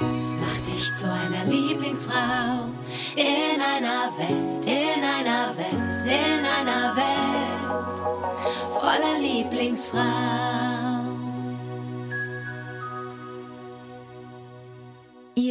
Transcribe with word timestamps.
Mach 0.00 0.60
dich 0.60 0.92
zu 0.94 1.10
einer 1.10 1.44
Lieblingsfrau 1.46 2.68
in 3.14 3.60
einer 3.60 4.10
Welt, 4.18 4.66
in 4.66 5.02
einer 5.02 5.56
Welt, 5.56 6.02
in 6.04 6.44
einer 6.44 6.94
Welt 6.96 7.36
voller 8.78 9.18
Lieblingsfrau. 9.18 10.65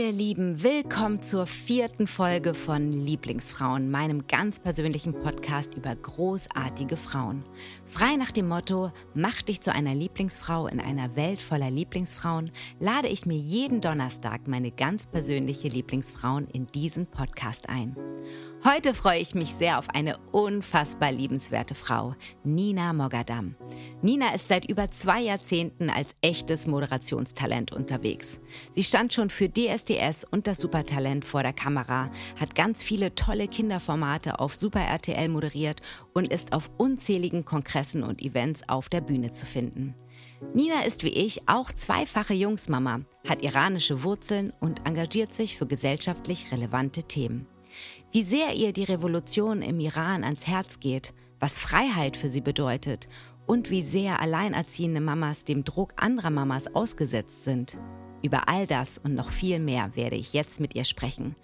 Ihr 0.05 0.11
Lieben, 0.11 0.61
willkommen 0.61 1.23
zur 1.23 1.47
vierten 1.47 2.05
Folge 2.05 2.53
von 2.53 2.91
Lieblingsfrauen, 2.91 3.89
meinem 3.89 4.27
ganz 4.27 4.59
persönlichen 4.59 5.19
Podcast 5.19 5.73
über 5.73 5.95
großartige 5.95 6.95
Frauen. 6.95 7.43
Frei 7.87 8.15
nach 8.15 8.31
dem 8.31 8.47
Motto, 8.47 8.91
mach 9.15 9.41
dich 9.41 9.61
zu 9.61 9.73
einer 9.73 9.95
Lieblingsfrau 9.95 10.67
in 10.67 10.79
einer 10.79 11.15
Welt 11.15 11.41
voller 11.41 11.71
Lieblingsfrauen, 11.71 12.51
lade 12.79 13.07
ich 13.07 13.25
mir 13.25 13.37
jeden 13.37 13.81
Donnerstag 13.81 14.47
meine 14.47 14.69
ganz 14.69 15.07
persönliche 15.07 15.69
Lieblingsfrauen 15.69 16.49
in 16.49 16.67
diesen 16.67 17.07
Podcast 17.07 17.67
ein. 17.67 17.95
Heute 18.63 18.95
freue 18.95 19.19
ich 19.19 19.35
mich 19.35 19.53
sehr 19.53 19.77
auf 19.77 19.89
eine 19.89 20.17
unfassbar 20.31 21.11
liebenswerte 21.11 21.75
Frau, 21.75 22.15
Nina 22.43 22.93
Mogadam. 22.93 23.55
Nina 24.01 24.33
ist 24.33 24.47
seit 24.47 24.65
über 24.67 24.89
zwei 24.89 25.21
Jahrzehnten 25.21 25.89
als 25.89 26.09
echtes 26.21 26.65
Moderationstalent 26.65 27.71
unterwegs. 27.71 28.39
Sie 28.71 28.83
stand 28.83 29.13
schon 29.13 29.29
für 29.29 29.49
DSDS 29.49 29.94
und 30.31 30.47
das 30.47 30.59
Supertalent 30.59 31.25
vor 31.25 31.43
der 31.43 31.53
Kamera, 31.53 32.09
hat 32.39 32.55
ganz 32.55 32.83
viele 32.83 33.15
tolle 33.15 33.47
Kinderformate 33.47 34.39
auf 34.39 34.55
Super 34.55 34.81
RTL 34.81 35.29
moderiert 35.29 35.81
und 36.13 36.31
ist 36.31 36.53
auf 36.53 36.71
unzähligen 36.77 37.45
Kongressen 37.45 38.03
und 38.03 38.21
Events 38.21 38.61
auf 38.67 38.89
der 38.89 39.01
Bühne 39.01 39.31
zu 39.31 39.45
finden. 39.45 39.95
Nina 40.53 40.83
ist 40.83 41.03
wie 41.03 41.09
ich 41.09 41.47
auch 41.47 41.71
zweifache 41.71 42.33
Jungsmama, 42.33 43.01
hat 43.27 43.41
iranische 43.41 44.03
Wurzeln 44.03 44.53
und 44.59 44.85
engagiert 44.85 45.33
sich 45.33 45.57
für 45.57 45.65
gesellschaftlich 45.65 46.51
relevante 46.51 47.03
Themen. 47.03 47.47
Wie 48.11 48.23
sehr 48.23 48.53
ihr 48.53 48.71
die 48.71 48.83
Revolution 48.83 49.61
im 49.61 49.79
Iran 49.79 50.23
ans 50.23 50.47
Herz 50.47 50.79
geht, 50.79 51.13
was 51.39 51.59
Freiheit 51.59 52.15
für 52.17 52.29
sie 52.29 52.41
bedeutet 52.41 53.09
und 53.45 53.69
wie 53.69 53.81
sehr 53.81 54.21
alleinerziehende 54.21 55.01
Mamas 55.01 55.45
dem 55.45 55.63
Druck 55.63 55.93
anderer 55.97 56.29
Mamas 56.29 56.73
ausgesetzt 56.73 57.43
sind. 57.43 57.77
Über 58.25 58.49
all 58.49 58.65
das 58.65 58.97
und 58.97 59.13
noch 59.13 59.29
viel 59.29 59.59
mehr 59.59 59.95
werde 59.95 60.15
ich 60.15 60.33
jetzt 60.33 60.59
mit 60.59 60.73
ihr 60.73 60.83
sprechen. 60.83 61.35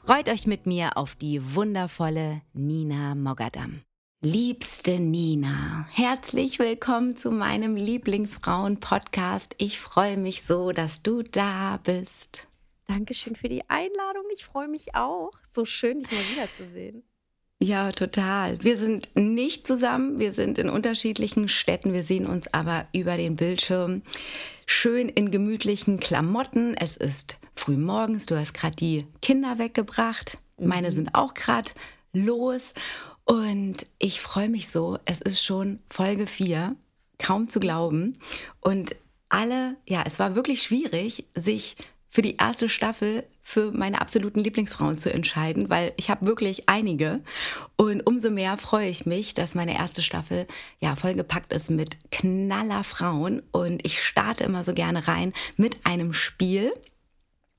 Freut 0.00 0.28
euch 0.28 0.48
mit 0.48 0.66
mir 0.66 0.96
auf 0.96 1.14
die 1.14 1.54
wundervolle 1.54 2.42
Nina 2.52 3.14
Mogadam. 3.14 3.82
Liebste 4.20 4.98
Nina, 4.98 5.86
herzlich 5.92 6.58
willkommen 6.58 7.14
zu 7.14 7.30
meinem 7.30 7.76
Lieblingsfrauen-Podcast. 7.76 9.54
Ich 9.58 9.78
freue 9.78 10.16
mich 10.16 10.42
so, 10.42 10.72
dass 10.72 11.04
du 11.04 11.22
da 11.22 11.78
bist. 11.84 12.48
Dankeschön 12.88 13.36
für 13.36 13.48
die 13.48 13.70
Einladung. 13.70 14.24
Ich 14.32 14.44
freue 14.44 14.66
mich 14.66 14.96
auch. 14.96 15.30
So 15.48 15.64
schön, 15.64 16.00
dich 16.00 16.10
mal 16.10 16.32
wiederzusehen. 16.32 17.04
Ja, 17.60 17.92
total. 17.92 18.62
Wir 18.62 18.76
sind 18.76 19.08
nicht 19.14 19.66
zusammen, 19.66 20.18
wir 20.18 20.32
sind 20.32 20.58
in 20.58 20.68
unterschiedlichen 20.68 21.48
Städten, 21.48 21.92
wir 21.92 22.02
sehen 22.02 22.26
uns 22.26 22.52
aber 22.52 22.86
über 22.92 23.16
den 23.16 23.36
Bildschirm 23.36 24.02
schön 24.66 25.08
in 25.08 25.30
gemütlichen 25.30 26.00
Klamotten. 26.00 26.76
Es 26.76 26.96
ist 26.96 27.38
früh 27.54 27.76
morgens, 27.76 28.26
du 28.26 28.38
hast 28.38 28.54
gerade 28.54 28.76
die 28.76 29.06
Kinder 29.22 29.58
weggebracht. 29.58 30.38
Meine 30.58 30.90
mhm. 30.90 30.94
sind 30.94 31.14
auch 31.14 31.34
gerade 31.34 31.70
los 32.12 32.74
und 33.24 33.86
ich 33.98 34.20
freue 34.20 34.48
mich 34.48 34.68
so. 34.68 34.98
Es 35.04 35.20
ist 35.20 35.42
schon 35.42 35.78
Folge 35.88 36.26
4, 36.26 36.76
kaum 37.18 37.48
zu 37.48 37.60
glauben. 37.60 38.18
Und 38.60 38.94
alle, 39.28 39.76
ja, 39.88 40.04
es 40.06 40.18
war 40.18 40.34
wirklich 40.34 40.62
schwierig, 40.62 41.24
sich 41.34 41.76
für 42.14 42.22
die 42.22 42.36
erste 42.36 42.68
Staffel 42.68 43.24
für 43.42 43.72
meine 43.72 44.00
absoluten 44.00 44.38
Lieblingsfrauen 44.38 44.96
zu 44.98 45.12
entscheiden, 45.12 45.68
weil 45.68 45.92
ich 45.96 46.10
habe 46.10 46.26
wirklich 46.26 46.68
einige. 46.68 47.20
Und 47.74 48.06
umso 48.06 48.30
mehr 48.30 48.56
freue 48.56 48.88
ich 48.88 49.04
mich, 49.04 49.34
dass 49.34 49.56
meine 49.56 49.76
erste 49.76 50.00
Staffel 50.00 50.46
ja 50.78 50.94
vollgepackt 50.94 51.52
ist 51.52 51.70
mit 51.70 51.96
knaller 52.12 52.84
Frauen. 52.84 53.42
Und 53.50 53.84
ich 53.84 54.00
starte 54.00 54.44
immer 54.44 54.62
so 54.62 54.74
gerne 54.74 55.08
rein 55.08 55.32
mit 55.56 55.84
einem 55.84 56.12
Spiel. 56.12 56.72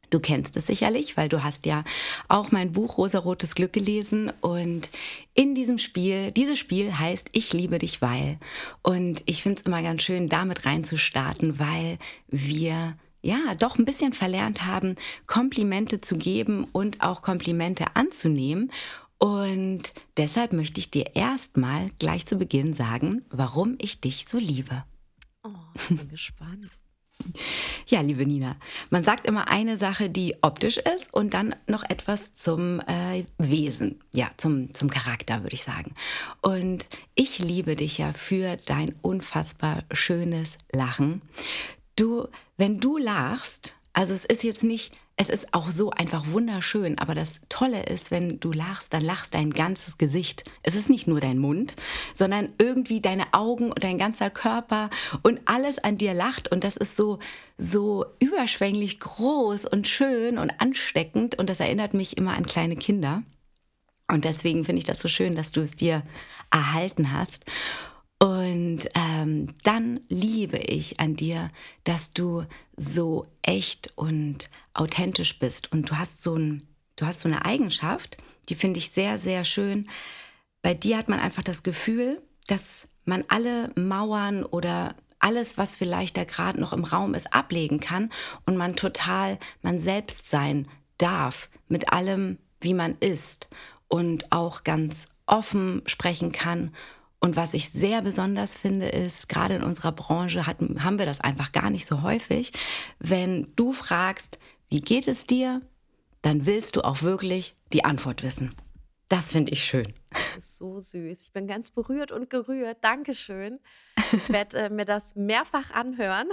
Du 0.10 0.22
kennst 0.22 0.56
es 0.56 0.68
sicherlich, 0.68 1.18
weil 1.18 1.28
du 1.28 1.44
hast 1.44 1.66
ja 1.66 1.84
auch 2.30 2.52
mein 2.52 2.72
Buch 2.72 2.98
Rosarotes 2.98 3.56
Glück 3.56 3.74
gelesen 3.74 4.32
und 4.40 4.90
in 5.34 5.54
diesem 5.54 5.80
Spiel, 5.80 6.32
dieses 6.32 6.60
Spiel 6.60 6.98
heißt 6.98 7.28
Ich 7.34 7.52
liebe 7.52 7.78
dich, 7.78 8.02
weil. 8.02 8.40
Und 8.84 9.22
ich 9.26 9.44
finde 9.44 9.60
es 9.60 9.68
immer 9.68 9.82
ganz 9.82 10.04
schön, 10.04 10.30
damit 10.30 10.66
reinzustarten, 10.66 11.60
weil 11.60 11.98
wir 12.30 12.96
ja, 13.26 13.56
doch 13.56 13.78
ein 13.78 13.86
bisschen 13.86 14.14
verlernt 14.14 14.66
haben, 14.66 14.96
Komplimente 15.26 16.00
zu 16.00 16.18
geben 16.18 16.66
und 16.72 17.02
auch 17.02 17.22
Komplimente 17.22 17.96
anzunehmen. 17.96 18.72
Und 19.18 19.94
deshalb 20.18 20.54
möchte 20.54 20.80
ich 20.80 20.92
dir 20.92 21.16
erstmal 21.16 21.90
gleich 22.00 22.26
zu 22.28 22.38
Beginn 22.38 22.74
sagen, 22.74 23.26
warum 23.30 23.76
ich 23.80 24.00
dich 24.00 24.26
so 24.28 24.38
liebe. 24.38 24.84
Oh, 25.44 25.50
ich 25.74 25.88
bin 25.88 26.10
gespannt. 26.10 26.70
Ja, 27.88 28.02
liebe 28.02 28.26
Nina, 28.26 28.58
man 28.90 29.04
sagt 29.04 29.26
immer 29.26 29.48
eine 29.48 29.78
Sache, 29.78 30.10
die 30.10 30.36
optisch 30.42 30.78
ist 30.78 31.14
und 31.14 31.34
dann 31.34 31.56
noch 31.66 31.84
etwas 31.84 32.36
zum 32.36 32.82
äh, 32.82 33.24
Wesen, 33.38 34.02
ja, 34.14 34.30
zum, 34.38 34.74
zum 34.74 34.90
Charakter, 34.90 35.42
würde 35.44 35.56
ich 35.56 35.64
sagen. 35.64 35.94
Und 36.42 36.88
ich 37.16 37.40
liebe 37.40 37.76
dich 37.76 37.98
ja 37.98 38.12
für 38.14 38.58
dein 38.66 38.96
unfassbar 39.02 39.84
schönes 39.92 40.58
Lachen. 40.72 41.22
Du, 41.96 42.28
wenn 42.58 42.80
du 42.80 42.98
lachst, 42.98 43.76
also 43.94 44.14
es 44.14 44.26
ist 44.26 44.44
jetzt 44.44 44.64
nicht, 44.64 44.94
es 45.18 45.30
ist 45.30 45.54
auch 45.54 45.72
so 45.72 45.92
einfach 45.92 46.28
wunderschön, 46.28 47.00
aber 47.00 47.16
das 47.16 47.40
Tolle 47.48 47.84
ist, 47.84 48.12
wenn 48.12 48.42
du 48.42 48.52
lachst, 48.52 48.94
dann 48.94 49.02
lachst 49.02 49.34
dein 49.34 49.52
ganzes 49.52 49.98
Gesicht. 49.98 50.44
Es 50.62 50.76
ist 50.76 50.90
nicht 50.90 51.08
nur 51.08 51.22
dein 51.22 51.38
Mund, 51.38 51.78
sondern 52.14 52.50
irgendwie 52.58 53.00
deine 53.00 53.34
Augen 53.34 53.70
und 53.70 53.82
dein 53.84 53.98
ganzer 53.98 54.30
Körper 54.30 54.90
und 55.24 55.40
alles 55.46 55.80
an 55.80 55.98
dir 55.98 56.14
lacht 56.14 56.52
und 56.52 56.66
das 56.66 56.76
ist 56.76 56.98
so, 56.98 57.20
so 57.58 58.06
überschwänglich 58.20 59.00
groß 59.00 59.66
und 59.66 59.88
schön 59.88 60.38
und 60.38 60.52
ansteckend 60.60 61.36
und 61.40 61.50
das 61.50 61.62
erinnert 61.62 61.94
mich 61.94 62.18
immer 62.18 62.34
an 62.34 62.46
kleine 62.46 62.76
Kinder. 62.76 63.24
Und 64.08 64.26
deswegen 64.26 64.66
finde 64.66 64.80
ich 64.80 64.86
das 64.86 65.00
so 65.00 65.08
schön, 65.08 65.36
dass 65.36 65.52
du 65.52 65.62
es 65.62 65.76
dir 65.76 66.04
erhalten 66.52 67.14
hast. 67.14 67.46
Und 68.20 68.88
ähm, 68.96 69.54
dann 69.64 70.00
liebe 70.08 70.58
ich 70.58 71.00
an 71.00 71.16
dir, 71.16 71.50
dass 71.84 72.12
du 72.12 72.46
so 72.78 73.28
echt 73.42 73.92
und 73.96 74.50
authentisch 74.74 75.38
bist. 75.40 75.72
Und 75.72 75.90
du 75.90 75.98
hast 75.98 76.22
so, 76.22 76.36
ein, 76.36 76.68
du 76.96 77.06
hast 77.06 77.22
so 77.22 77.28
eine 77.28 77.44
Eigenschaft, 77.44 78.18
die 78.50 78.56
finde 78.56 78.80
ich 78.80 78.92
sehr, 78.92 79.18
sehr 79.18 79.44
schön. 79.44 79.90
Bei 80.62 80.74
dir 80.74 80.98
hat 80.98 81.10
man 81.10 81.20
einfach 81.20 81.44
das 81.44 81.64
Gefühl, 81.64 82.22
dass 82.48 82.88
man 83.04 83.26
alle 83.28 83.72
Mauern 83.76 84.44
oder 84.44 84.96
alles, 85.20 85.58
was 85.58 85.76
vielleicht 85.76 86.18
da 86.18 86.24
gerade 86.24 86.60
noch 86.60 86.74
im 86.74 86.84
Raum 86.84 87.14
ist, 87.14 87.34
ablegen 87.34 87.80
kann 87.80 88.12
und 88.46 88.58
man 88.58 88.76
total 88.76 89.40
man 89.62 89.80
selbst 89.80 90.30
sein 90.30 90.68
darf 90.98 91.50
mit 91.68 91.92
allem, 91.92 92.38
wie 92.62 92.74
man 92.74 92.96
ist 93.00 93.48
und 93.88 94.32
auch 94.32 94.64
ganz 94.64 95.10
offen 95.26 95.82
sprechen 95.86 96.32
kann 96.32 96.74
und 97.26 97.36
was 97.36 97.56
ich 97.56 97.72
sehr 97.72 98.04
besonders 98.04 98.56
finde, 98.56 98.88
ist, 98.88 99.28
gerade 99.28 99.56
in 99.56 99.64
unserer 99.64 99.92
Branche 99.92 100.46
hat, 100.46 100.58
haben 100.80 101.00
wir 101.00 101.08
das 101.08 101.22
einfach 101.22 101.52
gar 101.52 101.72
nicht 101.72 101.88
so 101.88 102.04
häufig. 102.04 102.52
Wenn 103.00 103.52
du 103.56 103.74
fragst, 103.74 104.38
wie 104.70 104.80
geht 104.80 105.08
es 105.08 105.26
dir, 105.26 105.62
dann 106.22 106.46
willst 106.46 106.76
du 106.76 106.82
auch 106.82 107.02
wirklich 107.02 107.56
die 107.74 107.84
Antwort 107.84 108.22
wissen. 108.22 108.54
Das 109.10 109.32
finde 109.32 109.54
ich 109.54 109.64
schön. 109.64 109.92
Das 110.12 110.38
ist 110.38 110.58
so 110.58 110.80
süß. 110.80 111.24
Ich 111.24 111.32
bin 111.32 111.48
ganz 111.48 111.72
berührt 111.72 112.12
und 112.12 112.30
gerührt. 112.30 112.78
Dankeschön. 112.82 113.60
Ich 114.12 114.30
werde 114.30 114.58
äh, 114.58 114.70
mir 114.70 114.86
das 114.86 115.16
mehrfach 115.16 115.72
anhören. 115.72 116.30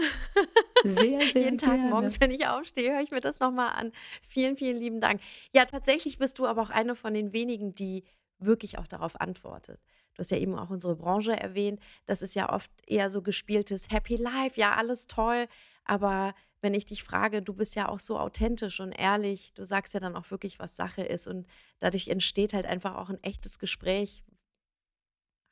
Sehr, 0.84 1.20
sehr 1.20 1.42
Jeden 1.42 1.58
Tag 1.58 1.76
gerne. 1.76 1.90
morgens, 1.90 2.20
wenn 2.20 2.32
ich 2.32 2.46
aufstehe, 2.46 2.92
höre 2.92 3.00
ich 3.00 3.12
mir 3.12 3.20
das 3.20 3.40
nochmal 3.40 3.70
an. 3.76 3.92
Vielen, 4.26 4.56
vielen 4.58 4.76
lieben 4.76 5.00
Dank. 5.00 5.20
Ja, 5.54 5.64
tatsächlich 5.64 6.18
bist 6.18 6.38
du 6.38 6.46
aber 6.46 6.60
auch 6.60 6.70
eine 6.70 6.94
von 6.96 7.14
den 7.14 7.32
wenigen, 7.32 7.74
die 7.74 8.04
wirklich 8.38 8.78
auch 8.78 8.86
darauf 8.86 9.20
antwortet. 9.20 9.80
Du 10.14 10.20
hast 10.20 10.30
ja 10.30 10.38
eben 10.38 10.58
auch 10.58 10.70
unsere 10.70 10.96
Branche 10.96 11.38
erwähnt. 11.38 11.80
Das 12.06 12.22
ist 12.22 12.34
ja 12.34 12.52
oft 12.52 12.70
eher 12.86 13.10
so 13.10 13.22
gespieltes 13.22 13.90
Happy 13.90 14.16
Life, 14.16 14.60
ja, 14.60 14.74
alles 14.74 15.06
toll. 15.06 15.46
Aber 15.84 16.34
wenn 16.60 16.74
ich 16.74 16.84
dich 16.84 17.02
frage, 17.02 17.40
du 17.40 17.54
bist 17.54 17.74
ja 17.74 17.88
auch 17.88 17.98
so 17.98 18.18
authentisch 18.18 18.80
und 18.80 18.92
ehrlich, 18.92 19.52
du 19.54 19.64
sagst 19.64 19.94
ja 19.94 20.00
dann 20.00 20.16
auch 20.16 20.30
wirklich, 20.30 20.58
was 20.58 20.76
Sache 20.76 21.02
ist. 21.02 21.26
Und 21.26 21.46
dadurch 21.80 22.08
entsteht 22.08 22.54
halt 22.54 22.66
einfach 22.66 22.96
auch 22.96 23.10
ein 23.10 23.22
echtes 23.22 23.58
Gespräch. 23.58 24.22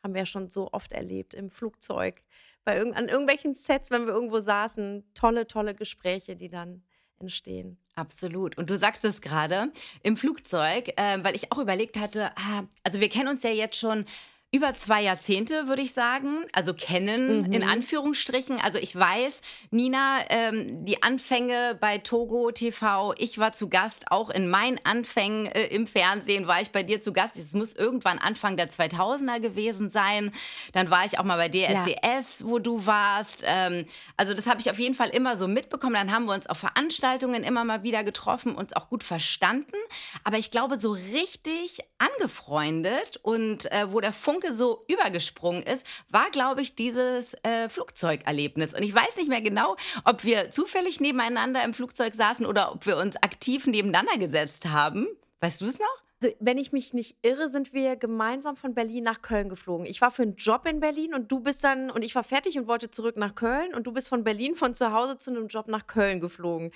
Haben 0.02 0.14
wir 0.14 0.22
ja 0.22 0.26
schon 0.26 0.50
so 0.50 0.70
oft 0.72 0.92
erlebt 0.92 1.34
im 1.34 1.50
Flugzeug, 1.50 2.22
bei 2.64 2.76
irg 2.76 2.96
an 2.96 3.08
irgendwelchen 3.08 3.54
Sets, 3.54 3.90
wenn 3.90 4.06
wir 4.06 4.12
irgendwo 4.12 4.40
saßen. 4.40 5.04
Tolle, 5.14 5.46
tolle 5.46 5.74
Gespräche, 5.74 6.36
die 6.36 6.48
dann 6.48 6.82
entstehen. 7.18 7.78
Absolut. 7.94 8.56
Und 8.56 8.70
du 8.70 8.78
sagst 8.78 9.04
es 9.04 9.20
gerade 9.20 9.72
im 10.02 10.16
Flugzeug, 10.16 10.88
äh, 10.96 11.22
weil 11.22 11.34
ich 11.34 11.52
auch 11.52 11.58
überlegt 11.58 11.98
hatte, 11.98 12.30
ah, 12.36 12.64
also 12.82 13.00
wir 13.00 13.08
kennen 13.08 13.28
uns 13.28 13.42
ja 13.42 13.50
jetzt 13.50 13.78
schon 13.78 14.04
über 14.52 14.75
zwei 14.75 15.02
Jahrzehnte, 15.02 15.69
würde 15.69 15.82
ich 15.82 15.93
sagen. 15.93 16.44
Also 16.52 16.75
kennen, 16.75 17.43
mhm. 17.43 17.52
in 17.52 17.62
Anführungsstrichen. 17.62 18.61
Also 18.61 18.81
ich 18.81 18.97
weiß, 18.97 19.43
Nina, 19.70 20.19
ähm, 20.29 20.85
die 20.85 21.05
Anfänge 21.05 21.79
bei 21.81 21.99
Togo 21.99 22.50
TV, 22.50 23.14
ich 23.17 23.38
war 23.38 23.52
zu 23.52 23.69
Gast, 23.69 24.11
auch 24.11 24.29
in 24.29 24.50
meinen 24.50 24.81
Anfängen 24.82 25.47
äh, 25.47 25.67
im 25.67 25.87
Fernsehen 25.87 26.49
war 26.49 26.61
ich 26.61 26.70
bei 26.70 26.82
dir 26.82 27.00
zu 27.00 27.12
Gast. 27.12 27.37
Es 27.37 27.52
muss 27.52 27.76
irgendwann 27.76 28.19
Anfang 28.19 28.56
der 28.56 28.69
2000er 28.70 29.38
gewesen 29.38 29.93
sein. 29.93 30.32
Dann 30.73 30.91
war 30.91 31.05
ich 31.05 31.20
auch 31.20 31.25
mal 31.25 31.37
bei 31.37 31.49
DSDS, 31.49 32.41
ja. 32.41 32.46
wo 32.46 32.58
du 32.58 32.87
warst. 32.87 33.44
Ähm, 33.46 33.87
also 34.17 34.35
das 34.35 34.49
habe 34.49 34.61
ich 34.61 34.69
auf 34.69 34.81
jeden 34.81 34.94
Fall 34.94 35.11
immer 35.11 35.37
so 35.37 35.46
mitbekommen. 35.46 35.94
Dann 35.94 36.12
haben 36.12 36.25
wir 36.25 36.35
uns 36.35 36.49
auf 36.49 36.58
Veranstaltungen 36.58 37.44
immer 37.44 37.62
mal 37.62 37.85
wieder 37.85 38.03
getroffen, 38.03 38.56
uns 38.56 38.73
auch 38.73 38.88
gut 38.88 39.05
verstanden. 39.05 39.76
Aber 40.25 40.38
ich 40.38 40.50
glaube, 40.50 40.76
so 40.76 40.91
richtig 40.91 41.79
angefreundet 41.99 43.20
und 43.23 43.70
äh, 43.70 43.93
wo 43.93 44.00
der 44.00 44.12
Funk 44.12 44.39
Funke 44.40 44.54
so 44.54 44.84
übergesprungen 44.88 45.62
ist, 45.62 45.87
war, 46.08 46.31
glaube 46.31 46.62
ich, 46.62 46.75
dieses 46.75 47.34
äh, 47.42 47.69
Flugzeugerlebnis. 47.69 48.75
Und 48.75 48.82
ich 48.82 48.94
weiß 48.94 49.16
nicht 49.16 49.28
mehr 49.28 49.42
genau, 49.42 49.76
ob 50.04 50.25
wir 50.25 50.50
zufällig 50.50 51.00
nebeneinander 51.00 51.62
im 51.64 51.75
Flugzeug 51.75 52.14
saßen 52.14 52.46
oder 52.46 52.72
ob 52.72 52.87
wir 52.87 52.96
uns 52.96 53.16
aktiv 53.16 53.66
nebeneinander 53.66 54.19
gesetzt 54.19 54.66
haben. 54.66 55.06
Weißt 55.40 55.60
du 55.60 55.66
es 55.66 55.78
noch? 55.78 55.87
Also, 56.22 56.34
wenn 56.40 56.58
ich 56.58 56.72
mich 56.72 56.92
nicht 56.92 57.16
irre, 57.22 57.48
sind 57.48 57.72
wir 57.72 57.96
gemeinsam 57.96 58.56
von 58.56 58.75
Berlin 58.75 59.04
nach 59.04 59.22
Köln 59.22 59.48
geflogen. 59.48 59.87
Ich 59.87 60.00
war 60.00 60.10
für 60.10 60.22
einen 60.22 60.37
Job 60.37 60.66
in 60.66 60.81
Berlin 60.81 61.14
und 61.14 61.32
du 61.32 61.40
bist 61.40 61.64
dann, 61.64 61.90
und 61.90 62.02
ich 62.02 62.14
war 62.14 62.25
fertig 62.25 62.58
und 62.58 62.66
wollte 62.66 62.90
zurück 62.90 63.16
nach 63.16 63.34
Köln 63.34 63.75
und 63.75 63.86
du 63.86 63.93
bist 63.93 64.08
von 64.08 64.25
Berlin 64.25 64.54
von 64.54 64.75
zu 64.75 64.93
Hause 64.93 65.19
zu 65.19 65.31
einem 65.31 65.48
Job 65.48 65.69
nach 65.69 65.86
Köln 65.86 66.20
geflogen. 66.20 66.72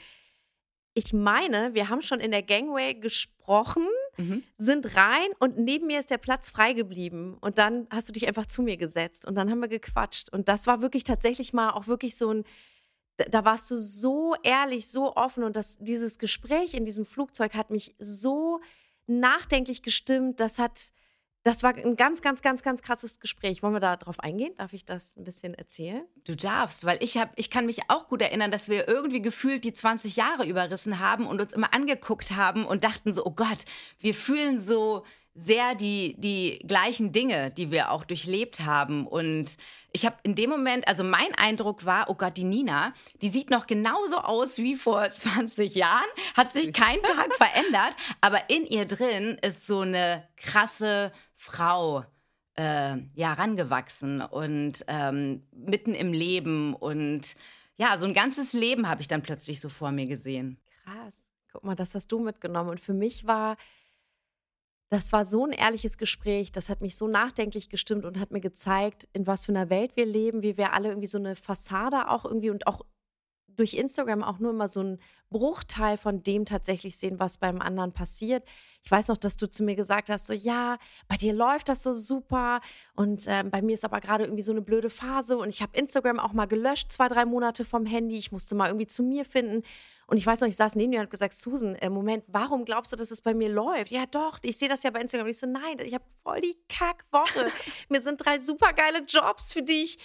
Ich 0.94 1.12
meine, 1.12 1.74
wir 1.74 1.88
haben 1.88 2.02
schon 2.02 2.20
in 2.20 2.30
der 2.30 2.42
Gangway 2.42 2.94
gesprochen 2.94 3.86
mhm. 4.16 4.42
sind 4.56 4.96
rein 4.96 5.28
und 5.38 5.58
neben 5.58 5.86
mir 5.86 6.00
ist 6.00 6.10
der 6.10 6.18
Platz 6.18 6.50
frei 6.50 6.72
geblieben. 6.72 7.36
Und 7.40 7.58
dann 7.58 7.86
hast 7.90 8.08
du 8.08 8.12
dich 8.12 8.26
einfach 8.26 8.46
zu 8.46 8.62
mir 8.62 8.76
gesetzt 8.76 9.26
und 9.26 9.34
dann 9.34 9.50
haben 9.50 9.60
wir 9.60 9.68
gequatscht. 9.68 10.30
Und 10.30 10.48
das 10.48 10.66
war 10.66 10.80
wirklich 10.80 11.04
tatsächlich 11.04 11.52
mal 11.52 11.70
auch 11.70 11.86
wirklich 11.86 12.16
so 12.16 12.32
ein, 12.32 12.44
da 13.16 13.44
warst 13.44 13.70
du 13.70 13.76
so 13.76 14.34
ehrlich, 14.42 14.90
so 14.90 15.14
offen 15.14 15.44
und 15.44 15.56
das, 15.56 15.78
dieses 15.78 16.18
Gespräch 16.18 16.74
in 16.74 16.84
diesem 16.84 17.04
Flugzeug 17.04 17.54
hat 17.54 17.70
mich 17.70 17.94
so 17.98 18.60
nachdenklich 19.06 19.82
gestimmt. 19.82 20.40
Das 20.40 20.58
hat, 20.58 20.92
das 21.44 21.62
war 21.62 21.74
ein 21.74 21.94
ganz, 21.96 22.22
ganz, 22.22 22.40
ganz, 22.40 22.62
ganz 22.62 22.80
krasses 22.80 23.20
Gespräch. 23.20 23.62
Wollen 23.62 23.74
wir 23.74 23.80
da 23.80 23.96
drauf 23.96 24.18
eingehen? 24.18 24.54
Darf 24.56 24.72
ich 24.72 24.86
das 24.86 25.14
ein 25.16 25.24
bisschen 25.24 25.52
erzählen? 25.52 26.02
Du 26.24 26.34
darfst, 26.34 26.86
weil 26.86 26.96
ich, 27.02 27.18
hab, 27.18 27.32
ich 27.36 27.50
kann 27.50 27.66
mich 27.66 27.80
auch 27.88 28.08
gut 28.08 28.22
erinnern, 28.22 28.50
dass 28.50 28.70
wir 28.70 28.88
irgendwie 28.88 29.20
gefühlt 29.20 29.62
die 29.64 29.74
20 29.74 30.16
Jahre 30.16 30.46
überrissen 30.46 31.00
haben 31.00 31.26
und 31.26 31.42
uns 31.42 31.52
immer 31.52 31.74
angeguckt 31.74 32.34
haben 32.34 32.64
und 32.64 32.82
dachten 32.82 33.12
so, 33.12 33.26
oh 33.26 33.32
Gott, 33.32 33.66
wir 34.00 34.14
fühlen 34.14 34.58
so 34.58 35.04
sehr 35.34 35.74
die, 35.74 36.14
die 36.18 36.60
gleichen 36.66 37.10
Dinge, 37.10 37.50
die 37.50 37.72
wir 37.72 37.90
auch 37.90 38.04
durchlebt 38.04 38.60
haben. 38.60 39.06
Und 39.06 39.56
ich 39.92 40.06
habe 40.06 40.16
in 40.22 40.36
dem 40.36 40.48
Moment, 40.48 40.86
also 40.86 41.02
mein 41.02 41.34
Eindruck 41.34 41.84
war, 41.84 42.08
oh 42.08 42.14
Gott, 42.14 42.36
die 42.36 42.44
Nina, 42.44 42.92
die 43.20 43.28
sieht 43.28 43.50
noch 43.50 43.66
genauso 43.66 44.18
aus 44.18 44.58
wie 44.58 44.76
vor 44.76 45.10
20 45.10 45.74
Jahren, 45.74 46.06
hat 46.36 46.52
sich 46.52 46.72
kein 46.72 47.02
Tag 47.02 47.34
verändert, 47.36 47.96
aber 48.20 48.48
in 48.48 48.64
ihr 48.64 48.86
drin 48.86 49.36
ist 49.42 49.66
so 49.66 49.80
eine 49.80 50.26
krasse 50.36 51.12
Frau. 51.34 52.04
Äh, 52.56 52.98
ja, 53.16 53.32
rangewachsen 53.32 54.20
und 54.20 54.84
ähm, 54.86 55.42
mitten 55.50 55.92
im 55.92 56.12
Leben 56.12 56.72
und 56.72 57.34
ja, 57.76 57.98
so 57.98 58.06
ein 58.06 58.14
ganzes 58.14 58.52
Leben 58.52 58.88
habe 58.88 59.00
ich 59.00 59.08
dann 59.08 59.22
plötzlich 59.22 59.60
so 59.60 59.68
vor 59.68 59.90
mir 59.90 60.06
gesehen. 60.06 60.60
Krass. 60.84 61.14
Guck 61.52 61.64
mal, 61.64 61.74
das 61.74 61.96
hast 61.96 62.12
du 62.12 62.20
mitgenommen. 62.20 62.70
Und 62.70 62.78
für 62.78 62.94
mich 62.94 63.26
war 63.26 63.56
das 64.90 65.12
war 65.12 65.24
so 65.24 65.44
ein 65.44 65.52
ehrliches 65.52 65.98
Gespräch, 65.98 66.52
das 66.52 66.68
hat 66.68 66.80
mich 66.80 66.96
so 66.96 67.08
nachdenklich 67.08 67.68
gestimmt 67.68 68.04
und 68.04 68.18
hat 68.20 68.30
mir 68.30 68.40
gezeigt, 68.40 69.08
in 69.12 69.26
was 69.26 69.46
für 69.46 69.52
einer 69.52 69.70
Welt 69.70 69.96
wir 69.96 70.06
leben, 70.06 70.42
wie 70.42 70.56
wir 70.56 70.72
alle 70.72 70.88
irgendwie 70.88 71.08
so 71.08 71.18
eine 71.18 71.36
Fassade 71.36 72.08
auch 72.10 72.24
irgendwie 72.24 72.50
und 72.50 72.66
auch 72.66 72.82
durch 73.56 73.74
Instagram 73.74 74.22
auch 74.22 74.38
nur 74.38 74.50
immer 74.50 74.68
so 74.68 74.80
einen 74.80 74.98
Bruchteil 75.30 75.96
von 75.96 76.22
dem 76.22 76.44
tatsächlich 76.44 76.96
sehen, 76.96 77.18
was 77.18 77.38
beim 77.38 77.60
anderen 77.60 77.92
passiert. 77.92 78.44
Ich 78.82 78.90
weiß 78.90 79.08
noch, 79.08 79.16
dass 79.16 79.36
du 79.36 79.48
zu 79.48 79.62
mir 79.62 79.76
gesagt 79.76 80.10
hast, 80.10 80.26
so 80.26 80.32
ja, 80.32 80.78
bei 81.08 81.16
dir 81.16 81.32
läuft 81.32 81.68
das 81.68 81.82
so 81.82 81.92
super 81.92 82.60
und 82.94 83.26
äh, 83.26 83.42
bei 83.44 83.62
mir 83.62 83.74
ist 83.74 83.84
aber 83.84 84.00
gerade 84.00 84.24
irgendwie 84.24 84.42
so 84.42 84.52
eine 84.52 84.60
blöde 84.60 84.90
Phase 84.90 85.38
und 85.38 85.48
ich 85.48 85.62
habe 85.62 85.76
Instagram 85.76 86.18
auch 86.18 86.32
mal 86.32 86.46
gelöscht, 86.46 86.92
zwei, 86.92 87.08
drei 87.08 87.24
Monate 87.24 87.64
vom 87.64 87.86
Handy. 87.86 88.16
Ich 88.16 88.32
musste 88.32 88.54
mal 88.54 88.68
irgendwie 88.68 88.86
zu 88.86 89.02
mir 89.02 89.24
finden. 89.24 89.62
Und 90.06 90.16
ich 90.16 90.26
weiß 90.26 90.40
noch, 90.40 90.48
ich 90.48 90.56
saß 90.56 90.76
neben 90.76 90.92
dir 90.92 90.98
und 90.98 91.02
habe 91.02 91.10
gesagt, 91.10 91.34
Susan, 91.34 91.74
äh, 91.76 91.88
Moment, 91.88 92.24
warum 92.28 92.64
glaubst 92.64 92.92
du, 92.92 92.96
dass 92.96 93.10
es 93.10 93.20
bei 93.20 93.34
mir 93.34 93.48
läuft? 93.48 93.90
Ja, 93.90 94.06
doch, 94.06 94.38
ich 94.42 94.58
sehe 94.58 94.68
das 94.68 94.82
ja 94.82 94.90
bei 94.90 95.00
Instagram. 95.00 95.26
Und 95.26 95.30
ich 95.30 95.38
so, 95.38 95.46
nein, 95.46 95.78
ich 95.80 95.94
habe 95.94 96.04
voll 96.22 96.40
die 96.40 96.56
Kackwoche. 96.68 97.46
mir 97.88 98.00
sind 98.00 98.24
drei 98.24 98.38
supergeile 98.38 99.00
Jobs, 99.06 99.52
für 99.52 99.62
die 99.62 99.84
ich, 99.84 99.98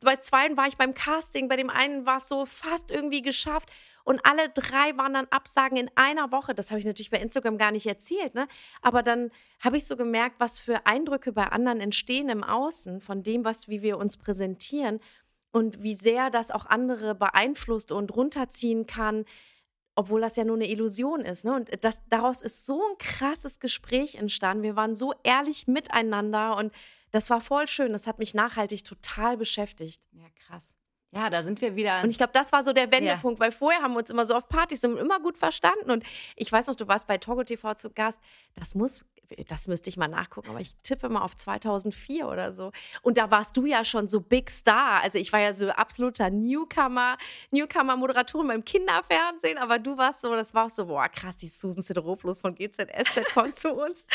bei 0.00 0.16
zweien 0.16 0.56
war 0.56 0.66
ich 0.66 0.76
beim 0.76 0.94
Casting, 0.94 1.48
bei 1.48 1.56
dem 1.56 1.70
einen 1.70 2.06
war 2.06 2.18
es 2.18 2.28
so 2.28 2.46
fast 2.46 2.90
irgendwie 2.90 3.22
geschafft. 3.22 3.70
Und 4.04 4.20
alle 4.24 4.50
drei 4.50 4.96
waren 4.98 5.14
dann 5.14 5.26
Absagen 5.30 5.78
in 5.78 5.90
einer 5.94 6.30
Woche. 6.30 6.54
Das 6.54 6.70
habe 6.70 6.78
ich 6.78 6.84
natürlich 6.84 7.10
bei 7.10 7.18
Instagram 7.18 7.56
gar 7.56 7.70
nicht 7.70 7.86
erzählt. 7.86 8.34
Ne? 8.34 8.48
Aber 8.82 9.02
dann 9.02 9.30
habe 9.60 9.78
ich 9.78 9.86
so 9.86 9.96
gemerkt, 9.96 10.36
was 10.38 10.58
für 10.58 10.84
Eindrücke 10.84 11.32
bei 11.32 11.46
anderen 11.46 11.80
entstehen 11.80 12.28
im 12.28 12.44
Außen 12.44 13.00
von 13.00 13.22
dem, 13.22 13.46
was, 13.46 13.66
wie 13.68 13.80
wir 13.80 13.96
uns 13.96 14.18
präsentieren 14.18 15.00
und 15.54 15.84
wie 15.84 15.94
sehr 15.94 16.30
das 16.30 16.50
auch 16.50 16.66
andere 16.66 17.14
beeinflusst 17.14 17.92
und 17.92 18.14
runterziehen 18.14 18.86
kann, 18.86 19.24
obwohl 19.94 20.20
das 20.20 20.34
ja 20.34 20.44
nur 20.44 20.56
eine 20.56 20.68
Illusion 20.68 21.20
ist. 21.20 21.44
Ne? 21.44 21.54
Und 21.54 21.84
das, 21.84 22.02
daraus 22.08 22.42
ist 22.42 22.66
so 22.66 22.82
ein 22.82 22.98
krasses 22.98 23.60
Gespräch 23.60 24.16
entstanden. 24.16 24.64
Wir 24.64 24.74
waren 24.74 24.96
so 24.96 25.14
ehrlich 25.22 25.68
miteinander 25.68 26.56
und 26.56 26.72
das 27.12 27.30
war 27.30 27.40
voll 27.40 27.68
schön. 27.68 27.92
Das 27.92 28.08
hat 28.08 28.18
mich 28.18 28.34
nachhaltig 28.34 28.82
total 28.82 29.36
beschäftigt. 29.36 30.02
Ja, 30.10 30.26
krass. 30.44 30.74
Ja, 31.12 31.30
da 31.30 31.44
sind 31.44 31.60
wir 31.60 31.76
wieder. 31.76 32.02
Und 32.02 32.10
ich 32.10 32.18
glaube, 32.18 32.32
das 32.32 32.50
war 32.50 32.64
so 32.64 32.72
der 32.72 32.90
Wendepunkt, 32.90 33.38
ja. 33.38 33.44
weil 33.44 33.52
vorher 33.52 33.80
haben 33.80 33.92
wir 33.92 33.98
uns 33.98 34.10
immer 34.10 34.26
so 34.26 34.34
auf 34.34 34.48
Partys 34.48 34.82
immer 34.82 35.20
gut 35.20 35.38
verstanden. 35.38 35.92
Und 35.92 36.02
ich 36.34 36.50
weiß 36.50 36.66
noch, 36.66 36.74
du 36.74 36.88
warst 36.88 37.06
bei 37.06 37.18
Togo 37.18 37.44
TV 37.44 37.74
zu 37.74 37.90
Gast. 37.90 38.20
Das 38.54 38.74
muss, 38.74 39.06
das 39.48 39.68
müsste 39.68 39.90
ich 39.90 39.96
mal 39.96 40.08
nachgucken, 40.08 40.50
aber 40.50 40.60
ich 40.60 40.74
tippe 40.82 41.08
mal 41.08 41.22
auf 41.22 41.36
2004 41.36 42.28
oder 42.28 42.52
so. 42.52 42.72
Und 43.02 43.18
da 43.18 43.30
warst 43.30 43.56
du 43.56 43.66
ja 43.66 43.84
schon 43.84 44.08
so 44.08 44.20
Big 44.20 44.50
Star. 44.50 45.02
Also 45.02 45.18
ich 45.18 45.32
war 45.32 45.40
ja 45.40 45.54
so 45.54 45.68
absoluter 45.70 46.30
Newcomer, 46.30 47.16
Newcomer-Moderatorin 47.50 48.48
beim 48.48 48.64
Kinderfernsehen, 48.64 49.58
aber 49.58 49.78
du 49.78 49.96
warst 49.96 50.20
so, 50.20 50.34
das 50.34 50.54
war 50.54 50.66
auch 50.66 50.70
so, 50.70 50.86
boah, 50.86 51.08
krass, 51.08 51.36
die 51.36 51.48
Susan 51.48 51.82
Sideropoulos 51.82 52.40
von 52.40 52.54
GZSZ 52.54 53.32
kommt 53.34 53.56
zu 53.56 53.72
uns. 53.72 54.06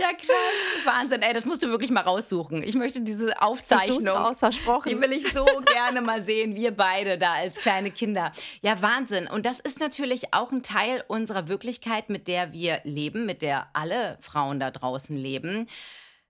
Ja, 0.00 0.12
krass. 0.14 0.84
Wahnsinn. 0.86 1.20
Ey, 1.20 1.34
das 1.34 1.44
musst 1.44 1.62
du 1.62 1.68
wirklich 1.68 1.90
mal 1.90 2.00
raussuchen. 2.00 2.62
Ich 2.62 2.74
möchte 2.74 3.02
diese 3.02 3.42
Aufzeichnung. 3.42 4.08
Raus, 4.08 4.38
versprochen. 4.38 4.88
Die 4.88 4.98
will 4.98 5.12
ich 5.12 5.30
so 5.30 5.44
gerne 5.66 6.00
mal 6.00 6.22
sehen, 6.22 6.54
wir 6.54 6.74
beide 6.74 7.18
da 7.18 7.34
als 7.34 7.56
kleine 7.56 7.90
Kinder. 7.90 8.32
Ja, 8.62 8.80
Wahnsinn. 8.80 9.26
Und 9.26 9.44
das 9.44 9.60
ist 9.60 9.78
natürlich 9.78 10.32
auch 10.32 10.52
ein 10.52 10.62
Teil 10.62 11.04
unserer 11.06 11.48
Wirklichkeit, 11.48 12.08
mit 12.08 12.28
der 12.28 12.52
wir 12.52 12.80
leben, 12.84 13.26
mit 13.26 13.42
der 13.42 13.68
alle 13.74 14.16
Frauen 14.20 14.58
da 14.58 14.70
draußen 14.70 15.14
leben. 15.14 15.68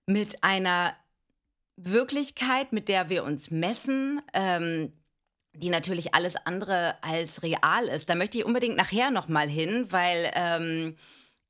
Mit 0.05 0.43
einer 0.43 0.93
Wirklichkeit, 1.77 2.73
mit 2.73 2.89
der 2.89 3.09
wir 3.09 3.23
uns 3.23 3.51
messen. 3.51 4.21
Ähm, 4.33 4.91
die 5.53 5.69
natürlich 5.69 6.13
alles 6.13 6.35
andere 6.45 6.95
als 7.03 7.43
real 7.43 7.85
ist. 7.85 8.09
Da 8.09 8.15
möchte 8.15 8.37
ich 8.37 8.45
unbedingt 8.45 8.77
nachher 8.77 9.11
noch 9.11 9.27
mal 9.27 9.49
hin, 9.49 9.85
weil 9.89 10.31
ähm, 10.33 10.95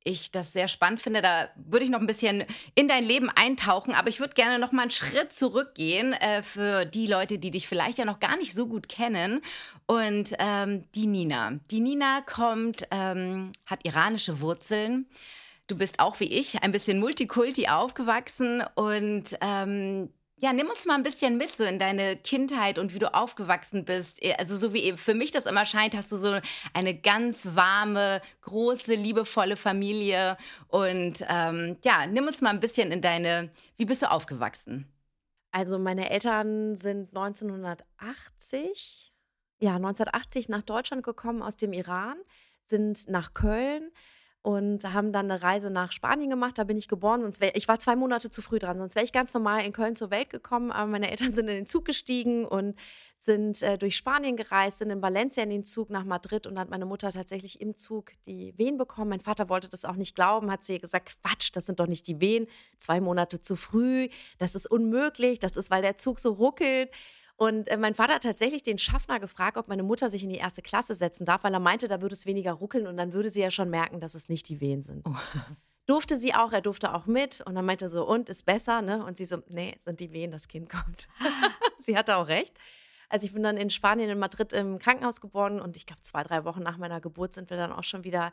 ich 0.03 0.31
das 0.31 0.53
sehr 0.53 0.67
spannend 0.67 1.01
finde. 1.01 1.21
Da 1.21 1.49
würde 1.55 1.85
ich 1.85 1.91
noch 1.91 1.99
ein 1.99 2.07
bisschen 2.07 2.43
in 2.75 2.87
dein 2.87 3.03
Leben 3.03 3.29
eintauchen, 3.29 3.93
aber 3.93 4.09
ich 4.09 4.19
würde 4.19 4.33
gerne 4.33 4.59
noch 4.59 4.71
mal 4.71 4.83
einen 4.83 4.91
Schritt 4.91 5.33
zurückgehen 5.33 6.13
äh, 6.13 6.43
für 6.43 6.85
die 6.85 7.07
Leute, 7.07 7.39
die 7.39 7.51
dich 7.51 7.67
vielleicht 7.67 7.97
ja 7.97 8.05
noch 8.05 8.19
gar 8.19 8.37
nicht 8.37 8.53
so 8.53 8.67
gut 8.67 8.89
kennen. 8.89 9.41
Und 9.85 10.35
ähm, 10.39 10.85
die 10.95 11.07
Nina. 11.07 11.59
Die 11.69 11.81
Nina 11.81 12.21
kommt, 12.21 12.87
ähm, 12.91 13.51
hat 13.65 13.85
iranische 13.85 14.41
Wurzeln. 14.41 15.07
Du 15.67 15.77
bist 15.77 15.99
auch 15.99 16.19
wie 16.19 16.25
ich 16.25 16.63
ein 16.63 16.71
bisschen 16.71 16.99
Multikulti 16.99 17.67
aufgewachsen 17.67 18.63
und 18.75 19.37
ähm, 19.41 20.09
ja, 20.41 20.53
nimm 20.53 20.67
uns 20.69 20.87
mal 20.87 20.95
ein 20.95 21.03
bisschen 21.03 21.37
mit 21.37 21.55
so 21.55 21.63
in 21.63 21.77
deine 21.77 22.17
Kindheit 22.17 22.79
und 22.79 22.95
wie 22.95 22.99
du 22.99 23.13
aufgewachsen 23.13 23.85
bist. 23.85 24.21
Äh, 24.23 24.33
also 24.39 24.55
so 24.55 24.73
wie 24.73 24.93
für 24.93 25.13
mich 25.13 25.31
das 25.31 25.45
immer 25.45 25.65
scheint, 25.65 25.95
hast 25.95 26.11
du 26.11 26.17
so 26.17 26.39
eine 26.73 26.95
ganz 26.95 27.55
warme, 27.55 28.21
große, 28.41 28.95
liebevolle 28.95 29.55
Familie. 29.55 30.37
Und 30.67 31.23
ähm, 31.29 31.77
ja, 31.83 32.07
nimm 32.07 32.25
uns 32.25 32.41
mal 32.41 32.49
ein 32.49 32.59
bisschen 32.59 32.91
in 32.91 33.01
deine, 33.01 33.51
wie 33.77 33.85
bist 33.85 34.01
du 34.01 34.09
aufgewachsen? 34.09 34.91
Also 35.51 35.77
meine 35.77 36.09
Eltern 36.09 36.75
sind 36.75 37.15
1980, 37.15 39.13
ja 39.59 39.75
1980 39.75 40.49
nach 40.49 40.63
Deutschland 40.63 41.03
gekommen 41.03 41.43
aus 41.43 41.55
dem 41.55 41.71
Iran, 41.71 42.17
sind 42.65 43.07
nach 43.09 43.35
Köln 43.35 43.91
und 44.43 44.91
haben 44.91 45.13
dann 45.13 45.29
eine 45.29 45.43
Reise 45.43 45.69
nach 45.69 45.91
Spanien 45.91 46.29
gemacht. 46.29 46.57
Da 46.57 46.63
bin 46.63 46.77
ich 46.77 46.87
geboren. 46.87 47.21
Sonst 47.21 47.41
wär, 47.41 47.55
ich 47.55 47.67
war 47.67 47.77
zwei 47.77 47.95
Monate 47.95 48.31
zu 48.31 48.41
früh 48.41 48.57
dran. 48.57 48.79
Sonst 48.79 48.95
wäre 48.95 49.05
ich 49.05 49.11
ganz 49.11 49.33
normal 49.33 49.63
in 49.63 49.71
Köln 49.71 49.95
zur 49.95 50.09
Welt 50.09 50.31
gekommen. 50.31 50.71
Aber 50.71 50.89
meine 50.89 51.11
Eltern 51.11 51.31
sind 51.31 51.47
in 51.47 51.55
den 51.55 51.67
Zug 51.67 51.85
gestiegen 51.85 52.45
und 52.45 52.75
sind 53.15 53.61
äh, 53.61 53.77
durch 53.77 53.95
Spanien 53.95 54.35
gereist, 54.35 54.79
sind 54.79 54.89
in 54.89 55.01
Valencia 55.01 55.43
in 55.43 55.51
den 55.51 55.63
Zug 55.63 55.91
nach 55.91 56.05
Madrid 56.05 56.47
und 56.47 56.57
hat 56.57 56.71
meine 56.71 56.87
Mutter 56.87 57.11
tatsächlich 57.11 57.61
im 57.61 57.75
Zug 57.75 58.13
die 58.25 58.57
Wehen 58.57 58.79
bekommen. 58.79 59.11
Mein 59.11 59.19
Vater 59.19 59.47
wollte 59.47 59.69
das 59.69 59.85
auch 59.85 59.95
nicht 59.95 60.15
glauben, 60.15 60.49
hat 60.49 60.63
zu 60.63 60.73
ihr 60.73 60.79
gesagt, 60.79 61.17
Quatsch, 61.21 61.51
das 61.53 61.67
sind 61.67 61.79
doch 61.79 61.85
nicht 61.85 62.07
die 62.07 62.19
Wehen, 62.19 62.47
zwei 62.79 62.99
Monate 62.99 63.39
zu 63.39 63.55
früh, 63.55 64.09
das 64.39 64.55
ist 64.55 64.65
unmöglich, 64.65 65.37
das 65.37 65.55
ist, 65.55 65.69
weil 65.69 65.83
der 65.83 65.97
Zug 65.97 66.17
so 66.17 66.33
ruckelt. 66.33 66.89
Und 67.41 67.69
äh, 67.69 67.77
mein 67.77 67.95
Vater 67.95 68.13
hat 68.13 68.21
tatsächlich 68.21 68.61
den 68.61 68.77
Schaffner 68.77 69.19
gefragt, 69.19 69.57
ob 69.57 69.67
meine 69.67 69.81
Mutter 69.81 70.11
sich 70.11 70.21
in 70.23 70.29
die 70.29 70.37
erste 70.37 70.61
Klasse 70.61 70.93
setzen 70.93 71.25
darf, 71.25 71.43
weil 71.43 71.51
er 71.51 71.59
meinte, 71.59 71.87
da 71.87 71.99
würde 71.99 72.13
es 72.13 72.27
weniger 72.27 72.51
ruckeln 72.51 72.85
und 72.85 72.97
dann 72.97 73.13
würde 73.13 73.31
sie 73.31 73.41
ja 73.41 73.49
schon 73.49 73.71
merken, 73.71 73.99
dass 73.99 74.13
es 74.13 74.29
nicht 74.29 74.47
die 74.47 74.61
Wehen 74.61 74.83
sind. 74.83 75.03
Oh. 75.07 75.15
Durfte 75.87 76.19
sie 76.19 76.35
auch, 76.35 76.53
er 76.53 76.61
durfte 76.61 76.93
auch 76.93 77.07
mit 77.07 77.41
und 77.41 77.55
dann 77.55 77.65
meinte 77.65 77.85
er 77.85 77.89
so, 77.89 78.07
und 78.07 78.29
ist 78.29 78.45
besser, 78.45 78.83
ne? 78.83 79.03
Und 79.03 79.17
sie 79.17 79.25
so, 79.25 79.41
nee, 79.49 79.75
sind 79.79 79.99
die 79.99 80.13
Wehen, 80.13 80.29
das 80.29 80.47
Kind 80.47 80.69
kommt. 80.69 81.07
sie 81.79 81.97
hatte 81.97 82.17
auch 82.17 82.27
recht. 82.27 82.55
Also 83.09 83.25
ich 83.25 83.33
bin 83.33 83.41
dann 83.41 83.57
in 83.57 83.71
Spanien, 83.71 84.11
in 84.11 84.19
Madrid 84.19 84.53
im 84.53 84.77
Krankenhaus 84.77 85.19
geboren 85.19 85.59
und 85.59 85.75
ich 85.75 85.87
glaube, 85.87 86.01
zwei, 86.03 86.21
drei 86.21 86.45
Wochen 86.45 86.61
nach 86.61 86.77
meiner 86.77 87.01
Geburt 87.01 87.33
sind 87.33 87.49
wir 87.49 87.57
dann 87.57 87.71
auch 87.71 87.83
schon 87.83 88.03
wieder 88.03 88.31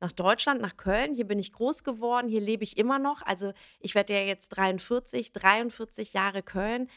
nach 0.00 0.12
Deutschland, 0.12 0.60
nach 0.60 0.76
Köln. 0.76 1.14
Hier 1.14 1.26
bin 1.26 1.38
ich 1.38 1.52
groß 1.52 1.82
geworden, 1.82 2.28
hier 2.28 2.42
lebe 2.42 2.62
ich 2.62 2.76
immer 2.76 2.98
noch. 2.98 3.22
Also 3.22 3.54
ich 3.78 3.94
werde 3.94 4.12
ja 4.12 4.20
jetzt 4.20 4.50
43, 4.50 5.32
43 5.32 6.12
Jahre 6.12 6.42
Köln 6.42 6.88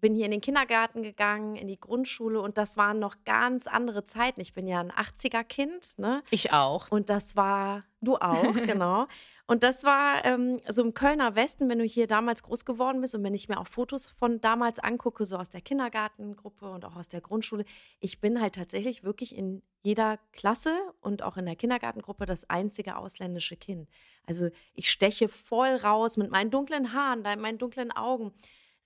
bin 0.00 0.14
hier 0.14 0.24
in 0.24 0.30
den 0.30 0.40
Kindergarten 0.40 1.02
gegangen, 1.02 1.56
in 1.56 1.68
die 1.68 1.80
Grundschule 1.80 2.40
und 2.40 2.58
das 2.58 2.76
waren 2.76 2.98
noch 2.98 3.16
ganz 3.24 3.66
andere 3.66 4.04
Zeiten. 4.04 4.40
Ich 4.40 4.54
bin 4.54 4.66
ja 4.66 4.80
ein 4.80 4.92
80er-Kind. 4.92 5.98
Ne? 5.98 6.22
Ich 6.30 6.52
auch. 6.52 6.90
Und 6.90 7.10
das 7.10 7.36
war, 7.36 7.84
du 8.00 8.16
auch, 8.16 8.52
genau. 8.66 9.06
Und 9.50 9.62
das 9.62 9.82
war 9.82 10.26
ähm, 10.26 10.60
so 10.68 10.82
im 10.82 10.92
Kölner 10.92 11.34
Westen, 11.34 11.70
wenn 11.70 11.78
du 11.78 11.84
hier 11.84 12.06
damals 12.06 12.42
groß 12.42 12.66
geworden 12.66 13.00
bist 13.00 13.14
und 13.14 13.24
wenn 13.24 13.32
ich 13.32 13.48
mir 13.48 13.58
auch 13.58 13.66
Fotos 13.66 14.06
von 14.06 14.42
damals 14.42 14.78
angucke, 14.78 15.24
so 15.24 15.38
aus 15.38 15.48
der 15.48 15.62
Kindergartengruppe 15.62 16.70
und 16.70 16.84
auch 16.84 16.96
aus 16.96 17.08
der 17.08 17.22
Grundschule, 17.22 17.64
ich 17.98 18.20
bin 18.20 18.42
halt 18.42 18.56
tatsächlich 18.56 19.04
wirklich 19.04 19.34
in 19.34 19.62
jeder 19.82 20.18
Klasse 20.32 20.76
und 21.00 21.22
auch 21.22 21.38
in 21.38 21.46
der 21.46 21.56
Kindergartengruppe 21.56 22.26
das 22.26 22.50
einzige 22.50 22.98
ausländische 22.98 23.56
Kind. 23.56 23.88
Also 24.26 24.50
ich 24.74 24.90
steche 24.90 25.28
voll 25.28 25.76
raus 25.76 26.18
mit 26.18 26.30
meinen 26.30 26.50
dunklen 26.50 26.92
Haaren, 26.92 27.22
meinen 27.22 27.56
dunklen 27.56 27.90
Augen 27.90 28.34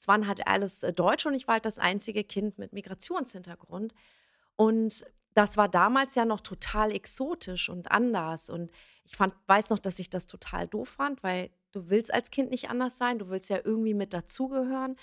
es 0.02 0.09
waren 0.09 0.26
halt 0.26 0.49
alles 0.49 0.82
äh, 0.82 0.92
Deutsche 0.92 1.28
und 1.28 1.35
ich 1.35 1.47
war 1.47 1.54
halt 1.54 1.64
das 1.64 1.78
einzige 1.78 2.25
Kind 2.25 2.59
mit 2.59 2.73
Migrationshintergrund. 2.73 3.94
Und 4.56 5.06
das 5.35 5.56
war 5.56 5.68
damals 5.68 6.16
ja 6.16 6.25
noch 6.25 6.40
total 6.40 6.90
exotisch 6.90 7.68
und 7.68 7.92
anders. 7.92 8.50
Und 8.50 8.73
ich 9.04 9.14
fand, 9.14 9.32
weiß 9.47 9.71
noch, 9.71 9.78
dass 9.78 10.00
ich 10.00 10.11
das 10.11 10.26
total 10.26 10.66
doof 10.66 10.88
fand, 10.88 11.23
weil 11.23 11.50
du 11.71 11.88
willst 11.88 12.12
als 12.12 12.32
Kind 12.32 12.50
nicht 12.50 12.68
anders 12.68 12.99
sein, 12.99 13.21
du 13.21 13.28
willst 13.28 13.49
ja 13.49 13.61
irgendwie 13.62 13.94
mit 13.94 14.12
dazugehören. 14.12 14.97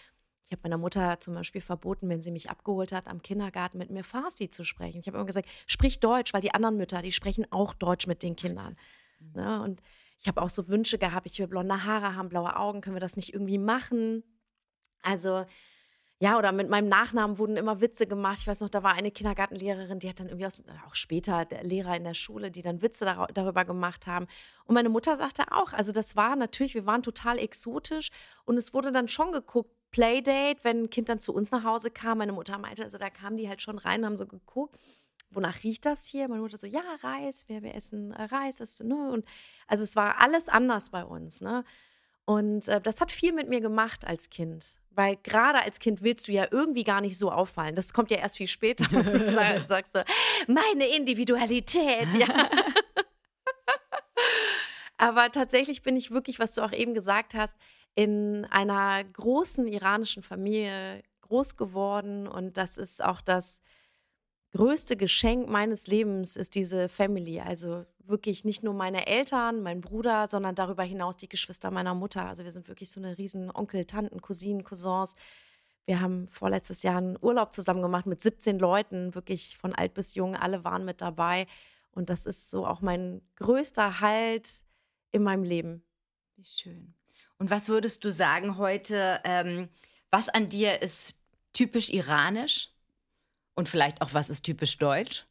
Ich 0.44 0.52
habe 0.52 0.64
meiner 0.64 0.78
Mutter 0.78 1.18
zum 1.22 1.34
Beispiel 1.34 1.62
verboten, 1.62 2.10
wenn 2.10 2.22
sie 2.22 2.32
mich 2.32 2.50
abgeholt 2.50 2.92
hat, 2.92 3.08
am 3.08 3.22
Kindergarten 3.22 3.78
mit 3.78 3.92
mir 3.92 4.04
Farsi 4.04 4.50
zu 4.50 4.66
sprechen. 4.66 5.00
Ich 5.00 5.08
habe 5.08 5.16
immer 5.16 5.26
gesagt, 5.26 5.48
sprich 5.66 6.02
Deutsch, 6.02 6.34
weil 6.34 6.42
die 6.42 6.54
anderen 6.54 6.76
Mütter, 6.76 7.02
die 7.02 7.14
sprechen 7.14 7.50
auch 7.52 7.74
Deutsch 7.74 8.06
mit 8.06 8.22
den 8.22 8.36
Kindern. 8.36 8.76
Mhm. 9.20 9.32
Ne? 9.42 9.62
Und 9.62 9.82
ich 10.20 10.28
habe 10.28 10.42
auch 10.42 10.50
so 10.50 10.68
Wünsche 10.68 10.98
gehabt, 10.98 11.26
ich 11.32 11.40
will 11.40 11.48
blonde 11.48 11.86
Haare 11.86 12.18
haben, 12.18 12.28
blaue 12.28 12.58
Augen, 12.58 12.82
können 12.82 12.98
wir 12.98 13.02
das 13.02 13.16
nicht 13.16 13.34
irgendwie 13.34 13.58
machen? 13.58 14.24
Also 15.02 15.46
ja, 16.22 16.38
oder 16.38 16.52
mit 16.52 16.70
meinem 16.70 16.90
Nachnamen 16.90 17.38
wurden 17.38 17.56
immer 17.56 17.80
Witze 17.80 18.06
gemacht. 18.06 18.40
Ich 18.42 18.48
weiß 18.48 18.60
noch, 18.60 18.70
da 18.70 18.84
war 18.84 18.94
eine 18.94 19.10
Kindergartenlehrerin, 19.10 20.00
die 20.00 20.10
hat 20.10 20.20
dann 20.20 20.28
irgendwie 20.28 20.46
aus, 20.46 20.62
auch 20.86 20.96
später 20.96 21.48
Lehrer 21.62 21.96
in 21.96 22.04
der 22.04 22.14
Schule, 22.14 22.52
die 22.52 22.62
dann 22.62 22.82
Witze 22.82 23.06
dar 23.06 23.28
darüber 23.34 23.64
gemacht 23.64 24.06
haben. 24.06 24.28
Und 24.66 24.76
meine 24.76 24.90
Mutter 24.90 25.16
sagte 25.16 25.44
auch, 25.52 25.72
also 25.72 25.94
das 25.94 26.18
war 26.18 26.36
natürlich, 26.36 26.74
wir 26.74 26.86
waren 26.86 27.04
total 27.04 27.40
exotisch 27.40 28.10
und 28.44 28.58
es 28.58 28.74
wurde 28.74 28.92
dann 28.92 29.08
schon 29.08 29.32
geguckt, 29.32 29.72
Playdate, 29.92 30.60
wenn 30.64 30.84
ein 30.84 30.90
Kind 30.90 31.08
dann 31.08 31.20
zu 31.20 31.34
uns 31.34 31.52
nach 31.52 31.64
Hause 31.64 31.90
kam. 31.90 32.18
Meine 32.18 32.34
Mutter 32.34 32.58
meinte, 32.58 32.84
also 32.84 32.98
da 32.98 33.10
kamen 33.10 33.38
die 33.38 33.48
halt 33.48 33.62
schon 33.62 33.78
rein, 33.78 34.06
haben 34.06 34.18
so 34.18 34.28
geguckt, 34.28 34.78
wonach 35.32 35.64
riecht 35.64 35.86
das 35.86 36.06
hier? 36.06 36.28
Meine 36.28 36.42
Mutter 36.42 36.58
so, 36.58 36.68
ja, 36.68 36.84
Reis, 37.02 37.48
wir, 37.48 37.64
wir 37.64 37.76
essen 37.76 38.12
äh, 38.12 38.24
Reis. 38.24 38.60
Ist, 38.60 38.84
ne? 38.84 39.10
Und 39.10 39.26
also 39.68 39.84
es 39.84 39.96
war 39.96 40.20
alles 40.20 40.50
anders 40.50 40.90
bei 40.90 41.04
uns, 41.04 41.42
ne? 41.42 41.64
Und 42.26 42.68
äh, 42.68 42.82
das 42.82 43.02
hat 43.02 43.12
viel 43.12 43.34
mit 43.34 43.50
mir 43.50 43.62
gemacht 43.62 44.06
als 44.06 44.30
Kind. 44.30 44.76
Weil 45.00 45.16
gerade 45.24 45.64
als 45.64 45.80
Kind 45.80 46.04
willst 46.04 46.28
du 46.28 46.34
ja 46.34 46.46
irgendwie 46.52 46.84
gar 46.84 47.00
nicht 47.00 47.18
so 47.18 47.32
auffallen. 47.32 47.74
Das 47.74 47.94
kommt 47.94 48.12
ja 48.12 48.18
erst 48.18 48.36
viel 48.36 48.48
später. 48.48 48.86
sagst 49.66 49.96
du, 49.96 50.04
meine 50.46 50.94
Individualität. 50.94 52.10
Ja. 52.18 52.28
Aber 54.98 55.32
tatsächlich 55.32 55.84
bin 55.84 55.96
ich 55.96 56.12
wirklich, 56.12 56.38
was 56.38 56.54
du 56.54 56.64
auch 56.64 56.74
eben 56.74 56.94
gesagt 56.94 57.34
hast, 57.34 57.56
in 57.96 58.44
einer 58.52 59.02
großen 59.06 59.68
iranischen 59.68 60.22
Familie 60.22 61.02
groß 61.22 61.56
geworden. 61.56 62.28
Und 62.28 62.58
das 62.58 62.76
ist 62.76 63.02
auch 63.02 63.22
das 63.22 63.62
größte 64.52 64.98
Geschenk 64.98 65.50
meines 65.50 65.88
Lebens, 65.88 66.36
ist 66.36 66.56
diese 66.56 66.90
Family. 66.90 67.40
Also 67.40 67.86
wirklich 68.00 68.44
nicht 68.44 68.64
nur 68.64 68.74
meine 68.74 69.08
Eltern, 69.08 69.62
mein 69.62 69.82
Bruder, 69.82 70.28
sondern 70.28 70.56
darüber 70.56 70.84
hinaus 70.84 71.18
die 71.18 71.30
Geschwister 71.30 71.72
meiner 71.72 71.94
Mutter. 71.94 72.26
Also 72.26 72.44
wir 72.44 72.52
sind 72.52 72.68
wirklich 72.68 72.92
so 72.92 73.00
eine 73.00 73.18
riesen 73.18 73.52
Onkel, 73.52 73.86
Tanten, 73.86 74.22
Cousinen, 74.22 74.64
Cousins. 74.64 75.16
Wir 75.86 76.02
haben 76.02 76.28
vorletztes 76.30 76.84
Jahr 76.84 76.98
einen 76.98 77.18
Urlaub 77.22 77.54
zusammen 77.54 77.82
gemacht 77.82 78.06
mit 78.06 78.22
17 78.22 78.60
Leuten, 78.60 79.16
wirklich 79.16 79.58
von 79.58 79.74
alt 79.74 79.94
bis 79.94 80.16
jung, 80.16 80.36
alle 80.36 80.64
waren 80.64 80.86
mit 80.86 81.02
dabei. 81.02 81.48
Und 81.92 82.10
das 82.10 82.26
ist 82.26 82.52
so 82.52 82.66
auch 82.66 82.82
mein 82.82 83.22
größter 83.38 84.00
Halt 84.00 84.64
in 85.12 85.24
meinem 85.24 85.44
Leben. 85.44 85.84
Wie 86.36 86.44
schön. 86.44 86.94
Und 87.38 87.50
was 87.50 87.70
würdest 87.70 88.04
du 88.04 88.12
sagen 88.12 88.58
heute, 88.58 89.20
ähm, 89.24 89.70
was 90.12 90.30
an 90.30 90.50
dir 90.50 90.82
ist 90.82 91.20
typisch 91.54 91.90
iranisch? 91.90 92.70
Und 93.60 93.68
vielleicht 93.68 94.02
auch, 94.02 94.14
was 94.14 94.30
ist 94.30 94.44
typisch 94.44 94.78
deutsch? 94.78 95.26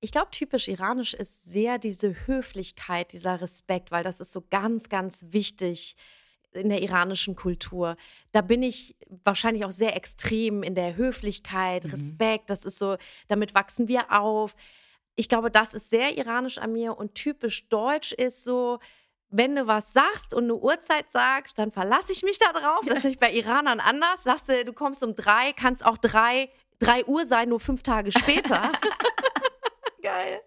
Ich 0.00 0.10
glaube, 0.10 0.30
typisch 0.30 0.68
iranisch 0.68 1.12
ist 1.12 1.44
sehr 1.44 1.76
diese 1.76 2.26
Höflichkeit, 2.26 3.12
dieser 3.12 3.42
Respekt, 3.42 3.90
weil 3.90 4.02
das 4.02 4.20
ist 4.20 4.32
so 4.32 4.42
ganz, 4.48 4.88
ganz 4.88 5.26
wichtig 5.28 5.94
in 6.52 6.70
der 6.70 6.80
iranischen 6.80 7.36
Kultur. 7.36 7.98
Da 8.32 8.40
bin 8.40 8.62
ich 8.62 8.96
wahrscheinlich 9.22 9.66
auch 9.66 9.70
sehr 9.70 9.94
extrem 9.96 10.62
in 10.62 10.74
der 10.74 10.96
Höflichkeit, 10.96 11.84
mhm. 11.84 11.90
Respekt. 11.90 12.48
Das 12.48 12.64
ist 12.64 12.78
so, 12.78 12.96
damit 13.28 13.54
wachsen 13.54 13.86
wir 13.86 14.10
auf. 14.10 14.56
Ich 15.14 15.28
glaube, 15.28 15.50
das 15.50 15.74
ist 15.74 15.90
sehr 15.90 16.16
iranisch 16.16 16.56
an 16.56 16.72
mir 16.72 16.96
und 16.96 17.14
typisch 17.14 17.68
deutsch 17.68 18.12
ist 18.12 18.44
so, 18.44 18.78
wenn 19.28 19.56
du 19.56 19.66
was 19.66 19.92
sagst 19.92 20.32
und 20.32 20.44
eine 20.44 20.54
Uhrzeit 20.54 21.12
sagst, 21.12 21.58
dann 21.58 21.70
verlasse 21.70 22.12
ich 22.12 22.22
mich 22.22 22.38
da 22.38 22.50
drauf. 22.50 22.80
Das 22.86 23.04
ist 23.04 23.20
bei 23.20 23.30
Iranern 23.30 23.80
anders. 23.80 24.22
Sagst 24.22 24.48
du, 24.48 24.64
du 24.64 24.72
kommst 24.72 25.04
um 25.04 25.14
drei, 25.14 25.52
kannst 25.52 25.84
auch 25.84 25.98
drei, 25.98 26.48
drei 26.84 27.04
Uhr 27.04 27.26
sein, 27.26 27.48
nur 27.48 27.60
fünf 27.60 27.82
Tage 27.82 28.12
später. 28.12 28.72
Geil. 30.02 30.40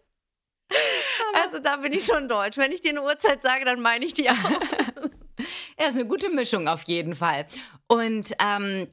Also 1.33 1.59
da 1.59 1.77
bin 1.77 1.93
ich 1.93 2.05
schon 2.05 2.27
deutsch. 2.27 2.57
Wenn 2.57 2.71
ich 2.71 2.81
dir 2.81 2.91
eine 2.91 3.03
Uhrzeit 3.03 3.41
sage, 3.41 3.65
dann 3.65 3.81
meine 3.81 4.05
ich 4.05 4.13
die 4.13 4.29
auch. 4.29 4.35
ja, 5.79 5.87
ist 5.87 5.95
eine 5.95 6.05
gute 6.05 6.29
Mischung 6.29 6.67
auf 6.67 6.83
jeden 6.83 7.15
Fall. 7.15 7.47
Und 7.87 8.33
ähm, 8.39 8.87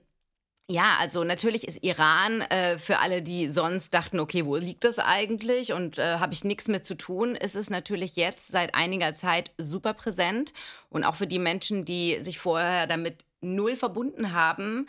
ja, 0.71 0.97
also 0.99 1.25
natürlich 1.25 1.69
ist 1.69 1.85
Iran 1.85 2.41
äh, 2.43 2.79
für 2.79 2.99
alle, 2.99 3.21
die 3.21 3.51
sonst 3.51 3.93
dachten, 3.93 4.19
okay, 4.19 4.47
wo 4.47 4.57
liegt 4.57 4.85
das 4.85 4.99
eigentlich 4.99 5.75
und 5.75 5.99
äh, 5.99 6.19
habe 6.19 6.33
ich 6.33 6.43
nichts 6.43 6.69
mit 6.69 6.87
zu 6.87 6.95
tun, 6.97 7.35
ist 7.35 7.55
es 7.55 7.69
natürlich 7.69 8.17
jetzt 8.17 8.49
seit 8.49 8.75
einiger 8.75 9.15
Zeit 9.15 9.53
super 9.59 9.93
präsent. 9.93 10.55
Und 10.89 11.05
auch 11.05 11.17
für 11.17 11.27
die 11.27 11.39
Menschen, 11.39 11.85
die 11.85 12.19
sich 12.23 12.39
vorher 12.39 12.87
damit 12.87 13.27
null 13.43 13.77
verbunden 13.77 14.33
haben, 14.33 14.87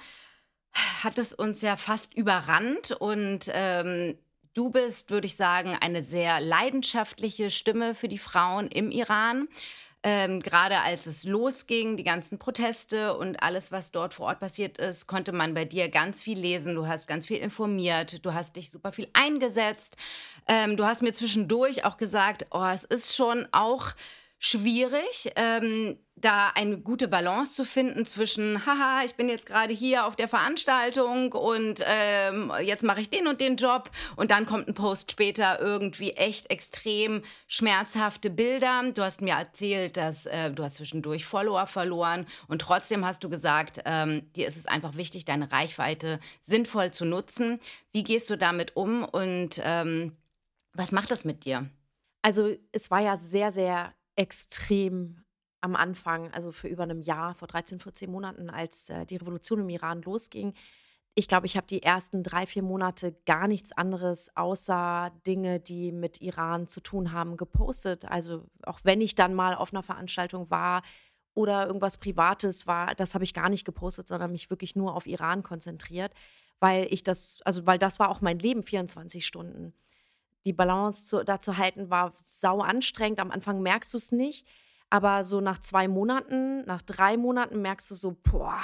hat 1.03 1.17
es 1.17 1.34
uns 1.34 1.62
ja 1.62 1.77
fast 1.77 2.13
überrannt 2.13 2.91
und 2.91 3.50
ähm, 3.53 4.17
Du 4.55 4.70
bist, 4.70 5.12
würde 5.12 5.27
ich 5.27 5.36
sagen, 5.36 5.75
eine 5.82 6.01
sehr 6.01 6.39
leidenschaftliche 6.39 7.50
Stimme 7.50 7.94
für 7.94 8.08
die 8.08 8.17
Frauen 8.17 8.70
im 8.70 8.89
Iran. 8.89 9.50
Ähm, 10.01 10.39
gerade 10.39 10.79
als 10.79 11.08
es 11.08 11.25
losging, 11.25 11.98
die 11.98 12.05
ganzen 12.05 12.39
Proteste 12.39 13.17
und 13.17 13.44
alles, 13.44 13.74
was 13.74 13.91
dort 13.91 14.13
vor 14.13 14.27
Ort 14.27 14.39
passiert 14.39 14.77
ist, 14.77 15.08
konnte 15.08 15.34
man 15.34 15.53
bei 15.55 15.65
dir 15.65 15.89
ganz 15.89 16.22
viel 16.22 16.39
lesen. 16.39 16.74
Du 16.74 16.88
hast 16.88 17.05
ganz 17.05 17.27
viel 17.27 17.39
informiert, 17.39 18.24
du 18.25 18.34
hast 18.34 18.55
dich 18.55 18.70
super 18.70 18.94
viel 18.94 19.10
eingesetzt. 19.12 19.98
Ähm, 20.48 20.77
du 20.77 20.86
hast 20.86 21.01
mir 21.01 21.12
zwischendurch 21.12 21.84
auch 21.84 21.98
gesagt, 21.98 22.46
oh, 22.51 22.63
es 22.63 22.86
ist 22.86 23.13
schon 23.13 23.48
auch 23.51 23.91
schwierig, 24.46 25.32
ähm, 25.36 25.98
da 26.16 26.52
eine 26.56 26.78
gute 26.78 27.08
Balance 27.08 27.56
zu 27.56 27.66
finden 27.66 28.06
zwischen, 28.06 28.66
haha, 28.66 29.04
ich 29.04 29.16
bin 29.16 29.28
jetzt 29.28 29.48
gerade 29.48 29.74
hier 29.74 30.06
auf 30.06 30.16
der 30.16 30.28
Veranstaltung 30.28 31.34
und 31.34 31.84
ähm, 31.86 32.54
jetzt 32.62 32.84
mache 32.84 33.02
ich 33.02 33.10
den 33.10 33.28
und 33.28 33.42
den 33.42 33.58
Job 33.58 33.90
und 34.16 34.32
dann 34.32 34.46
kommt 34.46 34.68
ein 34.68 34.75
Post 34.75 35.12
später 35.12 35.60
irgendwie 35.60 36.12
echt 36.12 36.52
extrem 36.52 37.24
schmerzhafte 37.48 38.30
Bilder. 38.30 38.84
Du 38.94 39.02
hast 39.02 39.22
mir 39.22 39.34
erzählt, 39.34 39.98
dass 39.98 40.25
äh, 40.28 40.52
du 40.52 40.64
hast 40.64 40.75
zwischendurch 40.75 41.25
Follower 41.25 41.68
verloren 41.68 42.28
und 42.48 42.62
trotzdem 42.62 43.04
hast 43.04 43.24
du 43.24 43.30
gesagt, 43.30 43.82
ähm, 43.86 44.32
dir 44.34 44.48
ist 44.48 44.58
es 44.58 44.68
einfach 44.68 44.96
wichtig, 44.96 45.25
deine 45.25 45.52
Reichweite 45.52 46.20
sinnvoll 46.42 46.92
zu 46.92 47.04
nutzen. 47.04 47.60
Wie 47.92 48.04
gehst 48.04 48.30
du 48.30 48.38
damit 48.38 48.75
um 48.75 49.04
und 49.04 49.60
ähm, 49.64 50.16
was 50.74 50.92
macht 50.92 51.10
das 51.10 51.25
mit 51.25 51.46
dir? 51.46 51.68
Also 52.22 52.56
es 52.72 52.90
war 52.90 53.02
ja 53.02 53.18
sehr, 53.18 53.52
sehr 53.52 53.94
extrem 54.15 55.25
am 55.62 55.75
Anfang, 55.75 56.31
also 56.31 56.51
für 56.51 56.67
über 56.67 56.84
einem 56.84 57.01
Jahr, 57.01 57.34
vor 57.36 57.48
13, 57.48 57.79
14 57.79 58.10
Monaten, 58.10 58.50
als 58.50 58.89
äh, 58.89 59.05
die 59.05 59.17
Revolution 59.17 59.62
im 59.62 59.69
Iran 59.69 60.01
losging. 60.03 60.53
Ich 61.15 61.27
glaube, 61.27 61.48
ich 61.48 61.57
habe 61.57 61.65
die 61.65 61.81
ersten 61.81 62.24
drei, 62.24 62.45
vier 62.45 62.62
Monate 62.62 63.15
gar 63.25 63.48
nichts 63.48 63.72
anderes 63.72 64.29
außer 64.36 65.12
Dinge, 65.25 65.60
die 65.60 65.91
mit 65.91 66.22
Iran 66.22 66.67
zu 66.67 66.81
tun 66.81 67.13
haben, 67.13 67.38
gepostet. 67.38 68.05
Also 68.05 68.45
auch 68.63 68.79
wenn 68.84 69.01
ich 69.01 69.15
dann 69.15 69.34
mal 69.34 69.55
auf 69.55 69.74
einer 69.74 69.81
Veranstaltung 69.81 70.50
war 70.51 70.84
oder 71.34 71.67
irgendwas 71.67 71.98
Privates 71.98 72.67
war, 72.67 72.93
das 72.95 73.13
habe 73.13 73.24
ich 73.24 73.34
gar 73.34 73.50
nicht 73.50 73.65
gepostet, 73.65 74.07
sondern 74.07 74.31
mich 74.31 74.50
wirklich 74.50 74.75
nur 74.75 74.93
auf 74.93 75.07
Iran 75.07 75.41
konzentriert, 75.41 76.13
weil 76.60 76.86
ich 76.91 77.01
das, 77.01 77.39
also 77.43 77.65
weil 77.65 77.79
das 77.79 77.98
war 78.00 78.10
auch 78.10 78.22
mein 78.22 78.39
Leben 78.39 78.62
24 78.62 79.25
Stunden. 79.25 79.74
Die 80.46 80.54
Balance 80.54 81.06
zu, 81.06 81.24
da 81.24 81.42
zu 81.42 81.58
halten 81.58 81.90
war 81.90 82.14
sau 82.24 82.60
anstrengend. 82.62 83.20
Am 83.20 83.32
Anfang 83.32 83.62
merkst 83.62 83.94
du 83.94 83.98
es 83.98 84.12
nicht. 84.12 84.48
Aber 84.90 85.24
so 85.24 85.42
nach 85.42 85.60
zwei 85.60 85.88
Monaten, 85.88 86.64
nach 86.66 86.82
drei 86.82 87.18
Monaten 87.18 87.62
merkst 87.62 87.90
du 87.92 87.96
so, 87.96 88.16
boah, 88.24 88.62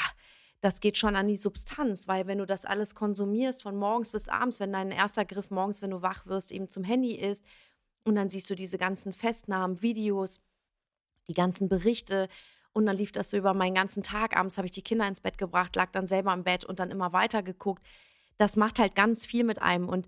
das 0.62 0.80
geht 0.80 0.98
schon 0.98 1.16
an 1.16 1.28
die 1.28 1.38
Substanz, 1.38 2.08
weil 2.08 2.28
wenn 2.28 2.38
du 2.38 2.46
das 2.46 2.66
alles 2.66 2.94
konsumierst 2.94 3.64
von 3.64 3.76
morgens 3.76 4.12
bis 4.12 4.30
abends, 4.30 4.60
wenn 4.60 4.72
dein 4.72 4.92
erster 4.92 5.26
Griff 5.26 5.50
morgens, 5.50 5.82
wenn 5.82 5.90
du 5.90 6.04
wach 6.04 6.28
wirst, 6.28 6.52
eben 6.52 6.70
zum 6.70 6.84
Handy 6.84 7.16
ist 7.16 7.44
und 8.04 8.16
dann 8.16 8.30
siehst 8.30 8.50
du 8.50 8.56
diese 8.56 8.78
ganzen 8.78 9.12
Festnahmen, 9.12 9.82
Videos, 9.82 10.40
die 11.28 11.34
ganzen 11.34 11.68
Berichte 11.68 12.28
und 12.74 12.86
dann 12.86 12.96
lief 12.96 13.12
das 13.12 13.32
so 13.32 13.38
über 13.38 13.56
meinen 13.56 13.74
ganzen 13.74 14.04
Tag. 14.04 14.38
Abends 14.38 14.58
habe 14.58 14.68
ich 14.68 14.72
die 14.72 14.84
Kinder 14.84 15.08
ins 15.08 15.22
Bett 15.22 15.40
gebracht, 15.40 15.76
lag 15.76 15.92
dann 15.92 16.06
selber 16.06 16.32
im 16.34 16.44
Bett 16.44 16.64
und 16.64 16.80
dann 16.80 16.92
immer 16.92 17.12
weiter 17.12 17.42
geguckt. 17.42 17.84
Das 18.38 18.56
macht 18.56 18.78
halt 18.78 18.94
ganz 18.94 19.26
viel 19.26 19.44
mit 19.44 19.60
einem 19.62 19.90
und 19.90 20.06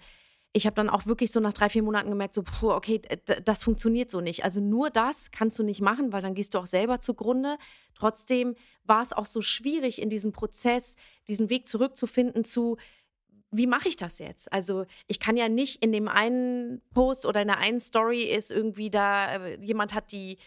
ich 0.55 0.67
habe 0.67 0.75
dann 0.75 0.89
auch 0.89 1.07
wirklich 1.07 1.31
so 1.31 1.39
nach 1.39 1.53
drei, 1.53 1.67
vier 1.67 1.81
Monaten 1.81 2.09
gemerkt, 2.09 2.35
so, 2.35 2.43
puh, 2.43 2.71
okay, 2.71 3.01
das 3.43 3.63
funktioniert 3.63 4.11
so 4.11 4.21
nicht. 4.21 4.43
Also 4.43 4.61
nur 4.61 4.91
das 4.91 5.31
kannst 5.31 5.57
du 5.57 5.63
nicht 5.63 5.81
machen, 5.81 6.13
weil 6.13 6.21
dann 6.21 6.35
gehst 6.35 6.53
du 6.53 6.59
auch 6.59 6.67
selber 6.67 6.99
zugrunde. 6.99 7.57
Trotzdem 7.95 8.55
war 8.83 9.01
es 9.01 9.13
auch 9.13 9.25
so 9.25 9.41
schwierig 9.41 9.99
in 9.99 10.11
diesem 10.11 10.31
Prozess, 10.31 10.95
diesen 11.27 11.49
Weg 11.49 11.67
zurückzufinden 11.67 12.43
zu, 12.43 12.77
wie 13.49 13.65
mache 13.65 13.89
ich 13.89 13.97
das 13.97 14.19
jetzt? 14.19 14.53
Also 14.53 14.85
ich 15.07 15.19
kann 15.19 15.37
ja 15.37 15.49
nicht 15.49 15.83
in 15.83 15.91
dem 15.91 16.07
einen 16.07 16.81
Post 16.93 17.25
oder 17.25 17.41
in 17.41 17.47
der 17.47 17.57
einen 17.57 17.79
Story 17.79 18.21
ist 18.21 18.51
irgendwie 18.51 18.91
da, 18.91 19.35
äh, 19.35 19.59
jemand 19.59 19.95
hat 19.95 20.11
die, 20.11 20.37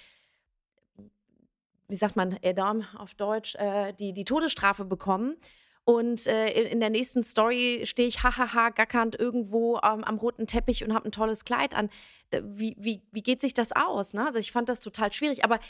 wie 1.89 1.97
sagt 1.97 2.15
man, 2.15 2.39
Edam 2.43 2.85
auf 2.97 3.15
Deutsch, 3.15 3.57
äh, 3.57 3.93
die, 3.93 4.13
die 4.13 4.25
Todesstrafe 4.25 4.85
bekommen 4.85 5.37
und 5.87 6.27
äh, 6.27 6.49
in 6.69 6.81
der 6.81 6.91
nächsten 6.91 7.23
Story 7.23 7.83
stehe 7.85 8.09
ich 8.09 8.25
hahaha 8.25 8.71
gackernd 8.71 9.15
irgendwo 9.15 9.77
ähm, 9.77 10.03
am 10.03 10.19
roten 10.19 10.49
Teppich 10.49 10.83
und 10.83 10.93
habe 10.93 11.09
ein 11.09 11.13
tolles 11.13 11.45
Kleid 11.45 11.77
an. 11.77 11.91
Wie, 12.43 12.75
wie, 12.77 13.03
wie 13.13 13.23
geht 13.23 13.41
sich 13.41 13.55
das 13.55 13.71
aus? 13.71 14.13
Ne? 14.13 14.27
Also 14.27 14.41
ich 14.41 14.51
fand 14.51 14.69
das 14.69 14.81
total 14.81 15.13
schwierig. 15.13 15.45
Aber 15.45 15.61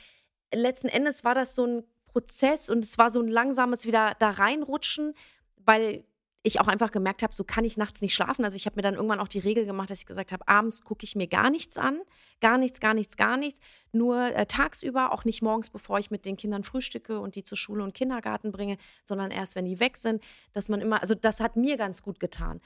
letzten 0.54 0.88
Endes 0.88 1.22
war 1.22 1.34
das 1.34 1.54
so 1.54 1.66
ein 1.66 1.84
Prozess 2.06 2.70
und 2.70 2.82
es 2.82 2.96
war 2.96 3.10
so 3.10 3.20
ein 3.20 3.28
langsames 3.28 3.84
wieder 3.84 4.16
da 4.18 4.30
reinrutschen, 4.30 5.12
weil 5.58 6.02
ich 6.46 6.60
auch 6.60 6.68
einfach 6.68 6.92
gemerkt 6.92 7.24
habe, 7.24 7.34
so 7.34 7.42
kann 7.42 7.64
ich 7.64 7.76
nachts 7.76 8.00
nicht 8.02 8.14
schlafen. 8.14 8.44
Also 8.44 8.56
ich 8.56 8.66
habe 8.66 8.76
mir 8.76 8.82
dann 8.82 8.94
irgendwann 8.94 9.18
auch 9.18 9.26
die 9.26 9.40
Regel 9.40 9.66
gemacht, 9.66 9.90
dass 9.90 9.98
ich 9.98 10.06
gesagt 10.06 10.30
habe, 10.30 10.46
abends 10.46 10.82
gucke 10.82 11.04
ich 11.04 11.16
mir 11.16 11.26
gar 11.26 11.50
nichts 11.50 11.76
an, 11.76 12.00
gar 12.40 12.56
nichts, 12.56 12.78
gar 12.78 12.94
nichts, 12.94 13.16
gar 13.16 13.36
nichts. 13.36 13.58
Nur 13.90 14.34
äh, 14.34 14.46
tagsüber, 14.46 15.12
auch 15.12 15.24
nicht 15.24 15.42
morgens, 15.42 15.70
bevor 15.70 15.98
ich 15.98 16.12
mit 16.12 16.24
den 16.24 16.36
Kindern 16.36 16.62
frühstücke 16.62 17.18
und 17.18 17.34
die 17.34 17.42
zur 17.42 17.58
Schule 17.58 17.82
und 17.82 17.94
Kindergarten 17.94 18.52
bringe, 18.52 18.76
sondern 19.04 19.32
erst, 19.32 19.56
wenn 19.56 19.64
die 19.64 19.80
weg 19.80 19.96
sind, 19.96 20.22
dass 20.52 20.68
man 20.68 20.80
immer, 20.80 21.00
also 21.00 21.16
das 21.16 21.40
hat 21.40 21.56
mir 21.56 21.76
ganz 21.76 22.02
gut 22.02 22.20
getan, 22.20 22.60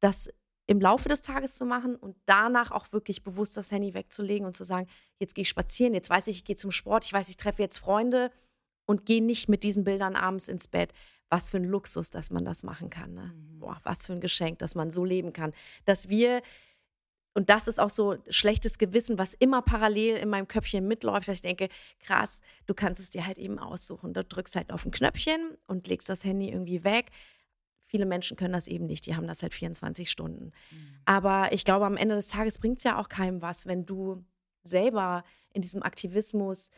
das 0.00 0.30
im 0.66 0.80
Laufe 0.80 1.08
des 1.08 1.20
Tages 1.20 1.56
zu 1.56 1.66
machen 1.66 1.94
und 1.94 2.16
danach 2.24 2.70
auch 2.70 2.90
wirklich 2.90 3.22
bewusst 3.22 3.56
das 3.56 3.70
Handy 3.70 3.92
wegzulegen 3.92 4.46
und 4.46 4.56
zu 4.56 4.64
sagen, 4.64 4.88
jetzt 5.18 5.34
gehe 5.34 5.42
ich 5.42 5.48
spazieren, 5.48 5.92
jetzt 5.92 6.08
weiß 6.08 6.26
ich, 6.28 6.38
ich 6.38 6.44
gehe 6.44 6.56
zum 6.56 6.70
Sport, 6.70 7.04
ich 7.04 7.12
weiß, 7.12 7.28
ich 7.28 7.36
treffe 7.36 7.62
jetzt 7.62 7.78
Freunde 7.78 8.30
und 8.86 9.04
gehe 9.04 9.22
nicht 9.22 9.48
mit 9.48 9.62
diesen 9.62 9.84
Bildern 9.84 10.16
abends 10.16 10.48
ins 10.48 10.68
Bett 10.68 10.92
was 11.28 11.50
für 11.50 11.56
ein 11.56 11.64
Luxus, 11.64 12.10
dass 12.10 12.30
man 12.30 12.44
das 12.44 12.62
machen 12.62 12.90
kann. 12.90 13.14
Ne? 13.14 13.32
Mhm. 13.34 13.58
Boah, 13.58 13.80
was 13.82 14.06
für 14.06 14.12
ein 14.12 14.20
Geschenk, 14.20 14.58
dass 14.58 14.74
man 14.74 14.90
so 14.90 15.04
leben 15.04 15.32
kann. 15.32 15.52
Dass 15.84 16.08
wir, 16.08 16.42
und 17.34 17.50
das 17.50 17.68
ist 17.68 17.80
auch 17.80 17.90
so 17.90 18.16
schlechtes 18.28 18.78
Gewissen, 18.78 19.18
was 19.18 19.34
immer 19.34 19.62
parallel 19.62 20.16
in 20.16 20.28
meinem 20.28 20.48
Köpfchen 20.48 20.86
mitläuft, 20.86 21.28
dass 21.28 21.36
ich 21.36 21.42
denke, 21.42 21.68
krass, 22.00 22.40
du 22.66 22.74
kannst 22.74 23.00
es 23.00 23.10
dir 23.10 23.26
halt 23.26 23.38
eben 23.38 23.58
aussuchen. 23.58 24.14
Du 24.14 24.24
drückst 24.24 24.56
halt 24.56 24.72
auf 24.72 24.84
ein 24.84 24.92
Knöpfchen 24.92 25.56
und 25.66 25.88
legst 25.88 26.08
das 26.08 26.24
Handy 26.24 26.48
irgendwie 26.48 26.84
weg. 26.84 27.10
Viele 27.84 28.06
Menschen 28.06 28.36
können 28.36 28.52
das 28.52 28.66
eben 28.66 28.86
nicht, 28.86 29.06
die 29.06 29.14
haben 29.14 29.28
das 29.28 29.42
halt 29.42 29.54
24 29.54 30.10
Stunden. 30.10 30.52
Mhm. 30.70 30.98
Aber 31.04 31.52
ich 31.52 31.64
glaube, 31.64 31.86
am 31.86 31.96
Ende 31.96 32.16
des 32.16 32.28
Tages 32.28 32.58
bringt 32.58 32.78
es 32.78 32.84
ja 32.84 32.98
auch 32.98 33.08
keinem 33.08 33.42
was, 33.42 33.66
wenn 33.66 33.86
du 33.86 34.24
selber 34.62 35.24
in 35.52 35.62
diesem 35.62 35.82
Aktivismus 35.82 36.70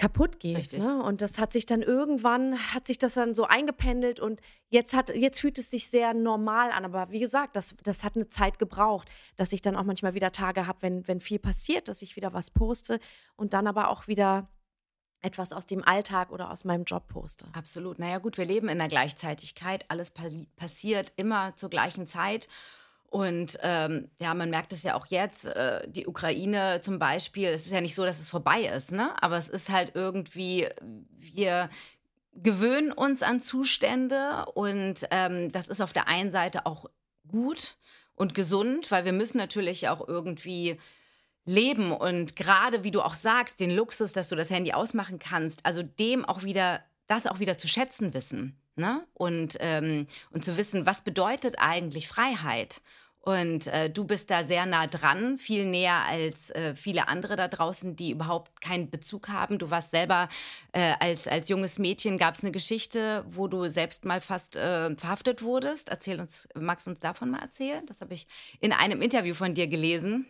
kaputt 0.00 0.40
gehst. 0.40 0.78
Ne? 0.78 1.02
Und 1.02 1.20
das 1.20 1.38
hat 1.38 1.52
sich 1.52 1.66
dann 1.66 1.82
irgendwann, 1.82 2.58
hat 2.72 2.86
sich 2.86 2.96
das 2.96 3.14
dann 3.14 3.34
so 3.34 3.44
eingependelt 3.44 4.18
und 4.18 4.40
jetzt, 4.70 4.94
hat, 4.94 5.10
jetzt 5.10 5.38
fühlt 5.38 5.58
es 5.58 5.70
sich 5.70 5.90
sehr 5.90 6.14
normal 6.14 6.70
an. 6.70 6.86
Aber 6.86 7.10
wie 7.10 7.20
gesagt, 7.20 7.54
das, 7.54 7.76
das 7.82 8.02
hat 8.02 8.16
eine 8.16 8.26
Zeit 8.26 8.58
gebraucht, 8.58 9.10
dass 9.36 9.52
ich 9.52 9.60
dann 9.60 9.76
auch 9.76 9.84
manchmal 9.84 10.14
wieder 10.14 10.32
Tage 10.32 10.66
habe, 10.66 10.80
wenn, 10.80 11.06
wenn 11.06 11.20
viel 11.20 11.38
passiert, 11.38 11.86
dass 11.88 12.00
ich 12.00 12.16
wieder 12.16 12.32
was 12.32 12.50
poste 12.50 12.98
und 13.36 13.52
dann 13.52 13.66
aber 13.66 13.90
auch 13.90 14.08
wieder 14.08 14.48
etwas 15.20 15.52
aus 15.52 15.66
dem 15.66 15.84
Alltag 15.84 16.32
oder 16.32 16.50
aus 16.50 16.64
meinem 16.64 16.84
Job 16.84 17.06
poste. 17.08 17.46
Absolut. 17.52 17.98
Naja 17.98 18.20
gut, 18.20 18.38
wir 18.38 18.46
leben 18.46 18.70
in 18.70 18.78
der 18.78 18.88
Gleichzeitigkeit. 18.88 19.84
Alles 19.90 20.14
passiert 20.56 21.12
immer 21.16 21.56
zur 21.56 21.68
gleichen 21.68 22.06
Zeit. 22.06 22.48
Und 23.10 23.58
ähm, 23.62 24.08
ja, 24.20 24.34
man 24.34 24.50
merkt 24.50 24.72
es 24.72 24.84
ja 24.84 24.94
auch 24.94 25.06
jetzt, 25.06 25.44
äh, 25.44 25.82
die 25.88 26.06
Ukraine 26.06 26.80
zum 26.80 27.00
Beispiel, 27.00 27.48
es 27.48 27.66
ist 27.66 27.72
ja 27.72 27.80
nicht 27.80 27.96
so, 27.96 28.04
dass 28.04 28.20
es 28.20 28.30
vorbei 28.30 28.62
ist, 28.62 28.92
ne? 28.92 29.12
aber 29.20 29.36
es 29.36 29.48
ist 29.48 29.68
halt 29.68 29.92
irgendwie, 29.96 30.68
wir 31.10 31.68
gewöhnen 32.32 32.92
uns 32.92 33.24
an 33.24 33.40
Zustände 33.40 34.46
und 34.54 35.08
ähm, 35.10 35.50
das 35.50 35.66
ist 35.66 35.80
auf 35.80 35.92
der 35.92 36.06
einen 36.06 36.30
Seite 36.30 36.66
auch 36.66 36.86
gut 37.26 37.78
und 38.14 38.32
gesund, 38.34 38.92
weil 38.92 39.04
wir 39.04 39.12
müssen 39.12 39.38
natürlich 39.38 39.88
auch 39.88 40.06
irgendwie 40.06 40.78
leben 41.44 41.90
und 41.90 42.36
gerade 42.36 42.84
wie 42.84 42.92
du 42.92 43.02
auch 43.02 43.14
sagst, 43.14 43.58
den 43.58 43.72
Luxus, 43.72 44.12
dass 44.12 44.28
du 44.28 44.36
das 44.36 44.50
Handy 44.50 44.72
ausmachen 44.72 45.18
kannst, 45.18 45.66
also 45.66 45.82
dem 45.82 46.24
auch 46.24 46.44
wieder, 46.44 46.80
das 47.08 47.26
auch 47.26 47.40
wieder 47.40 47.58
zu 47.58 47.66
schätzen 47.66 48.14
wissen. 48.14 48.56
Ne? 48.76 49.04
Und, 49.14 49.56
ähm, 49.60 50.06
und 50.30 50.44
zu 50.44 50.56
wissen, 50.56 50.86
was 50.86 51.02
bedeutet 51.02 51.56
eigentlich 51.58 52.08
Freiheit? 52.08 52.80
Und 53.22 53.66
äh, 53.66 53.90
du 53.90 54.04
bist 54.04 54.30
da 54.30 54.44
sehr 54.44 54.64
nah 54.64 54.86
dran, 54.86 55.38
viel 55.38 55.66
näher 55.66 56.04
als 56.06 56.50
äh, 56.50 56.74
viele 56.74 57.06
andere 57.08 57.36
da 57.36 57.48
draußen, 57.48 57.94
die 57.94 58.12
überhaupt 58.12 58.62
keinen 58.62 58.88
Bezug 58.88 59.28
haben. 59.28 59.58
Du 59.58 59.70
warst 59.70 59.90
selber 59.90 60.30
äh, 60.72 60.94
als, 61.00 61.28
als 61.28 61.50
junges 61.50 61.78
Mädchen, 61.78 62.16
gab 62.16 62.34
es 62.34 62.42
eine 62.42 62.50
Geschichte, 62.50 63.22
wo 63.28 63.46
du 63.46 63.68
selbst 63.68 64.06
mal 64.06 64.22
fast 64.22 64.56
äh, 64.56 64.96
verhaftet 64.96 65.42
wurdest. 65.42 65.90
Erzähl 65.90 66.18
uns, 66.18 66.48
magst 66.58 66.86
du 66.86 66.90
uns 66.92 67.00
davon 67.00 67.30
mal 67.30 67.42
erzählen? 67.42 67.84
Das 67.84 68.00
habe 68.00 68.14
ich 68.14 68.26
in 68.58 68.72
einem 68.72 69.02
Interview 69.02 69.34
von 69.34 69.52
dir 69.52 69.66
gelesen. 69.66 70.26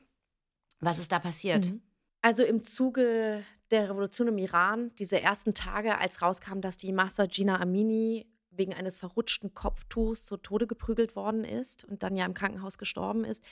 Was 0.81 0.99
ist 0.99 1.13
da 1.13 1.21
passiert? 1.21 1.67
Mhm. 1.67 1.83
Also 2.23 2.43
im 2.43 2.61
Zuge 2.61 3.45
der 3.71 3.89
Revolution 3.89 4.29
im 4.29 4.39
Iran, 4.39 4.91
diese 4.99 5.21
ersten 5.21 5.55
Tage, 5.55 5.99
als 5.99 6.23
rauskam, 6.23 6.61
dass 6.61 6.77
die 6.77 6.93
Massa 6.93 7.27
Gina 7.27 7.61
Amini 7.61 8.27
wegen 8.51 8.75
eines 8.75 8.99
verrutschten 8.99 9.55
Kopftuchs 9.55 10.25
zu 10.25 10.37
Tode 10.37 10.67
geprügelt 10.67 11.17
worden 11.17 11.45
ist 11.45 11.85
und 11.85 12.03
dann 12.03 12.17
ja 12.17 12.27
im 12.27 12.35
Krankenhaus 12.35 12.79
gestorben 12.79 13.25
ist, 13.25 13.43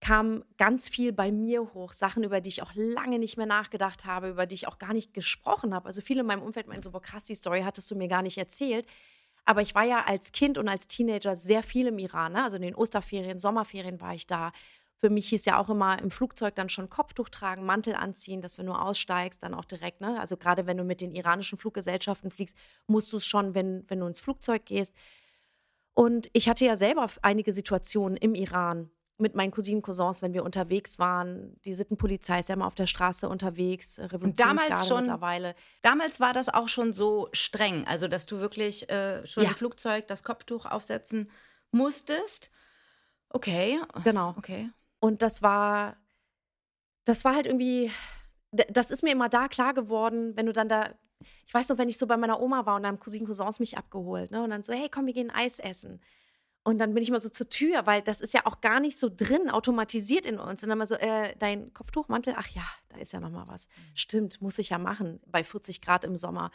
kam 0.00 0.44
ganz 0.58 0.88
viel 0.88 1.12
bei 1.12 1.32
mir 1.32 1.72
hoch. 1.72 1.92
Sachen, 1.92 2.24
über 2.24 2.40
die 2.40 2.50
ich 2.50 2.62
auch 2.62 2.72
lange 2.74 3.18
nicht 3.18 3.36
mehr 3.36 3.46
nachgedacht 3.46 4.04
habe, 4.04 4.28
über 4.28 4.46
die 4.46 4.54
ich 4.54 4.68
auch 4.68 4.78
gar 4.78 4.92
nicht 4.92 5.14
gesprochen 5.14 5.74
habe. 5.74 5.86
Also 5.86 6.02
viele 6.02 6.20
in 6.20 6.26
meinem 6.26 6.42
Umfeld 6.42 6.66
meinen 6.66 6.82
so, 6.82 6.90
boah, 6.90 7.00
krass, 7.00 7.24
die 7.24 7.34
Story 7.34 7.62
hattest 7.62 7.90
du 7.90 7.96
mir 7.96 8.08
gar 8.08 8.22
nicht 8.22 8.36
erzählt. 8.36 8.86
Aber 9.46 9.62
ich 9.62 9.74
war 9.74 9.84
ja 9.84 10.04
als 10.04 10.32
Kind 10.32 10.58
und 10.58 10.68
als 10.68 10.88
Teenager 10.88 11.36
sehr 11.36 11.62
viel 11.62 11.86
im 11.86 11.98
Iran. 11.98 12.32
Ne? 12.32 12.44
Also 12.44 12.56
in 12.56 12.62
den 12.62 12.74
Osterferien, 12.74 13.38
Sommerferien 13.38 14.00
war 14.00 14.14
ich 14.14 14.26
da. 14.26 14.52
Für 15.04 15.10
mich 15.10 15.28
hieß 15.28 15.44
ja 15.44 15.58
auch 15.58 15.68
immer 15.68 16.00
im 16.00 16.10
Flugzeug 16.10 16.54
dann 16.54 16.70
schon 16.70 16.88
Kopftuch 16.88 17.28
tragen, 17.28 17.66
Mantel 17.66 17.94
anziehen, 17.94 18.40
dass 18.40 18.56
wenn 18.56 18.64
du 18.64 18.72
aussteigst, 18.72 19.42
dann 19.42 19.52
auch 19.52 19.66
direkt, 19.66 20.00
ne? 20.00 20.18
Also 20.18 20.38
gerade 20.38 20.64
wenn 20.64 20.78
du 20.78 20.82
mit 20.82 21.02
den 21.02 21.12
iranischen 21.12 21.58
Fluggesellschaften 21.58 22.30
fliegst, 22.30 22.56
musst 22.86 23.12
du 23.12 23.18
es 23.18 23.26
schon, 23.26 23.54
wenn, 23.54 23.84
wenn 23.90 24.00
du 24.00 24.06
ins 24.06 24.20
Flugzeug 24.20 24.64
gehst. 24.64 24.94
Und 25.92 26.30
ich 26.32 26.48
hatte 26.48 26.64
ja 26.64 26.78
selber 26.78 27.06
einige 27.20 27.52
Situationen 27.52 28.16
im 28.16 28.34
Iran 28.34 28.88
mit 29.18 29.34
meinen 29.34 29.50
Cousinen, 29.50 29.82
Cousins, 29.82 30.22
wenn 30.22 30.32
wir 30.32 30.42
unterwegs 30.42 30.98
waren. 30.98 31.60
Die 31.66 31.74
Sittenpolizei 31.74 32.40
ist 32.40 32.48
ja 32.48 32.54
immer 32.54 32.66
auf 32.66 32.74
der 32.74 32.86
Straße 32.86 33.28
unterwegs, 33.28 33.98
Revolutionsgarde 33.98 34.68
damals 34.70 34.88
schon, 34.88 35.00
mittlerweile. 35.02 35.54
Damals 35.82 36.18
war 36.18 36.32
das 36.32 36.48
auch 36.48 36.68
schon 36.68 36.94
so 36.94 37.28
streng, 37.32 37.86
also 37.86 38.08
dass 38.08 38.24
du 38.24 38.40
wirklich 38.40 38.88
äh, 38.88 39.26
schon 39.26 39.42
ja. 39.42 39.50
im 39.50 39.54
Flugzeug 39.54 40.06
das 40.06 40.22
Kopftuch 40.22 40.64
aufsetzen 40.64 41.30
musstest. 41.72 42.50
Okay. 43.28 43.78
Genau. 44.02 44.34
Okay. 44.38 44.70
Und 45.04 45.20
das 45.20 45.42
war, 45.42 45.98
das 47.04 47.26
war 47.26 47.34
halt 47.34 47.44
irgendwie, 47.44 47.90
das 48.52 48.90
ist 48.90 49.02
mir 49.02 49.12
immer 49.12 49.28
da 49.28 49.48
klar 49.48 49.74
geworden, 49.74 50.34
wenn 50.34 50.46
du 50.46 50.54
dann 50.54 50.66
da, 50.66 50.94
ich 51.46 51.52
weiß 51.52 51.68
noch, 51.68 51.76
wenn 51.76 51.90
ich 51.90 51.98
so 51.98 52.06
bei 52.06 52.16
meiner 52.16 52.40
Oma 52.40 52.64
war 52.64 52.76
und 52.76 52.84
dann 52.84 52.92
haben 52.92 53.00
Cousinen, 53.00 53.26
Cousins 53.26 53.60
mich 53.60 53.76
abgeholt, 53.76 54.30
ne? 54.30 54.42
Und 54.42 54.48
dann 54.48 54.62
so, 54.62 54.72
hey, 54.72 54.88
komm, 54.88 55.04
wir 55.04 55.12
gehen 55.12 55.30
Eis 55.30 55.58
essen. 55.58 56.00
Und 56.62 56.78
dann 56.78 56.94
bin 56.94 57.02
ich 57.02 57.10
mal 57.10 57.20
so 57.20 57.28
zur 57.28 57.50
Tür, 57.50 57.84
weil 57.84 58.00
das 58.00 58.22
ist 58.22 58.32
ja 58.32 58.46
auch 58.46 58.62
gar 58.62 58.80
nicht 58.80 58.98
so 58.98 59.10
drin, 59.14 59.50
automatisiert 59.50 60.24
in 60.24 60.38
uns. 60.38 60.62
Und 60.62 60.70
dann 60.70 60.78
mal 60.78 60.86
so, 60.86 60.94
äh, 60.94 61.36
dein 61.38 61.74
Kopftuchmantel, 61.74 62.32
ach 62.38 62.48
ja, 62.48 62.64
da 62.88 62.96
ist 62.96 63.12
ja 63.12 63.20
noch 63.20 63.28
mal 63.28 63.46
was. 63.46 63.68
Stimmt, 63.92 64.40
muss 64.40 64.58
ich 64.58 64.70
ja 64.70 64.78
machen, 64.78 65.20
bei 65.26 65.44
40 65.44 65.82
Grad 65.82 66.04
im 66.04 66.16
Sommer. 66.16 66.50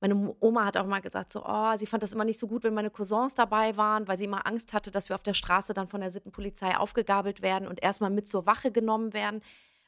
Meine 0.00 0.36
Oma 0.40 0.64
hat 0.64 0.76
auch 0.76 0.86
mal 0.86 1.00
gesagt, 1.00 1.32
so, 1.32 1.44
oh, 1.44 1.76
sie 1.76 1.86
fand 1.86 2.02
das 2.02 2.12
immer 2.12 2.24
nicht 2.24 2.38
so 2.38 2.46
gut, 2.46 2.62
wenn 2.62 2.74
meine 2.74 2.90
Cousins 2.90 3.34
dabei 3.34 3.76
waren, 3.76 4.06
weil 4.06 4.16
sie 4.16 4.26
immer 4.26 4.46
Angst 4.46 4.72
hatte, 4.72 4.90
dass 4.90 5.08
wir 5.08 5.16
auf 5.16 5.24
der 5.24 5.34
Straße 5.34 5.74
dann 5.74 5.88
von 5.88 6.00
der 6.00 6.10
Sittenpolizei 6.10 6.76
aufgegabelt 6.76 7.42
werden 7.42 7.66
und 7.66 7.82
erstmal 7.82 8.10
mit 8.10 8.28
zur 8.28 8.46
Wache 8.46 8.70
genommen 8.70 9.12
werden. 9.12 9.42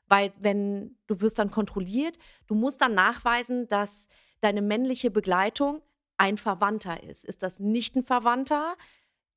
Weil 0.09 0.33
wenn 0.40 0.96
du 1.07 1.20
wirst 1.20 1.38
dann 1.38 1.53
kontrolliert, 1.53 2.18
du 2.49 2.57
musst 2.57 2.81
dann 2.81 2.94
nachweisen, 2.94 3.68
dass 3.68 4.09
deine 4.40 4.62
männliche 4.62 5.11
Begleitung 5.11 5.83
ein 6.16 6.37
Verwandter 6.37 7.03
ist. 7.03 7.25
Ist 7.25 7.42
das 7.44 7.61
nicht 7.61 7.94
ein 7.94 8.03
Verwandter, 8.03 8.77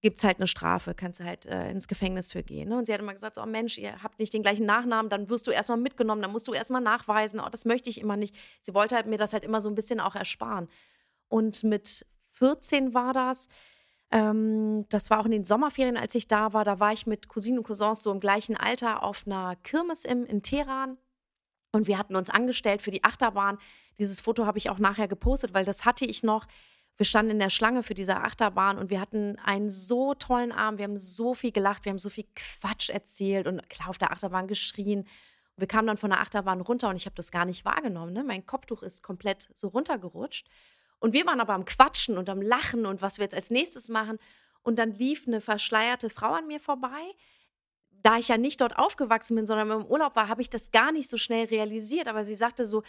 gibt 0.03 0.17
es 0.17 0.23
halt 0.25 0.37
eine 0.37 0.47
Strafe, 0.47 0.93
kannst 0.93 1.21
du 1.21 1.23
halt 1.23 1.45
äh, 1.45 1.71
ins 1.71 1.87
Gefängnis 1.87 2.33
für 2.33 2.43
gehen. 2.43 2.67
Ne? 2.67 2.77
Und 2.77 2.85
sie 2.85 2.93
hat 2.93 2.99
immer 2.99 3.13
gesagt, 3.13 3.37
oh 3.37 3.45
Mensch, 3.45 3.77
ihr 3.77 4.03
habt 4.03 4.19
nicht 4.19 4.33
den 4.33 4.43
gleichen 4.43 4.65
Nachnamen, 4.65 5.09
dann 5.09 5.29
wirst 5.29 5.47
du 5.47 5.51
erstmal 5.51 5.77
mitgenommen, 5.77 6.21
dann 6.21 6.31
musst 6.31 6.47
du 6.49 6.53
erstmal 6.53 6.81
nachweisen, 6.81 7.39
oh, 7.39 7.47
das 7.49 7.63
möchte 7.63 7.89
ich 7.89 8.01
immer 8.01 8.17
nicht. 8.17 8.35
Sie 8.59 8.73
wollte 8.73 8.95
halt 8.95 9.07
mir 9.07 9.17
das 9.17 9.31
halt 9.31 9.45
immer 9.45 9.61
so 9.61 9.69
ein 9.69 9.75
bisschen 9.75 10.01
auch 10.01 10.15
ersparen. 10.15 10.67
Und 11.29 11.63
mit 11.63 12.05
14 12.31 12.93
war 12.93 13.13
das, 13.13 13.47
ähm, 14.11 14.85
das 14.89 15.09
war 15.09 15.21
auch 15.21 15.25
in 15.25 15.31
den 15.31 15.45
Sommerferien, 15.45 15.95
als 15.95 16.13
ich 16.15 16.27
da 16.27 16.51
war, 16.51 16.65
da 16.65 16.81
war 16.81 16.91
ich 16.91 17.07
mit 17.07 17.29
Cousinen 17.29 17.59
und 17.59 17.63
Cousins 17.63 18.03
so 18.03 18.11
im 18.11 18.19
gleichen 18.19 18.57
Alter 18.57 19.03
auf 19.03 19.25
einer 19.25 19.55
Kirmes 19.63 20.03
im, 20.03 20.25
in 20.25 20.43
Teheran. 20.43 20.97
Und 21.71 21.87
wir 21.87 21.97
hatten 21.97 22.17
uns 22.17 22.29
angestellt 22.29 22.81
für 22.81 22.91
die 22.91 23.05
Achterbahn. 23.05 23.57
Dieses 23.99 24.19
Foto 24.19 24.45
habe 24.45 24.57
ich 24.57 24.69
auch 24.69 24.79
nachher 24.79 25.07
gepostet, 25.07 25.53
weil 25.53 25.63
das 25.63 25.85
hatte 25.85 26.03
ich 26.03 26.23
noch 26.23 26.45
wir 26.97 27.05
standen 27.05 27.31
in 27.31 27.39
der 27.39 27.49
Schlange 27.49 27.81
für 27.81 27.95
diese 27.95 28.17
Achterbahn 28.17 28.77
und 28.77 28.89
wir 28.89 29.01
hatten 29.01 29.39
einen 29.39 29.69
so 29.69 30.13
tollen 30.13 30.51
Abend. 30.51 30.77
Wir 30.77 30.83
haben 30.83 30.97
so 30.97 31.33
viel 31.33 31.51
gelacht, 31.51 31.85
wir 31.85 31.89
haben 31.89 31.99
so 31.99 32.09
viel 32.09 32.25
Quatsch 32.35 32.89
erzählt 32.89 33.47
und 33.47 33.67
klar 33.69 33.89
auf 33.89 33.97
der 33.97 34.11
Achterbahn 34.11 34.47
geschrien. 34.47 34.99
Und 34.99 35.09
wir 35.57 35.67
kamen 35.67 35.87
dann 35.87 35.97
von 35.97 36.11
der 36.11 36.21
Achterbahn 36.21 36.61
runter 36.61 36.89
und 36.89 36.95
ich 36.95 37.05
habe 37.05 37.15
das 37.15 37.31
gar 37.31 37.45
nicht 37.45 37.65
wahrgenommen. 37.65 38.13
Ne? 38.13 38.23
Mein 38.23 38.45
Kopftuch 38.45 38.83
ist 38.83 39.01
komplett 39.01 39.49
so 39.55 39.69
runtergerutscht. 39.69 40.47
Und 40.99 41.13
wir 41.13 41.25
waren 41.25 41.41
aber 41.41 41.53
am 41.53 41.65
Quatschen 41.65 42.17
und 42.17 42.29
am 42.29 42.41
Lachen 42.41 42.85
und 42.85 43.01
was 43.01 43.17
wir 43.17 43.23
jetzt 43.23 43.35
als 43.35 43.49
nächstes 43.49 43.89
machen. 43.89 44.19
Und 44.61 44.77
dann 44.77 44.91
lief 44.91 45.27
eine 45.27 45.41
verschleierte 45.41 46.09
Frau 46.11 46.33
an 46.33 46.47
mir 46.47 46.59
vorbei. 46.59 47.01
Da 47.89 48.17
ich 48.17 48.27
ja 48.27 48.37
nicht 48.37 48.61
dort 48.61 48.77
aufgewachsen 48.77 49.35
bin, 49.35 49.47
sondern 49.47 49.81
im 49.81 49.85
Urlaub 49.85 50.15
war, 50.15 50.27
habe 50.27 50.41
ich 50.41 50.49
das 50.49 50.71
gar 50.71 50.91
nicht 50.91 51.09
so 51.09 51.17
schnell 51.17 51.45
realisiert. 51.47 52.07
Aber 52.07 52.23
sie 52.23 52.35
sagte 52.35 52.67
so, 52.67 52.83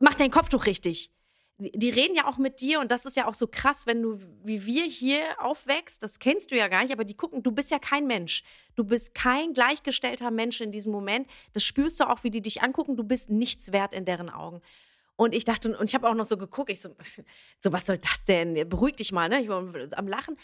mach 0.00 0.14
dein 0.14 0.30
Kopftuch 0.30 0.66
richtig 0.66 1.12
die 1.58 1.90
reden 1.90 2.14
ja 2.14 2.26
auch 2.26 2.38
mit 2.38 2.60
dir 2.60 2.78
und 2.78 2.92
das 2.92 3.04
ist 3.04 3.16
ja 3.16 3.26
auch 3.26 3.34
so 3.34 3.48
krass, 3.48 3.86
wenn 3.86 4.00
du 4.00 4.20
wie 4.44 4.64
wir 4.64 4.84
hier 4.84 5.22
aufwächst, 5.40 6.02
das 6.04 6.20
kennst 6.20 6.52
du 6.52 6.56
ja 6.56 6.68
gar 6.68 6.82
nicht, 6.82 6.92
aber 6.92 7.04
die 7.04 7.14
gucken, 7.14 7.42
du 7.42 7.50
bist 7.50 7.72
ja 7.72 7.80
kein 7.80 8.06
Mensch. 8.06 8.44
Du 8.76 8.84
bist 8.84 9.14
kein 9.14 9.54
gleichgestellter 9.54 10.30
Mensch 10.30 10.60
in 10.60 10.70
diesem 10.70 10.92
Moment. 10.92 11.26
Das 11.52 11.64
spürst 11.64 11.98
du 11.98 12.08
auch, 12.08 12.22
wie 12.22 12.30
die 12.30 12.42
dich 12.42 12.62
angucken, 12.62 12.96
du 12.96 13.02
bist 13.02 13.28
nichts 13.28 13.72
wert 13.72 13.92
in 13.92 14.04
deren 14.04 14.30
Augen. 14.30 14.60
Und 15.16 15.34
ich 15.34 15.44
dachte, 15.44 15.76
und 15.76 15.88
ich 15.88 15.94
habe 15.96 16.08
auch 16.08 16.14
noch 16.14 16.26
so 16.26 16.36
geguckt, 16.36 16.70
ich 16.70 16.80
so, 16.80 16.90
so, 17.58 17.72
was 17.72 17.86
soll 17.86 17.98
das 17.98 18.24
denn? 18.24 18.68
Beruhig 18.68 18.94
dich 18.94 19.10
mal, 19.10 19.28
ne? 19.28 19.42
Ich 19.42 19.48
war 19.48 19.64
am 19.96 20.06
Lachen. 20.06 20.36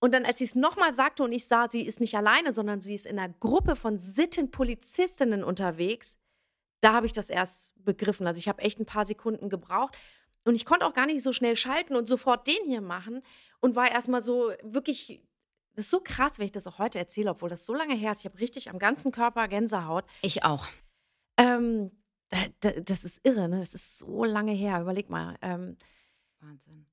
Und 0.00 0.12
dann, 0.12 0.24
als 0.24 0.38
sie 0.38 0.44
es 0.44 0.54
nochmal 0.54 0.94
sagte 0.94 1.22
und 1.22 1.32
ich 1.32 1.46
sah, 1.46 1.68
sie 1.70 1.82
ist 1.82 2.00
nicht 2.00 2.16
alleine, 2.16 2.54
sondern 2.54 2.80
sie 2.80 2.94
ist 2.94 3.04
in 3.04 3.18
einer 3.18 3.34
Gruppe 3.34 3.76
von 3.76 3.98
Sittenpolizistinnen 3.98 5.44
unterwegs, 5.44 6.16
da 6.80 6.92
habe 6.92 7.06
ich 7.06 7.12
das 7.12 7.30
erst 7.30 7.74
begriffen. 7.82 8.26
Also 8.26 8.38
ich 8.38 8.48
habe 8.48 8.62
echt 8.62 8.78
ein 8.78 8.86
paar 8.86 9.06
Sekunden 9.06 9.48
gebraucht. 9.48 9.94
Und 10.44 10.54
ich 10.54 10.64
konnte 10.64 10.86
auch 10.86 10.92
gar 10.92 11.06
nicht 11.06 11.22
so 11.22 11.32
schnell 11.32 11.56
schalten 11.56 11.96
und 11.96 12.06
sofort 12.06 12.46
den 12.46 12.64
hier 12.66 12.80
machen 12.80 13.22
und 13.60 13.76
war 13.76 13.90
erstmal 13.90 14.22
so 14.22 14.52
wirklich. 14.62 15.22
Das 15.76 15.86
ist 15.86 15.90
so 15.90 16.00
krass, 16.00 16.38
wenn 16.38 16.44
ich 16.44 16.52
das 16.52 16.68
auch 16.68 16.78
heute 16.78 16.98
erzähle, 17.00 17.30
obwohl 17.30 17.48
das 17.48 17.66
so 17.66 17.74
lange 17.74 17.96
her 17.96 18.12
ist. 18.12 18.20
Ich 18.20 18.26
habe 18.26 18.40
richtig 18.40 18.70
am 18.70 18.78
ganzen 18.78 19.10
Körper 19.10 19.48
Gänsehaut. 19.48 20.04
Ich 20.22 20.44
auch. 20.44 20.68
Ähm, 21.36 21.90
das 22.60 23.04
ist 23.04 23.26
irre, 23.26 23.48
ne? 23.48 23.58
Das 23.58 23.74
ist 23.74 23.98
so 23.98 24.24
lange 24.24 24.52
her. 24.52 24.80
Überleg 24.80 25.10
mal. 25.10 25.36
Ähm, 25.42 25.76
Wahnsinn. 26.38 26.86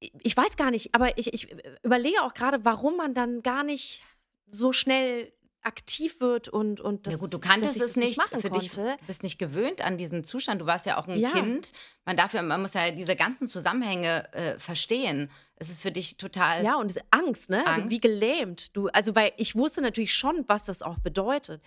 Ich 0.00 0.36
weiß 0.36 0.56
gar 0.56 0.70
nicht, 0.70 0.94
aber 0.94 1.18
ich, 1.18 1.32
ich 1.34 1.50
überlege 1.82 2.22
auch 2.22 2.34
gerade, 2.34 2.64
warum 2.64 2.96
man 2.96 3.14
dann 3.14 3.42
gar 3.42 3.64
nicht 3.64 4.04
so 4.46 4.72
schnell 4.72 5.32
aktiv 5.68 6.20
wird 6.20 6.48
und, 6.48 6.80
und 6.80 7.06
das. 7.06 7.14
Ja 7.14 7.20
gut, 7.20 7.32
du 7.32 7.38
kanntest 7.38 7.80
es 7.80 7.94
nicht, 7.94 8.18
nicht 8.18 8.42
für 8.42 8.50
dich, 8.50 8.70
du 8.70 8.96
bist 9.06 9.22
nicht 9.22 9.38
gewöhnt 9.38 9.82
an 9.82 9.96
diesen 9.96 10.24
Zustand. 10.24 10.60
Du 10.60 10.66
warst 10.66 10.86
ja 10.86 10.98
auch 10.98 11.06
ein 11.06 11.18
ja. 11.18 11.30
Kind. 11.30 11.72
Man 12.04 12.16
darf 12.16 12.34
ja, 12.34 12.42
man 12.42 12.60
muss 12.60 12.74
ja 12.74 12.90
diese 12.90 13.14
ganzen 13.14 13.46
Zusammenhänge 13.46 14.32
äh, 14.32 14.58
verstehen. 14.58 15.30
Es 15.56 15.70
ist 15.70 15.82
für 15.82 15.92
dich 15.92 16.16
total. 16.16 16.64
Ja, 16.64 16.76
und 16.76 16.92
Angst, 17.10 17.50
ne? 17.50 17.58
Angst. 17.58 17.78
Also 17.78 17.90
wie 17.90 18.00
gelähmt. 18.00 18.76
Du, 18.76 18.88
also 18.88 19.14
weil 19.14 19.32
ich 19.36 19.54
wusste 19.54 19.82
natürlich 19.82 20.14
schon, 20.14 20.44
was 20.48 20.64
das 20.64 20.82
auch 20.82 20.98
bedeutet. 20.98 21.62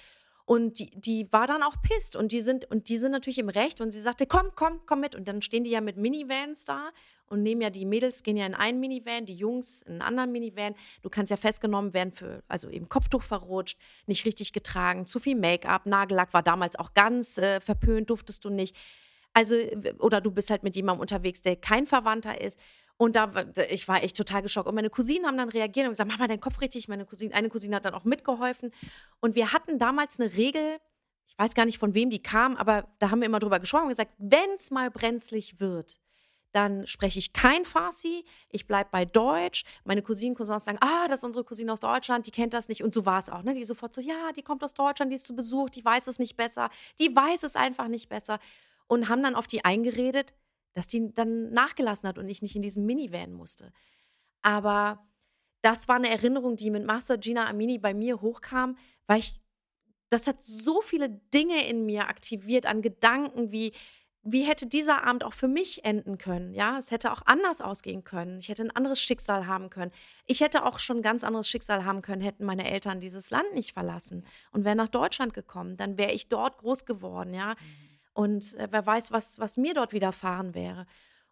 Und 0.45 0.79
die, 0.79 0.91
die 0.99 1.31
war 1.31 1.47
dann 1.47 1.63
auch 1.63 1.75
pisst 1.81 2.15
und 2.15 2.31
die 2.31 2.41
sind 2.41 2.65
und 2.65 2.89
die 2.89 2.97
sind 2.97 3.11
natürlich 3.11 3.37
im 3.37 3.47
Recht 3.47 3.79
und 3.79 3.91
sie 3.91 4.01
sagte, 4.01 4.25
komm, 4.25 4.51
komm, 4.55 4.81
komm 4.85 4.99
mit. 4.99 5.15
Und 5.15 5.27
dann 5.27 5.41
stehen 5.41 5.63
die 5.63 5.69
ja 5.69 5.79
mit 5.79 5.95
Minivans 5.95 6.65
da 6.65 6.89
und 7.31 7.41
nehmen 7.43 7.61
ja 7.61 7.69
die 7.69 7.85
Mädels, 7.85 8.23
gehen 8.23 8.37
ja 8.37 8.45
in 8.45 8.53
einen 8.53 8.79
Minivan, 8.79 9.25
die 9.25 9.35
Jungs 9.35 9.81
in 9.83 9.93
einen 9.93 10.01
anderen 10.01 10.31
Minivan. 10.31 10.75
Du 11.01 11.09
kannst 11.09 11.31
ja 11.31 11.37
festgenommen 11.37 11.93
werden 11.93 12.11
für, 12.11 12.43
also 12.47 12.69
eben 12.69 12.89
Kopftuch 12.89 13.23
verrutscht, 13.23 13.79
nicht 14.05 14.25
richtig 14.25 14.53
getragen, 14.53 15.07
zu 15.07 15.19
viel 15.19 15.35
Make-up, 15.35 15.85
Nagellack 15.85 16.33
war 16.33 16.43
damals 16.43 16.75
auch 16.75 16.93
ganz 16.93 17.37
äh, 17.37 17.61
verpönt, 17.61 18.09
durftest 18.09 18.43
du 18.45 18.49
nicht. 18.49 18.75
Also, 19.33 19.55
oder 19.99 20.19
du 20.19 20.31
bist 20.31 20.49
halt 20.49 20.63
mit 20.63 20.75
jemandem 20.75 21.01
unterwegs, 21.01 21.41
der 21.41 21.55
kein 21.55 21.85
Verwandter 21.85 22.41
ist. 22.41 22.59
Und 22.97 23.15
da, 23.15 23.31
ich 23.69 23.87
war 23.87 24.03
echt 24.03 24.15
total 24.15 24.41
geschockt. 24.41 24.67
Und 24.67 24.75
meine 24.75 24.89
Cousinen 24.89 25.25
haben 25.25 25.37
dann 25.37 25.49
reagiert 25.49 25.87
und 25.87 25.93
gesagt, 25.93 26.09
mach 26.11 26.19
mal 26.19 26.27
deinen 26.27 26.41
Kopf 26.41 26.61
richtig. 26.61 26.87
Meine 26.87 27.05
Cousine, 27.05 27.33
eine 27.33 27.49
Cousine 27.49 27.77
hat 27.77 27.85
dann 27.85 27.95
auch 27.95 28.03
mitgeholfen. 28.03 28.71
Und 29.21 29.33
wir 29.35 29.53
hatten 29.53 29.79
damals 29.79 30.19
eine 30.19 30.33
Regel, 30.35 30.77
ich 31.27 31.37
weiß 31.37 31.55
gar 31.55 31.65
nicht, 31.65 31.79
von 31.79 31.93
wem 31.93 32.09
die 32.09 32.21
kam, 32.21 32.57
aber 32.57 32.87
da 32.99 33.09
haben 33.09 33.21
wir 33.21 33.25
immer 33.25 33.39
drüber 33.39 33.59
gesprochen 33.59 33.83
und 33.83 33.89
gesagt, 33.89 34.13
wenn 34.17 34.51
es 34.55 34.69
mal 34.69 34.91
brenzlig 34.91 35.59
wird, 35.59 35.99
dann 36.51 36.85
spreche 36.85 37.19
ich 37.19 37.33
kein 37.33 37.63
Farsi, 37.65 38.25
ich 38.49 38.67
bleibe 38.67 38.89
bei 38.91 39.05
Deutsch. 39.05 39.63
Meine 39.85 40.01
Cousinen, 40.01 40.35
Cousins 40.35 40.65
sagen, 40.65 40.79
ah, 40.81 41.07
das 41.07 41.21
ist 41.21 41.23
unsere 41.23 41.45
Cousine 41.45 41.71
aus 41.71 41.79
Deutschland, 41.79 42.27
die 42.27 42.31
kennt 42.31 42.53
das 42.53 42.67
nicht. 42.67 42.83
Und 42.83 42.93
so 42.93 43.05
war 43.05 43.19
es 43.19 43.29
auch, 43.29 43.43
ne? 43.43 43.53
Die 43.53 43.63
sofort 43.63 43.93
so, 43.93 44.01
ja, 44.01 44.31
die 44.33 44.43
kommt 44.43 44.63
aus 44.63 44.73
Deutschland, 44.73 45.11
die 45.11 45.15
ist 45.15 45.25
zu 45.25 45.35
Besuch, 45.35 45.69
die 45.69 45.83
weiß 45.83 46.07
es 46.07 46.19
nicht 46.19 46.35
besser, 46.35 46.69
die 46.99 47.15
weiß 47.15 47.43
es 47.43 47.55
einfach 47.55 47.87
nicht 47.87 48.09
besser. 48.09 48.39
Und 48.87 49.07
haben 49.07 49.23
dann 49.23 49.35
auf 49.35 49.47
die 49.47 49.63
eingeredet, 49.63 50.33
dass 50.73 50.87
die 50.87 51.13
dann 51.13 51.51
nachgelassen 51.51 52.07
hat 52.09 52.17
und 52.17 52.27
ich 52.27 52.41
nicht 52.41 52.55
in 52.55 52.61
diesem 52.61 52.85
Minivan 52.85 53.31
musste. 53.31 53.71
Aber 54.41 55.07
das 55.61 55.87
war 55.87 55.95
eine 55.95 56.09
Erinnerung, 56.09 56.57
die 56.57 56.71
mit 56.71 56.85
Master 56.85 57.17
Gina 57.17 57.47
Amini 57.47 57.77
bei 57.77 57.93
mir 57.93 58.19
hochkam, 58.19 58.77
weil 59.07 59.19
ich, 59.19 59.39
das 60.09 60.27
hat 60.27 60.43
so 60.43 60.81
viele 60.81 61.09
Dinge 61.33 61.65
in 61.67 61.85
mir 61.85 62.09
aktiviert 62.09 62.65
an 62.65 62.81
Gedanken 62.81 63.51
wie, 63.51 63.73
wie 64.23 64.43
hätte 64.43 64.67
dieser 64.67 65.03
Abend 65.03 65.23
auch 65.23 65.33
für 65.33 65.47
mich 65.47 65.83
enden 65.83 66.17
können? 66.17 66.53
Ja, 66.53 66.77
es 66.77 66.91
hätte 66.91 67.11
auch 67.11 67.23
anders 67.25 67.59
ausgehen 67.59 68.03
können. 68.03 68.37
Ich 68.37 68.49
hätte 68.49 68.61
ein 68.61 68.75
anderes 68.75 69.01
Schicksal 69.01 69.47
haben 69.47 69.71
können. 69.71 69.91
Ich 70.27 70.41
hätte 70.41 70.63
auch 70.63 70.77
schon 70.77 70.97
ein 70.97 71.01
ganz 71.01 71.23
anderes 71.23 71.49
Schicksal 71.49 71.85
haben 71.85 72.03
können, 72.03 72.21
hätten 72.21 72.45
meine 72.45 72.69
Eltern 72.69 72.99
dieses 72.99 73.31
Land 73.31 73.53
nicht 73.53 73.73
verlassen 73.73 74.25
und 74.51 74.63
wäre 74.63 74.75
nach 74.75 74.89
Deutschland 74.89 75.33
gekommen. 75.33 75.75
Dann 75.75 75.97
wäre 75.97 76.11
ich 76.11 76.27
dort 76.27 76.59
groß 76.59 76.85
geworden, 76.85 77.33
ja. 77.33 77.51
Mhm. 77.51 77.55
Und 78.13 78.53
äh, 78.55 78.67
wer 78.69 78.85
weiß, 78.85 79.11
was, 79.11 79.39
was 79.39 79.57
mir 79.57 79.73
dort 79.73 79.93
widerfahren 79.93 80.53
wäre. 80.53 80.85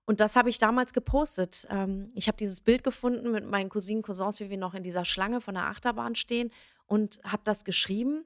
Und 0.06 0.22
das 0.22 0.36
habe 0.36 0.50
ich 0.50 0.58
damals 0.58 0.94
gepostet. 0.94 1.68
Ähm, 1.70 2.12
ich 2.16 2.28
habe 2.28 2.38
dieses 2.38 2.62
Bild 2.62 2.84
gefunden 2.84 3.30
mit 3.30 3.46
meinen 3.46 3.70
Cousinen, 3.70 4.02
Cousins, 4.02 4.40
wie 4.40 4.50
wir 4.50 4.58
noch 4.58 4.74
in 4.74 4.82
dieser 4.82 5.06
Schlange 5.06 5.42
von 5.42 5.54
der 5.54 5.68
Achterbahn 5.68 6.16
stehen 6.16 6.52
und 6.88 7.22
habe 7.24 7.44
das 7.44 7.66
geschrieben. 7.66 8.26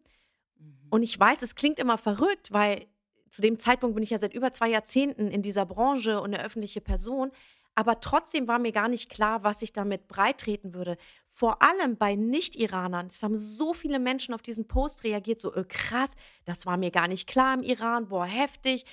Mhm. 0.58 0.88
Und 0.90 1.04
ich 1.04 1.20
weiß, 1.20 1.42
es 1.42 1.56
klingt 1.56 1.80
immer 1.80 1.98
verrückt, 1.98 2.54
weil 2.54 2.88
zu 3.34 3.42
dem 3.42 3.58
Zeitpunkt 3.58 3.96
bin 3.96 4.04
ich 4.04 4.12
ja 4.12 4.20
seit 4.20 4.36
über 4.36 4.52
zwei 4.52 4.70
Jahrzehnten 4.70 5.28
in 5.28 5.42
dieser 5.42 5.66
Branche 5.66 6.22
und 6.22 6.36
eine 6.36 6.46
öffentliche 6.46 6.82
Person. 6.82 7.32
Aber 7.74 8.00
trotzdem 8.00 8.48
war 8.48 8.60
mir 8.60 8.72
gar 8.72 8.88
nicht 8.88 9.10
klar, 9.10 9.44
was 9.44 9.64
ich 9.64 9.74
damit 9.74 10.08
breitreten 10.08 10.76
würde. 10.76 10.98
Vor 11.30 11.64
allem 11.64 11.98
bei 11.98 12.14
Nicht-Iranern. 12.14 13.08
Es 13.08 13.24
haben 13.24 13.36
so 13.36 13.74
viele 13.74 13.98
Menschen 13.98 14.36
auf 14.36 14.44
diesen 14.44 14.68
Post 14.68 15.04
reagiert, 15.04 15.40
so 15.40 15.52
äh, 15.56 15.64
krass, 15.68 16.14
das 16.46 16.68
war 16.68 16.78
mir 16.78 16.92
gar 16.92 17.08
nicht 17.08 17.28
klar 17.28 17.56
im 17.56 17.64
Iran, 17.64 18.10
boah, 18.10 18.28
heftig. 18.28 18.86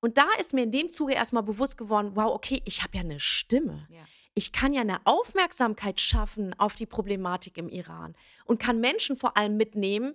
Und 0.00 0.16
da 0.16 0.26
ist 0.40 0.54
mir 0.54 0.62
in 0.62 0.72
dem 0.72 0.88
Zuge 0.88 1.12
erstmal 1.12 1.42
bewusst 1.42 1.76
geworden, 1.76 2.12
wow, 2.14 2.34
okay, 2.34 2.62
ich 2.64 2.82
habe 2.82 2.96
ja 2.96 3.02
eine 3.02 3.20
Stimme. 3.20 3.86
Ja. 3.90 4.00
Ich 4.32 4.52
kann 4.52 4.72
ja 4.72 4.80
eine 4.80 5.04
Aufmerksamkeit 5.04 6.00
schaffen 6.00 6.54
auf 6.58 6.74
die 6.74 6.86
Problematik 6.86 7.58
im 7.58 7.68
Iran 7.68 8.14
und 8.46 8.60
kann 8.60 8.80
Menschen 8.80 9.16
vor 9.16 9.36
allem 9.36 9.58
mitnehmen, 9.58 10.14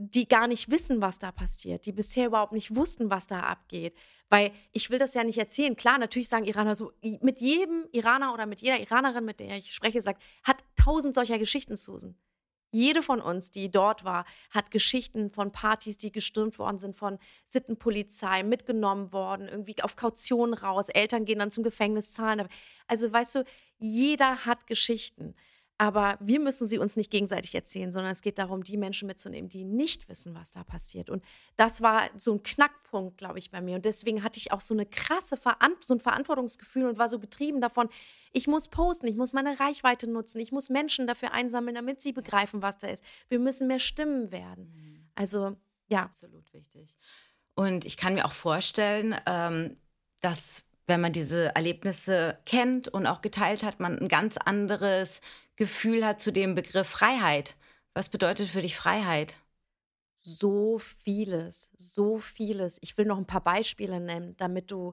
die 0.00 0.28
gar 0.28 0.46
nicht 0.46 0.70
wissen, 0.70 1.00
was 1.00 1.18
da 1.18 1.32
passiert, 1.32 1.84
die 1.84 1.92
bisher 1.92 2.28
überhaupt 2.28 2.52
nicht 2.52 2.74
wussten, 2.74 3.10
was 3.10 3.26
da 3.26 3.40
abgeht. 3.40 3.94
Weil 4.30 4.52
ich 4.72 4.90
will 4.90 4.98
das 4.98 5.14
ja 5.14 5.24
nicht 5.24 5.38
erzählen. 5.38 5.76
Klar, 5.76 5.98
natürlich 5.98 6.28
sagen 6.28 6.44
Iraner 6.44 6.76
so, 6.76 6.92
mit 7.20 7.40
jedem 7.40 7.88
Iraner 7.90 8.32
oder 8.32 8.46
mit 8.46 8.60
jeder 8.60 8.78
Iranerin, 8.78 9.24
mit 9.24 9.40
der 9.40 9.56
ich 9.56 9.74
spreche, 9.74 10.00
sagt, 10.00 10.22
hat 10.44 10.62
tausend 10.76 11.14
solcher 11.14 11.38
Geschichten, 11.38 11.76
Susan. 11.76 12.16
Jede 12.70 13.02
von 13.02 13.20
uns, 13.20 13.50
die 13.50 13.70
dort 13.70 14.04
war, 14.04 14.24
hat 14.50 14.70
Geschichten 14.70 15.30
von 15.30 15.50
Partys, 15.52 15.96
die 15.96 16.12
gestürmt 16.12 16.58
worden 16.58 16.78
sind, 16.78 16.96
von 16.96 17.18
Sittenpolizei, 17.44 18.42
mitgenommen 18.42 19.12
worden, 19.12 19.48
irgendwie 19.48 19.82
auf 19.82 19.96
Kaution 19.96 20.52
raus. 20.54 20.90
Eltern 20.90 21.24
gehen 21.24 21.38
dann 21.38 21.50
zum 21.50 21.64
Gefängnis 21.64 22.12
zahlen. 22.12 22.46
Also 22.86 23.10
weißt 23.10 23.36
du, 23.36 23.44
jeder 23.78 24.44
hat 24.44 24.66
Geschichten. 24.66 25.34
Aber 25.78 26.18
wir 26.20 26.40
müssen 26.40 26.66
sie 26.66 26.78
uns 26.78 26.96
nicht 26.96 27.10
gegenseitig 27.10 27.54
erzählen, 27.54 27.92
sondern 27.92 28.10
es 28.10 28.20
geht 28.20 28.38
darum, 28.38 28.64
die 28.64 28.76
Menschen 28.76 29.06
mitzunehmen, 29.06 29.48
die 29.48 29.64
nicht 29.64 30.08
wissen, 30.08 30.34
was 30.34 30.50
da 30.50 30.64
passiert. 30.64 31.08
Und 31.08 31.24
das 31.54 31.82
war 31.82 32.10
so 32.16 32.32
ein 32.32 32.42
Knackpunkt, 32.42 33.16
glaube 33.16 33.38
ich, 33.38 33.52
bei 33.52 33.60
mir. 33.60 33.76
Und 33.76 33.84
deswegen 33.84 34.24
hatte 34.24 34.38
ich 34.38 34.50
auch 34.50 34.60
so 34.60 34.74
eine 34.74 34.86
krasse 34.86 35.36
Verant 35.36 35.84
so 35.84 35.94
ein 35.94 36.00
Verantwortungsgefühl 36.00 36.86
und 36.86 36.98
war 36.98 37.08
so 37.08 37.20
getrieben 37.20 37.60
davon, 37.60 37.88
ich 38.32 38.48
muss 38.48 38.68
posten, 38.68 39.06
ich 39.06 39.16
muss 39.16 39.32
meine 39.32 39.58
Reichweite 39.58 40.10
nutzen, 40.10 40.40
ich 40.40 40.52
muss 40.52 40.68
Menschen 40.68 41.06
dafür 41.06 41.32
einsammeln, 41.32 41.76
damit 41.76 42.00
sie 42.00 42.12
begreifen, 42.12 42.60
was 42.60 42.78
da 42.78 42.88
ist. 42.88 43.04
Wir 43.28 43.38
müssen 43.38 43.68
mehr 43.68 43.78
Stimmen 43.78 44.32
werden. 44.32 44.72
Mhm. 44.74 45.08
Also 45.14 45.56
ja. 45.88 46.02
Absolut 46.02 46.52
wichtig. 46.52 46.98
Und 47.54 47.84
ich 47.84 47.96
kann 47.96 48.14
mir 48.14 48.24
auch 48.24 48.32
vorstellen, 48.32 49.16
ähm, 49.26 49.76
dass 50.20 50.64
wenn 50.86 51.00
man 51.00 51.12
diese 51.12 51.54
Erlebnisse 51.54 52.38
kennt 52.46 52.88
und 52.88 53.06
auch 53.06 53.20
geteilt 53.20 53.62
hat, 53.62 53.80
man 53.80 53.98
ein 53.98 54.08
ganz 54.08 54.36
anderes 54.36 55.20
Gefühl 55.58 56.06
hat 56.06 56.20
zu 56.20 56.32
dem 56.32 56.54
Begriff 56.54 56.86
Freiheit. 56.88 57.56
Was 57.92 58.08
bedeutet 58.08 58.46
für 58.48 58.62
dich 58.62 58.76
Freiheit? 58.76 59.40
So 60.14 60.78
vieles, 60.78 61.72
so 61.76 62.18
vieles. 62.18 62.78
Ich 62.80 62.96
will 62.96 63.06
noch 63.06 63.18
ein 63.18 63.26
paar 63.26 63.42
Beispiele 63.42 63.98
nennen, 63.98 64.36
damit 64.36 64.70
du 64.70 64.92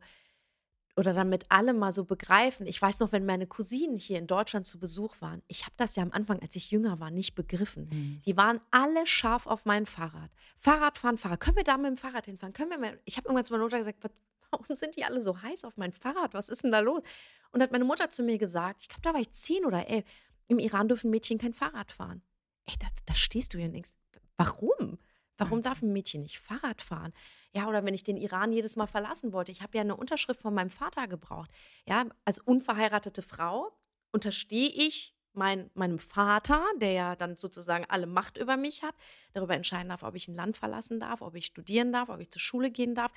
oder 0.98 1.14
damit 1.14 1.46
alle 1.50 1.74
mal 1.74 1.92
so 1.92 2.06
begreifen. 2.06 2.66
Ich 2.66 2.82
weiß 2.82 3.00
noch, 3.00 3.12
wenn 3.12 3.28
meine 3.28 3.46
Cousinen 3.46 3.98
hier 3.98 4.18
in 4.18 4.26
Deutschland 4.26 4.66
zu 4.66 4.80
Besuch 4.80 5.16
waren, 5.20 5.44
ich 5.48 5.66
habe 5.66 5.76
das 5.78 5.96
ja 5.98 6.04
am 6.04 6.12
Anfang, 6.12 6.40
als 6.40 6.56
ich 6.56 6.72
jünger 6.72 7.00
war, 7.00 7.12
nicht 7.12 7.36
begriffen. 7.36 7.90
Mhm. 7.92 8.22
Die 8.26 8.36
waren 8.36 8.60
alle 8.72 9.06
scharf 9.06 9.46
auf 9.46 9.66
mein 9.66 9.86
Fahrrad. 9.86 10.32
Fahrradfahren, 10.58 11.18
Fahrrad. 11.18 11.42
Können 11.42 11.58
wir 11.58 11.64
da 11.64 11.78
mit 11.78 11.88
dem 11.88 11.98
Fahrrad 11.98 12.26
hinfahren? 12.26 12.54
Können 12.54 12.72
wir 12.72 12.80
mal? 12.80 13.00
Ich 13.06 13.18
habe 13.18 13.28
irgendwann 13.28 13.46
zu 13.46 13.54
meiner 13.54 13.66
Mutter 13.66 13.78
gesagt, 13.78 14.04
warum 14.50 14.76
sind 14.76 14.96
die 14.96 15.04
alle 15.04 15.22
so 15.22 15.40
heiß 15.44 15.66
auf 15.66 15.78
mein 15.78 15.92
Fahrrad? 15.92 16.34
Was 16.34 16.50
ist 16.50 16.64
denn 16.64 16.72
da 16.72 16.80
los? 16.80 17.04
Und 17.52 17.62
hat 17.62 17.72
meine 17.72 17.86
Mutter 17.86 18.10
zu 18.10 18.24
mir 18.24 18.38
gesagt, 18.38 18.82
ich 18.82 18.90
glaube, 18.90 19.02
da 19.04 19.14
war 19.14 19.22
ich 19.22 19.32
zehn 19.32 19.66
oder 19.66 19.88
elf, 19.88 20.06
im 20.48 20.60
Iran 20.60 20.88
dürfen 20.88 21.10
Mädchen 21.10 21.38
kein 21.38 21.54
Fahrrad 21.54 21.92
fahren. 21.92 22.22
Ey, 22.66 22.76
da, 22.80 22.88
da 23.06 23.14
stehst 23.14 23.54
du 23.54 23.58
hier 23.58 23.68
und 23.68 23.74
denkst, 23.74 23.94
warum? 24.38 24.98
Warum 25.38 25.62
darf 25.62 25.82
ein 25.82 25.92
Mädchen 25.92 26.22
nicht 26.22 26.40
Fahrrad 26.40 26.82
fahren? 26.82 27.14
Ja, 27.52 27.68
oder 27.68 27.84
wenn 27.84 27.94
ich 27.94 28.04
den 28.04 28.18
Iran 28.18 28.54
jedes 28.54 28.76
Mal 28.76 28.88
verlassen 28.88 29.34
wollte. 29.34 29.52
Ich 29.52 29.62
habe 29.62 29.78
ja 29.78 29.82
eine 29.82 29.96
Unterschrift 29.96 30.42
von 30.42 30.54
meinem 30.54 30.70
Vater 30.70 31.08
gebraucht. 31.08 31.52
Ja, 31.86 32.06
als 32.24 32.40
unverheiratete 32.40 33.22
Frau 33.22 33.78
unterstehe 34.12 34.70
ich 34.70 35.14
mein, 35.34 35.70
meinem 35.74 36.00
Vater, 36.00 36.64
der 36.78 36.92
ja 36.94 37.16
dann 37.16 37.38
sozusagen 37.38 37.86
alle 37.90 38.08
Macht 38.08 38.38
über 38.38 38.56
mich 38.56 38.84
hat, 38.84 38.96
darüber 39.34 39.56
entscheiden 39.56 39.90
darf, 39.90 40.04
ob 40.04 40.16
ich 40.16 40.28
ein 40.28 40.36
Land 40.36 40.58
verlassen 40.58 41.00
darf, 41.00 41.22
ob 41.22 41.36
ich 41.36 41.46
studieren 41.46 41.92
darf, 41.92 42.10
ob 42.10 42.20
ich 42.20 42.32
zur 42.32 42.42
Schule 42.42 42.72
gehen 42.72 42.96
darf, 42.96 43.12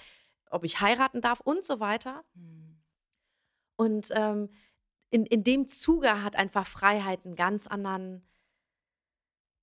ob 0.51 0.65
ich 0.65 0.81
heiraten 0.81 1.21
darf 1.21 1.41
und 1.41 1.65
so 1.65 1.79
weiter. 1.79 2.25
Mhm. 2.35 2.81
Und 3.77 4.09
ähm, 4.15 4.51
in, 5.11 5.25
in 5.27 5.45
dem 5.45 5.69
Zuge 5.69 6.23
hat 6.23 6.37
einfach 6.37 6.67
Freiheit 6.67 7.25
einen 7.25 7.37
ganz 7.37 7.67
anderen 7.67 8.23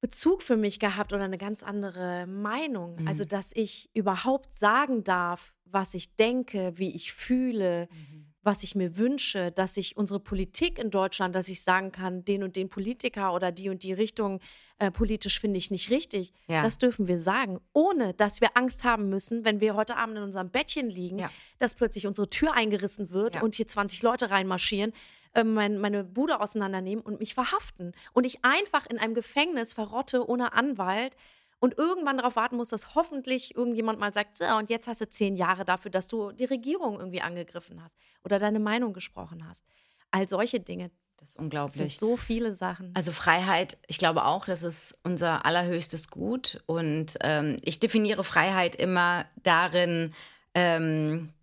Bezug 0.01 0.43
für 0.43 0.57
mich 0.57 0.79
gehabt 0.79 1.13
oder 1.13 1.23
eine 1.23 1.37
ganz 1.37 1.63
andere 1.63 2.27
Meinung. 2.27 2.91
Also, 2.91 3.01
mhm. 3.01 3.07
Also, 3.07 3.25
dass 3.25 3.51
ich 3.55 3.89
überhaupt 3.93 4.51
sagen 4.51 5.03
darf, 5.03 5.53
was 5.63 5.93
ich 5.93 6.15
denke, 6.15 6.73
wie 6.75 6.95
ich 6.95 7.11
fühle, 7.13 7.87
mhm. 7.91 8.27
was 8.41 8.63
ich 8.63 8.75
mir 8.75 8.97
wünsche, 8.97 9.51
dass 9.51 9.77
ich 9.77 9.97
unsere 9.97 10.19
Politik 10.19 10.77
in 10.77 10.91
Deutschland, 10.91 11.33
dass 11.33 11.47
ich 11.47 11.63
sagen 11.63 11.91
kann, 11.91 12.23
den 12.23 12.43
und 12.43 12.55
den 12.55 12.69
Politiker 12.69 13.33
oder 13.33 13.51
die 13.51 13.69
und 13.69 13.81
die 13.83 13.93
Richtung 13.93 14.41
äh, 14.77 14.91
politisch 14.91 15.39
finde 15.39 15.57
ich 15.57 15.71
nicht 15.71 15.89
richtig. 15.89 16.33
Ja. 16.47 16.61
Das 16.61 16.77
dürfen 16.77 17.07
wir 17.07 17.17
sagen, 17.17 17.59
ohne 17.73 18.13
dass 18.13 18.41
wir 18.41 18.55
Angst 18.55 18.83
haben 18.83 19.09
müssen, 19.09 19.43
wenn 19.43 19.59
wir 19.59 19.75
heute 19.75 19.95
Abend 19.95 20.17
in 20.17 20.23
unserem 20.23 20.51
Bettchen 20.51 20.89
liegen, 20.89 21.19
ja. 21.19 21.31
dass 21.57 21.73
plötzlich 21.73 22.05
unsere 22.05 22.29
Tür 22.29 22.53
eingerissen 22.53 23.09
wird 23.09 23.35
ja. 23.35 23.41
und 23.41 23.55
hier 23.55 23.67
20 23.67 24.03
Leute 24.03 24.29
reinmarschieren 24.29 24.93
äh, 25.35 25.43
mein, 25.43 25.77
meine 25.77 26.03
Bude 26.03 26.39
auseinandernehmen 26.39 27.03
und 27.03 27.19
mich 27.19 27.33
verhaften. 27.33 27.93
Und 28.13 28.25
ich 28.25 28.43
einfach 28.43 28.85
in 28.87 28.97
einem 28.97 29.13
Gefängnis 29.13 29.73
verrotte 29.73 30.27
ohne 30.27 30.53
Anwalt 30.53 31.15
und 31.59 31.77
irgendwann 31.77 32.17
darauf 32.17 32.35
warten 32.35 32.57
muss, 32.57 32.69
dass 32.69 32.95
hoffentlich 32.95 33.55
irgendjemand 33.55 33.99
mal 33.99 34.13
sagt, 34.13 34.37
so, 34.37 34.45
und 34.57 34.69
jetzt 34.69 34.87
hast 34.87 35.01
du 35.01 35.09
zehn 35.09 35.35
Jahre 35.35 35.65
dafür, 35.65 35.91
dass 35.91 36.07
du 36.07 36.31
die 36.31 36.45
Regierung 36.45 36.99
irgendwie 36.99 37.21
angegriffen 37.21 37.83
hast 37.83 37.95
oder 38.23 38.39
deine 38.39 38.59
Meinung 38.59 38.93
gesprochen 38.93 39.47
hast. 39.47 39.65
All 40.11 40.27
solche 40.27 40.59
Dinge. 40.59 40.91
Das 41.17 41.29
ist 41.29 41.39
unglaublich. 41.39 41.77
Das 41.77 41.77
sind 41.77 41.91
so 41.91 42.17
viele 42.17 42.55
Sachen. 42.55 42.91
Also 42.93 43.11
Freiheit, 43.11 43.77
ich 43.87 43.97
glaube 43.97 44.25
auch, 44.25 44.45
das 44.45 44.63
ist 44.63 44.97
unser 45.03 45.45
allerhöchstes 45.45 46.09
Gut. 46.09 46.61
Und 46.65 47.17
ähm, 47.21 47.57
ich 47.61 47.79
definiere 47.79 48.23
Freiheit 48.23 48.75
immer 48.75 49.25
darin, 49.43 50.13
ähm, 50.53 51.33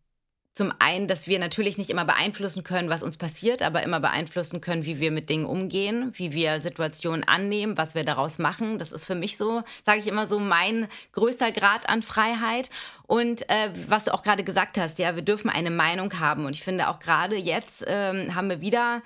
zum 0.55 0.71
einen, 0.79 1.09
dass 1.09 1.27
wir 1.27 1.39
natürlich 1.39 1.79
nicht 1.79 1.89
immer 1.89 2.05
beeinflussen 2.05 2.63
können, 2.63 2.91
was 2.91 3.03
uns 3.03 3.17
passiert, 3.17 3.63
aber 3.63 3.83
immer 3.83 4.01
beeinflussen 4.01 4.61
können, 4.61 4.85
wie 4.85 5.01
wir 5.01 5.11
mit 5.11 5.31
Dingen 5.31 5.47
umgehen, 5.47 6.13
wie 6.15 6.33
wir 6.33 6.61
Situationen 6.61 7.27
annehmen, 7.27 7.79
was 7.79 7.95
wir 7.95 8.05
daraus 8.05 8.39
machen. 8.39 8.79
Das 8.79 8.93
ist 8.93 9.07
für 9.07 9.15
mich 9.15 9.39
so, 9.39 9.63
sage 9.85 10.01
ich 10.01 10.09
immer 10.09 10.27
so, 10.27 10.39
mein 10.39 10.89
größter 11.13 11.53
Grad 11.53 11.89
an 11.89 12.03
Freiheit. 12.03 12.69
Und 13.07 13.49
äh, 13.49 13.71
was 13.89 14.05
du 14.05 14.15
auch 14.15 14.23
gerade 14.23 14.45
gesagt 14.45 14.77
hast, 14.77 14.99
ja, 14.99 15.17
wir 15.17 15.23
dürfen 15.23 15.49
eine 15.49 15.71
Meinung 15.71 16.21
haben. 16.21 16.45
Und 16.45 16.55
ich 16.55 16.63
finde 16.63 16.89
auch 16.89 16.99
gerade 16.99 17.37
jetzt 17.37 17.85
ähm, 17.87 18.35
haben 18.35 18.51
wir 18.51 18.61
wieder 18.61 19.03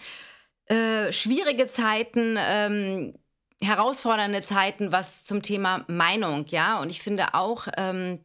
äh, 0.66 1.12
schwierige 1.12 1.68
Zeiten. 1.68 2.36
Ähm, 2.38 3.14
herausfordernde 3.62 4.42
Zeiten, 4.42 4.92
was 4.92 5.24
zum 5.24 5.40
Thema 5.40 5.84
Meinung, 5.88 6.44
ja. 6.48 6.78
Und 6.78 6.90
ich 6.90 7.00
finde 7.00 7.32
auch, 7.32 7.68
ähm, 7.78 8.20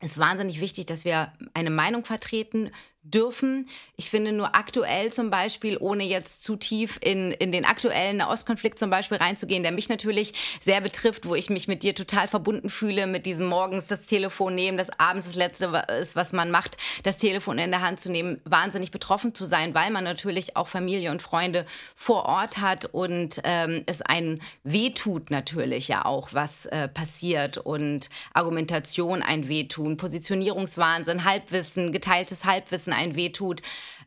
ist 0.00 0.18
wahnsinnig 0.18 0.60
wichtig, 0.60 0.86
dass 0.86 1.04
wir 1.04 1.32
eine 1.54 1.70
Meinung 1.70 2.04
vertreten 2.04 2.70
dürfen. 3.10 3.68
Ich 3.96 4.10
finde 4.10 4.32
nur 4.32 4.54
aktuell 4.54 5.12
zum 5.12 5.30
Beispiel, 5.30 5.76
ohne 5.78 6.04
jetzt 6.04 6.44
zu 6.44 6.56
tief 6.56 6.98
in, 7.02 7.32
in 7.32 7.52
den 7.52 7.64
aktuellen 7.64 8.18
Nahostkonflikt 8.18 8.78
zum 8.78 8.90
Beispiel 8.90 9.18
reinzugehen, 9.18 9.62
der 9.62 9.72
mich 9.72 9.88
natürlich 9.88 10.34
sehr 10.60 10.80
betrifft, 10.80 11.26
wo 11.26 11.34
ich 11.34 11.50
mich 11.50 11.68
mit 11.68 11.82
dir 11.82 11.94
total 11.94 12.28
verbunden 12.28 12.68
fühle, 12.68 13.06
mit 13.06 13.26
diesem 13.26 13.46
morgens 13.46 13.86
das 13.86 14.06
Telefon 14.06 14.54
nehmen, 14.54 14.78
das 14.78 14.90
abends 14.98 15.26
das 15.26 15.34
Letzte 15.34 15.84
ist, 16.00 16.16
was 16.16 16.32
man 16.32 16.50
macht, 16.50 16.76
das 17.02 17.16
Telefon 17.16 17.58
in 17.58 17.70
der 17.70 17.80
Hand 17.80 18.00
zu 18.00 18.10
nehmen, 18.10 18.40
wahnsinnig 18.44 18.90
betroffen 18.90 19.34
zu 19.34 19.44
sein, 19.44 19.74
weil 19.74 19.90
man 19.90 20.04
natürlich 20.04 20.56
auch 20.56 20.68
Familie 20.68 21.10
und 21.10 21.22
Freunde 21.22 21.66
vor 21.94 22.26
Ort 22.26 22.58
hat 22.58 22.86
und 22.86 23.40
ähm, 23.44 23.84
es 23.86 24.02
einen 24.02 24.40
wehtut 24.64 25.30
natürlich 25.30 25.88
ja 25.88 26.04
auch, 26.04 26.34
was 26.34 26.66
äh, 26.66 26.88
passiert 26.88 27.58
und 27.58 28.10
Argumentation 28.34 29.22
ein 29.22 29.48
Wehtun, 29.48 29.96
Positionierungswahnsinn, 29.96 31.24
Halbwissen, 31.24 31.92
geteiltes 31.92 32.44
Halbwissen 32.44 32.95
ein 32.96 33.14
wehtut. 33.14 33.62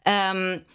Ähm, 0.05 0.65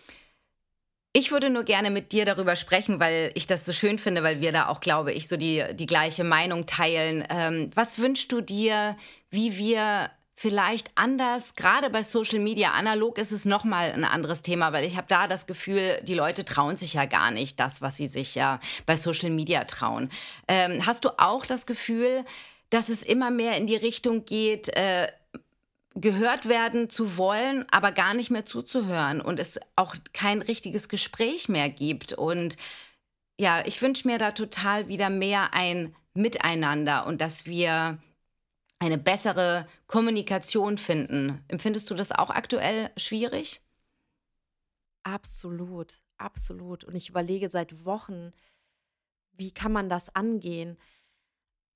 ich 1.12 1.30
würde 1.30 1.48
nur 1.48 1.62
gerne 1.62 1.90
mit 1.90 2.10
dir 2.10 2.24
darüber 2.24 2.56
sprechen, 2.56 2.98
weil 2.98 3.30
ich 3.34 3.46
das 3.46 3.64
so 3.64 3.72
schön 3.72 3.98
finde, 3.98 4.24
weil 4.24 4.40
wir 4.40 4.50
da 4.50 4.68
auch, 4.68 4.80
glaube 4.80 5.12
ich, 5.12 5.28
so 5.28 5.36
die, 5.36 5.64
die 5.74 5.86
gleiche 5.86 6.24
Meinung 6.24 6.66
teilen. 6.66 7.24
Ähm, 7.30 7.70
was 7.74 8.00
wünschst 8.00 8.32
du 8.32 8.40
dir, 8.40 8.96
wie 9.30 9.56
wir 9.56 10.10
vielleicht 10.36 10.90
anders, 10.96 11.54
gerade 11.54 11.90
bei 11.90 12.02
Social 12.02 12.40
Media, 12.40 12.72
analog 12.72 13.18
ist 13.18 13.30
es 13.30 13.44
nochmal 13.44 13.92
ein 13.92 14.04
anderes 14.04 14.42
Thema, 14.42 14.72
weil 14.72 14.84
ich 14.84 14.96
habe 14.96 15.06
da 15.08 15.28
das 15.28 15.46
Gefühl, 15.46 16.00
die 16.02 16.14
Leute 16.14 16.44
trauen 16.44 16.76
sich 16.76 16.94
ja 16.94 17.06
gar 17.06 17.30
nicht 17.30 17.60
das, 17.60 17.80
was 17.80 17.96
sie 17.96 18.08
sich 18.08 18.34
ja 18.34 18.58
bei 18.84 18.96
Social 18.96 19.30
Media 19.30 19.64
trauen. 19.64 20.10
Ähm, 20.48 20.84
hast 20.84 21.04
du 21.04 21.10
auch 21.18 21.46
das 21.46 21.66
Gefühl, 21.66 22.24
dass 22.70 22.88
es 22.88 23.04
immer 23.04 23.30
mehr 23.30 23.56
in 23.56 23.68
die 23.68 23.76
Richtung 23.76 24.24
geht, 24.24 24.68
äh, 24.76 25.06
gehört 25.94 26.48
werden 26.48 26.90
zu 26.90 27.16
wollen, 27.16 27.66
aber 27.70 27.92
gar 27.92 28.14
nicht 28.14 28.30
mehr 28.30 28.46
zuzuhören 28.46 29.20
und 29.20 29.38
es 29.38 29.60
auch 29.76 29.94
kein 30.12 30.42
richtiges 30.42 30.88
Gespräch 30.88 31.48
mehr 31.48 31.70
gibt. 31.70 32.12
Und 32.12 32.56
ja, 33.38 33.64
ich 33.64 33.80
wünsche 33.80 34.08
mir 34.08 34.18
da 34.18 34.32
total 34.32 34.88
wieder 34.88 35.10
mehr 35.10 35.54
ein 35.54 35.94
Miteinander 36.14 37.06
und 37.06 37.20
dass 37.20 37.46
wir 37.46 37.98
eine 38.78 38.98
bessere 38.98 39.66
Kommunikation 39.86 40.78
finden. 40.78 41.44
Empfindest 41.48 41.90
du 41.90 41.94
das 41.94 42.12
auch 42.12 42.30
aktuell 42.30 42.90
schwierig? 42.96 43.62
Absolut, 45.04 46.00
absolut. 46.18 46.84
Und 46.84 46.94
ich 46.94 47.08
überlege 47.08 47.48
seit 47.48 47.84
Wochen, 47.84 48.32
wie 49.32 49.52
kann 49.52 49.72
man 49.72 49.88
das 49.88 50.14
angehen? 50.14 50.76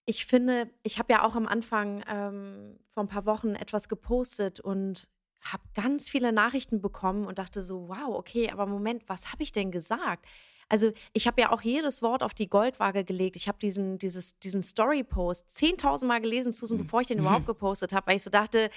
Ich 0.08 0.24
finde, 0.24 0.70
ich 0.82 0.98
habe 0.98 1.12
ja 1.12 1.22
auch 1.22 1.36
am 1.36 1.46
Anfang 1.46 2.02
ähm, 2.08 2.78
vor 2.94 3.02
ein 3.02 3.08
paar 3.08 3.26
Wochen 3.26 3.54
etwas 3.54 3.90
gepostet 3.90 4.58
und 4.58 5.06
habe 5.42 5.62
ganz 5.74 6.08
viele 6.08 6.32
Nachrichten 6.32 6.80
bekommen 6.80 7.26
und 7.26 7.38
dachte 7.38 7.60
so, 7.60 7.88
wow, 7.88 8.16
okay, 8.16 8.50
aber 8.50 8.64
Moment, 8.64 9.02
was 9.06 9.32
habe 9.32 9.42
ich 9.42 9.52
denn 9.52 9.70
gesagt? 9.70 10.24
Also 10.70 10.92
ich 11.12 11.26
habe 11.26 11.42
ja 11.42 11.52
auch 11.52 11.60
jedes 11.60 12.00
Wort 12.00 12.22
auf 12.22 12.32
die 12.32 12.48
Goldwaage 12.48 13.04
gelegt. 13.04 13.36
Ich 13.36 13.48
habe 13.48 13.58
diesen, 13.58 13.98
diesen 13.98 14.62
Story-Post 14.62 15.46
10.000 15.50 16.06
Mal 16.06 16.22
gelesen, 16.22 16.52
Susan, 16.52 16.78
mhm. 16.78 16.84
bevor 16.84 17.02
ich 17.02 17.08
den 17.08 17.18
überhaupt 17.18 17.46
gepostet 17.46 17.92
habe, 17.92 18.06
weil 18.06 18.16
ich 18.16 18.22
so 18.22 18.30
dachte, 18.30 18.70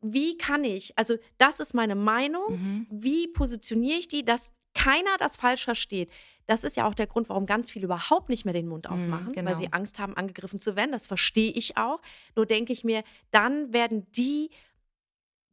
wie 0.00 0.36
kann 0.36 0.64
ich, 0.64 0.98
also 0.98 1.14
das 1.38 1.60
ist 1.60 1.74
meine 1.74 1.94
Meinung, 1.94 2.54
mhm. 2.54 2.86
wie 2.90 3.28
positioniere 3.28 4.00
ich 4.00 4.08
die, 4.08 4.24
dass 4.24 4.52
keiner 4.74 5.16
das 5.18 5.36
falsch 5.36 5.64
versteht. 5.64 6.10
Das 6.46 6.64
ist 6.64 6.76
ja 6.76 6.88
auch 6.88 6.94
der 6.94 7.06
Grund, 7.06 7.28
warum 7.28 7.46
ganz 7.46 7.70
viele 7.70 7.84
überhaupt 7.84 8.28
nicht 8.28 8.44
mehr 8.44 8.54
den 8.54 8.68
Mund 8.68 8.88
mhm, 8.88 8.94
aufmachen, 8.94 9.28
mm, 9.28 9.32
genau. 9.32 9.50
weil 9.50 9.56
sie 9.56 9.72
Angst 9.72 9.98
haben, 9.98 10.16
angegriffen 10.16 10.60
zu 10.60 10.76
werden. 10.76 10.92
Das 10.92 11.06
verstehe 11.06 11.52
ich 11.52 11.76
auch. 11.76 12.00
Nur 12.34 12.46
denke 12.46 12.72
ich 12.72 12.84
mir, 12.84 13.04
dann 13.30 13.72
werden 13.72 14.06
die 14.12 14.50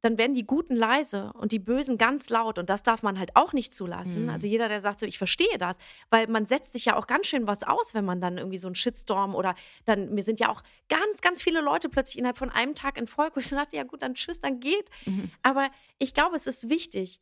dann 0.02 0.18
werden 0.18 0.34
die 0.34 0.46
Guten 0.46 0.76
leise 0.76 1.34
und 1.34 1.52
die 1.52 1.60
Bösen 1.60 1.98
ganz 1.98 2.30
laut. 2.30 2.58
Und 2.58 2.70
das 2.70 2.84
darf 2.84 3.04
man 3.04 3.20
halt 3.20 3.36
auch 3.36 3.54
nicht 3.54 3.74
zulassen. 3.74 4.24
Mhm. 4.24 4.30
Also 4.30 4.48
jeder, 4.48 4.70
der 4.70 4.82
sagt 4.82 5.00
so, 5.00 5.06
ich 5.06 5.18
verstehe 5.18 5.58
das, 5.58 5.78
weil 6.10 6.28
man 6.28 6.46
setzt 6.46 6.72
sich 6.72 6.86
ja 6.86 6.96
auch 6.96 7.08
ganz 7.08 7.28
schön 7.28 7.48
was 7.48 7.64
aus, 7.64 7.94
wenn 7.94 8.06
man 8.06 8.22
dann 8.22 8.38
irgendwie 8.38 8.58
so 8.58 8.68
einen 8.68 8.76
Shitstorm 8.76 9.36
oder 9.36 9.56
dann, 9.86 10.14
mir 10.14 10.24
sind 10.24 10.40
ja 10.40 10.50
auch 10.50 10.64
ganz, 10.88 11.22
ganz 11.22 11.42
viele 11.42 11.62
Leute 11.62 11.90
plötzlich 11.90 12.18
innerhalb 12.18 12.38
von 12.38 12.50
einem 12.50 12.76
Tag 12.76 12.98
in 12.98 13.08
Volk, 13.08 13.36
wo 13.36 13.42
ich 13.42 13.48
so 13.48 13.56
dachte, 13.56 13.76
ja 13.76 13.84
gut, 13.84 14.02
dann 14.02 14.16
tschüss, 14.16 14.40
dann 14.40 14.60
geht. 14.60 14.90
Mhm. 15.06 15.32
Aber 15.44 15.70
ich 15.98 16.14
glaube, 16.14 16.36
es 16.36 16.48
ist 16.48 16.70
wichtig, 16.70 17.20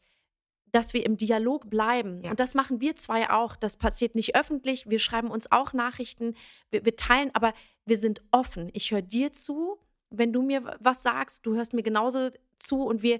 dass 0.71 0.93
wir 0.93 1.05
im 1.05 1.17
Dialog 1.17 1.69
bleiben. 1.69 2.21
Ja. 2.23 2.31
Und 2.31 2.39
das 2.39 2.53
machen 2.53 2.81
wir 2.81 2.95
zwei 2.95 3.29
auch. 3.29 3.55
Das 3.55 3.77
passiert 3.77 4.15
nicht 4.15 4.35
öffentlich. 4.35 4.89
Wir 4.89 4.99
schreiben 4.99 5.29
uns 5.29 5.51
auch 5.51 5.73
Nachrichten. 5.73 6.35
Wir, 6.69 6.85
wir 6.85 6.95
teilen, 6.95 7.31
aber 7.33 7.53
wir 7.85 7.97
sind 7.97 8.21
offen. 8.31 8.69
Ich 8.73 8.91
höre 8.91 9.01
dir 9.01 9.31
zu, 9.31 9.77
wenn 10.09 10.33
du 10.33 10.41
mir 10.41 10.77
was 10.79 11.03
sagst. 11.03 11.45
Du 11.45 11.55
hörst 11.55 11.73
mir 11.73 11.83
genauso 11.83 12.31
zu. 12.57 12.83
Und 12.83 13.01
wir, 13.01 13.19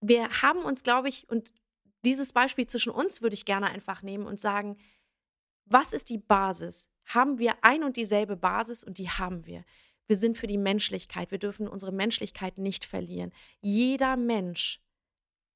wir 0.00 0.28
haben 0.42 0.60
uns, 0.60 0.82
glaube 0.82 1.08
ich, 1.08 1.28
und 1.28 1.52
dieses 2.04 2.32
Beispiel 2.32 2.66
zwischen 2.66 2.90
uns 2.90 3.20
würde 3.20 3.34
ich 3.34 3.44
gerne 3.44 3.66
einfach 3.66 4.02
nehmen 4.02 4.26
und 4.26 4.38
sagen, 4.38 4.76
was 5.64 5.92
ist 5.92 6.08
die 6.08 6.18
Basis? 6.18 6.88
Haben 7.04 7.38
wir 7.38 7.54
ein 7.62 7.82
und 7.82 7.96
dieselbe 7.96 8.36
Basis 8.36 8.84
und 8.84 8.98
die 8.98 9.10
haben 9.10 9.44
wir. 9.46 9.64
Wir 10.06 10.16
sind 10.16 10.38
für 10.38 10.46
die 10.46 10.58
Menschlichkeit. 10.58 11.30
Wir 11.30 11.38
dürfen 11.38 11.68
unsere 11.68 11.92
Menschlichkeit 11.92 12.58
nicht 12.58 12.84
verlieren. 12.84 13.32
Jeder 13.60 14.16
Mensch 14.16 14.80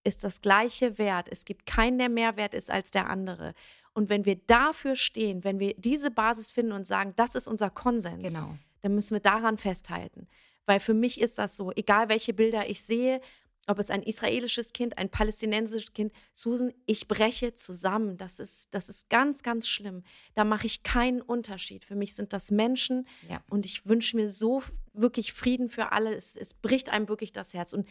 ist 0.04 0.24
das 0.24 0.40
gleiche 0.40 0.98
Wert. 0.98 1.28
Es 1.30 1.44
gibt 1.44 1.66
keinen, 1.66 1.98
der 1.98 2.08
mehr 2.08 2.36
wert 2.36 2.54
ist 2.54 2.70
als 2.70 2.90
der 2.90 3.08
andere. 3.10 3.54
Und 3.92 4.08
wenn 4.08 4.24
wir 4.24 4.36
dafür 4.36 4.96
stehen, 4.96 5.44
wenn 5.44 5.58
wir 5.58 5.74
diese 5.76 6.10
Basis 6.10 6.50
finden 6.50 6.72
und 6.72 6.86
sagen, 6.86 7.12
das 7.16 7.34
ist 7.34 7.48
unser 7.48 7.70
Konsens, 7.70 8.22
Genau. 8.32 8.56
dann 8.82 8.94
müssen 8.94 9.14
wir 9.14 9.20
daran 9.20 9.58
festhalten. 9.58 10.26
Weil 10.66 10.80
für 10.80 10.94
mich 10.94 11.20
ist 11.20 11.38
das 11.38 11.56
so, 11.56 11.72
egal 11.72 12.08
welche 12.08 12.32
Bilder 12.32 12.68
ich 12.70 12.82
sehe, 12.82 13.20
ob 13.66 13.78
es 13.78 13.90
ein 13.90 14.02
israelisches 14.02 14.72
Kind, 14.72 14.96
ein 14.98 15.10
palästinensisches 15.10 15.92
Kind, 15.92 16.12
Susan, 16.32 16.72
ich 16.86 17.06
breche 17.08 17.54
zusammen. 17.54 18.16
Das 18.16 18.38
ist, 18.40 18.72
das 18.74 18.88
ist 18.88 19.10
ganz, 19.10 19.42
ganz 19.42 19.68
schlimm. 19.68 20.02
Da 20.34 20.44
mache 20.44 20.66
ich 20.66 20.82
keinen 20.82 21.20
Unterschied. 21.20 21.84
Für 21.84 21.94
mich 21.94 22.14
sind 22.14 22.32
das 22.32 22.50
Menschen 22.50 23.06
Ja. 23.28 23.42
und 23.50 23.66
ich 23.66 23.86
wünsche 23.86 24.16
mir 24.16 24.30
so 24.30 24.62
wirklich 24.92 25.32
Frieden 25.32 25.68
für 25.68 25.92
alle. 25.92 26.14
Es, 26.14 26.36
es 26.36 26.54
bricht 26.54 26.88
einem 26.88 27.08
wirklich 27.08 27.32
das 27.32 27.54
Herz. 27.54 27.72
Und 27.72 27.86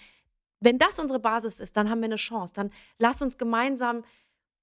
wenn 0.60 0.78
das 0.78 1.00
unsere 1.00 1.20
Basis 1.20 1.60
ist, 1.60 1.78
dann 1.78 1.90
haben 1.90 2.00
wir 2.00 2.06
eine 2.06 2.16
Chance. 2.18 2.54
Dann 2.54 2.72
lass 2.98 3.22
uns 3.22 3.38
gemeinsam 3.38 4.04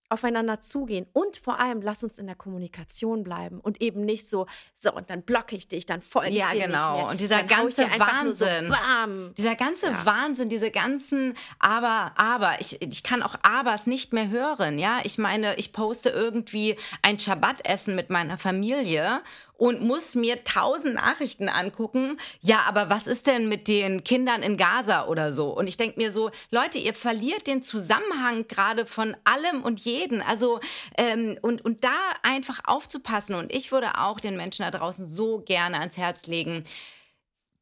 aufeinander 0.09 0.61
zugehen 0.61 1.07
und 1.13 1.37
vor 1.37 1.59
allem 1.59 1.83
lass 1.83 2.05
uns 2.05 2.21
in 2.21 2.27
der 2.27 2.37
Kommunikation 2.37 3.25
bleiben 3.25 3.59
und 3.59 3.83
eben 3.83 4.03
nicht 4.03 4.29
so, 4.29 4.47
so 4.73 4.93
und 4.93 5.11
dann 5.11 5.23
blocke 5.23 5.57
ich 5.57 5.67
dich, 5.67 5.85
dann 5.85 6.01
folge 6.01 6.31
ich 6.31 6.37
Ja, 6.37 6.51
dir 6.51 6.67
genau. 6.67 6.93
nicht 6.93 6.97
mehr. 7.03 7.11
Und 7.11 7.21
dieser 7.21 7.39
dann 7.39 7.49
ganze 7.49 7.83
Wahnsinn. 7.99 8.69
So. 8.69 9.29
Dieser 9.37 9.57
ganze 9.57 9.87
Ja. 9.87 10.07
Wahnsinn, 10.07 10.49
diese 10.49 10.71
ganzen 10.71 11.35
Aber, 11.59 12.13
Aber, 12.17 12.61
ich, 12.61 12.81
ich 12.83 13.03
kann 13.03 13.21
auch 13.23 13.35
Abers 13.43 13.89
nicht 13.89 14.13
mehr 14.13 14.29
hören, 14.31 14.79
ja. 14.79 15.01
Ich 15.03 15.19
meine, 15.19 15.57
ich 15.57 15.73
poste 15.73 16.11
irgendwie 16.11 16.77
ein 17.03 17.19
Schabbatessen 17.19 17.97
mit 17.97 18.09
meiner 18.09 18.39
Familie 18.39 19.23
und 19.57 19.81
muss 19.81 20.15
mir 20.15 20.45
tausend 20.45 20.95
Nachrichten 20.95 21.49
angucken. 21.49 22.19
Ja, 22.41 22.65
aber 22.67 22.91
was 22.91 23.07
ist 23.07 23.27
denn 23.27 23.49
mit 23.49 23.69
den 23.69 24.05
Kindern 24.05 24.43
in 24.43 24.57
Gaza 24.57 25.07
oder 25.07 25.33
so? 25.33 25.49
Und 25.49 25.67
ich 25.67 25.77
denke 25.77 25.99
mir 25.99 26.13
so, 26.13 26.31
Leute, 26.51 26.79
ihr 26.79 26.95
verliert 26.95 27.47
den 27.47 27.63
Zusammenhang 27.63 28.47
gerade 28.49 28.87
von 28.87 29.17
allem 29.25 29.63
und 29.63 29.81
jeden. 29.81 30.23
Also, 30.23 30.61
ähm, 30.99 31.39
und, 31.43 31.65
und 31.65 31.85
da 31.85 31.97
einfach 32.23 32.61
aufzupassen. 32.65 33.35
Und 33.35 33.53
ich 33.53 33.73
würde 33.73 33.99
auch 33.99 34.21
den 34.21 34.37
Menschen 34.37 34.65
da 34.65 34.71
draußen 34.71 35.07
so 35.07 35.39
gerne 35.41 35.81
ans 35.81 35.97
Herz 35.97 36.27
legen, 36.27 36.65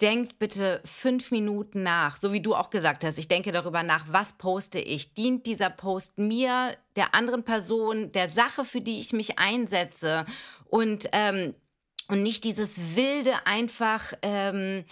denkt 0.01 0.41
bitte 0.41 0.81
fünf 0.85 1.31
Minuten 1.31 1.85
nach, 1.85 2.17
so 2.17 2.33
wie 2.33 2.41
du 2.41 2.57
auch 2.57 2.71
gesagt 2.71 3.05
hast. 3.05 3.17
Ich 3.17 3.29
denke 3.29 3.53
darüber 3.53 3.85
nach, 3.85 4.05
was 4.09 4.33
poste 4.33 4.81
ich? 4.81 5.15
Dient 5.15 5.47
dieser 5.47 5.71
Post 5.71 6.19
mir, 6.19 6.77
der 6.97 7.15
anderen 7.15 7.45
Person, 7.45 8.11
der 8.11 8.29
Sache, 8.29 8.65
für 8.65 8.81
die 8.81 8.99
ich 8.99 9.13
mich 9.13 9.39
einsetze? 9.39 10.27
Und, 10.67 11.09
ähm, 11.13 11.55
und 12.09 12.23
nicht 12.23 12.45
dieses 12.45 12.97
wilde 12.97 13.47
einfach. 13.47 14.13
Ähm, 14.23 14.85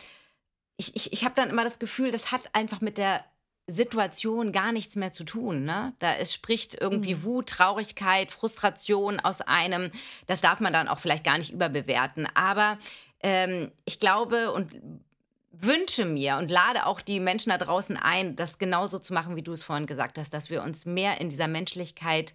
ich 0.77 0.96
ich, 0.96 1.12
ich 1.12 1.25
habe 1.25 1.35
dann 1.37 1.51
immer 1.51 1.64
das 1.64 1.79
Gefühl, 1.79 2.11
das 2.11 2.33
hat 2.33 2.55
einfach 2.55 2.81
mit 2.81 2.98
der 2.98 3.25
Situation 3.68 4.53
gar 4.53 4.72
nichts 4.72 4.96
mehr 4.96 5.12
zu 5.12 5.25
tun. 5.25 5.64
Ne? 5.64 5.94
Da 5.98 6.14
es 6.14 6.35
spricht 6.35 6.75
irgendwie 6.81 7.14
Mhm. 7.14 7.22
Wut, 7.22 7.48
Traurigkeit, 7.48 8.33
Frustration 8.33 9.20
aus 9.20 9.40
einem. 9.40 9.90
Das 10.27 10.40
darf 10.40 10.61
man 10.61 10.72
dann 10.72 10.88
auch 10.88 10.98
vielleicht 10.98 11.25
gar 11.25 11.38
nicht 11.38 11.53
überbewerten. 11.53 12.27
Aber 12.35 12.79
ähm, 13.22 13.70
ich 13.85 14.01
glaube 14.01 14.53
und 14.53 14.72
wünsche 15.53 16.05
mir 16.05 16.38
und 16.38 16.51
lade 16.51 16.87
auch 16.87 17.01
die 17.01 17.20
Menschen 17.20 17.51
da 17.51 17.59
draußen 17.59 17.96
ein, 17.96 18.35
das 18.37 18.59
genauso 18.59 18.98
zu 18.98 19.12
machen, 19.12 19.37
wie 19.37 19.42
du 19.42 19.53
es 19.53 19.62
vorhin 19.62 19.87
gesagt 19.87 20.18
hast, 20.18 20.35
dass 20.35 20.51
wir 20.51 20.62
uns 20.62 20.87
mehr 20.87 21.20
in 21.20 21.29
dieser 21.29 21.46
Menschlichkeit 21.46 22.35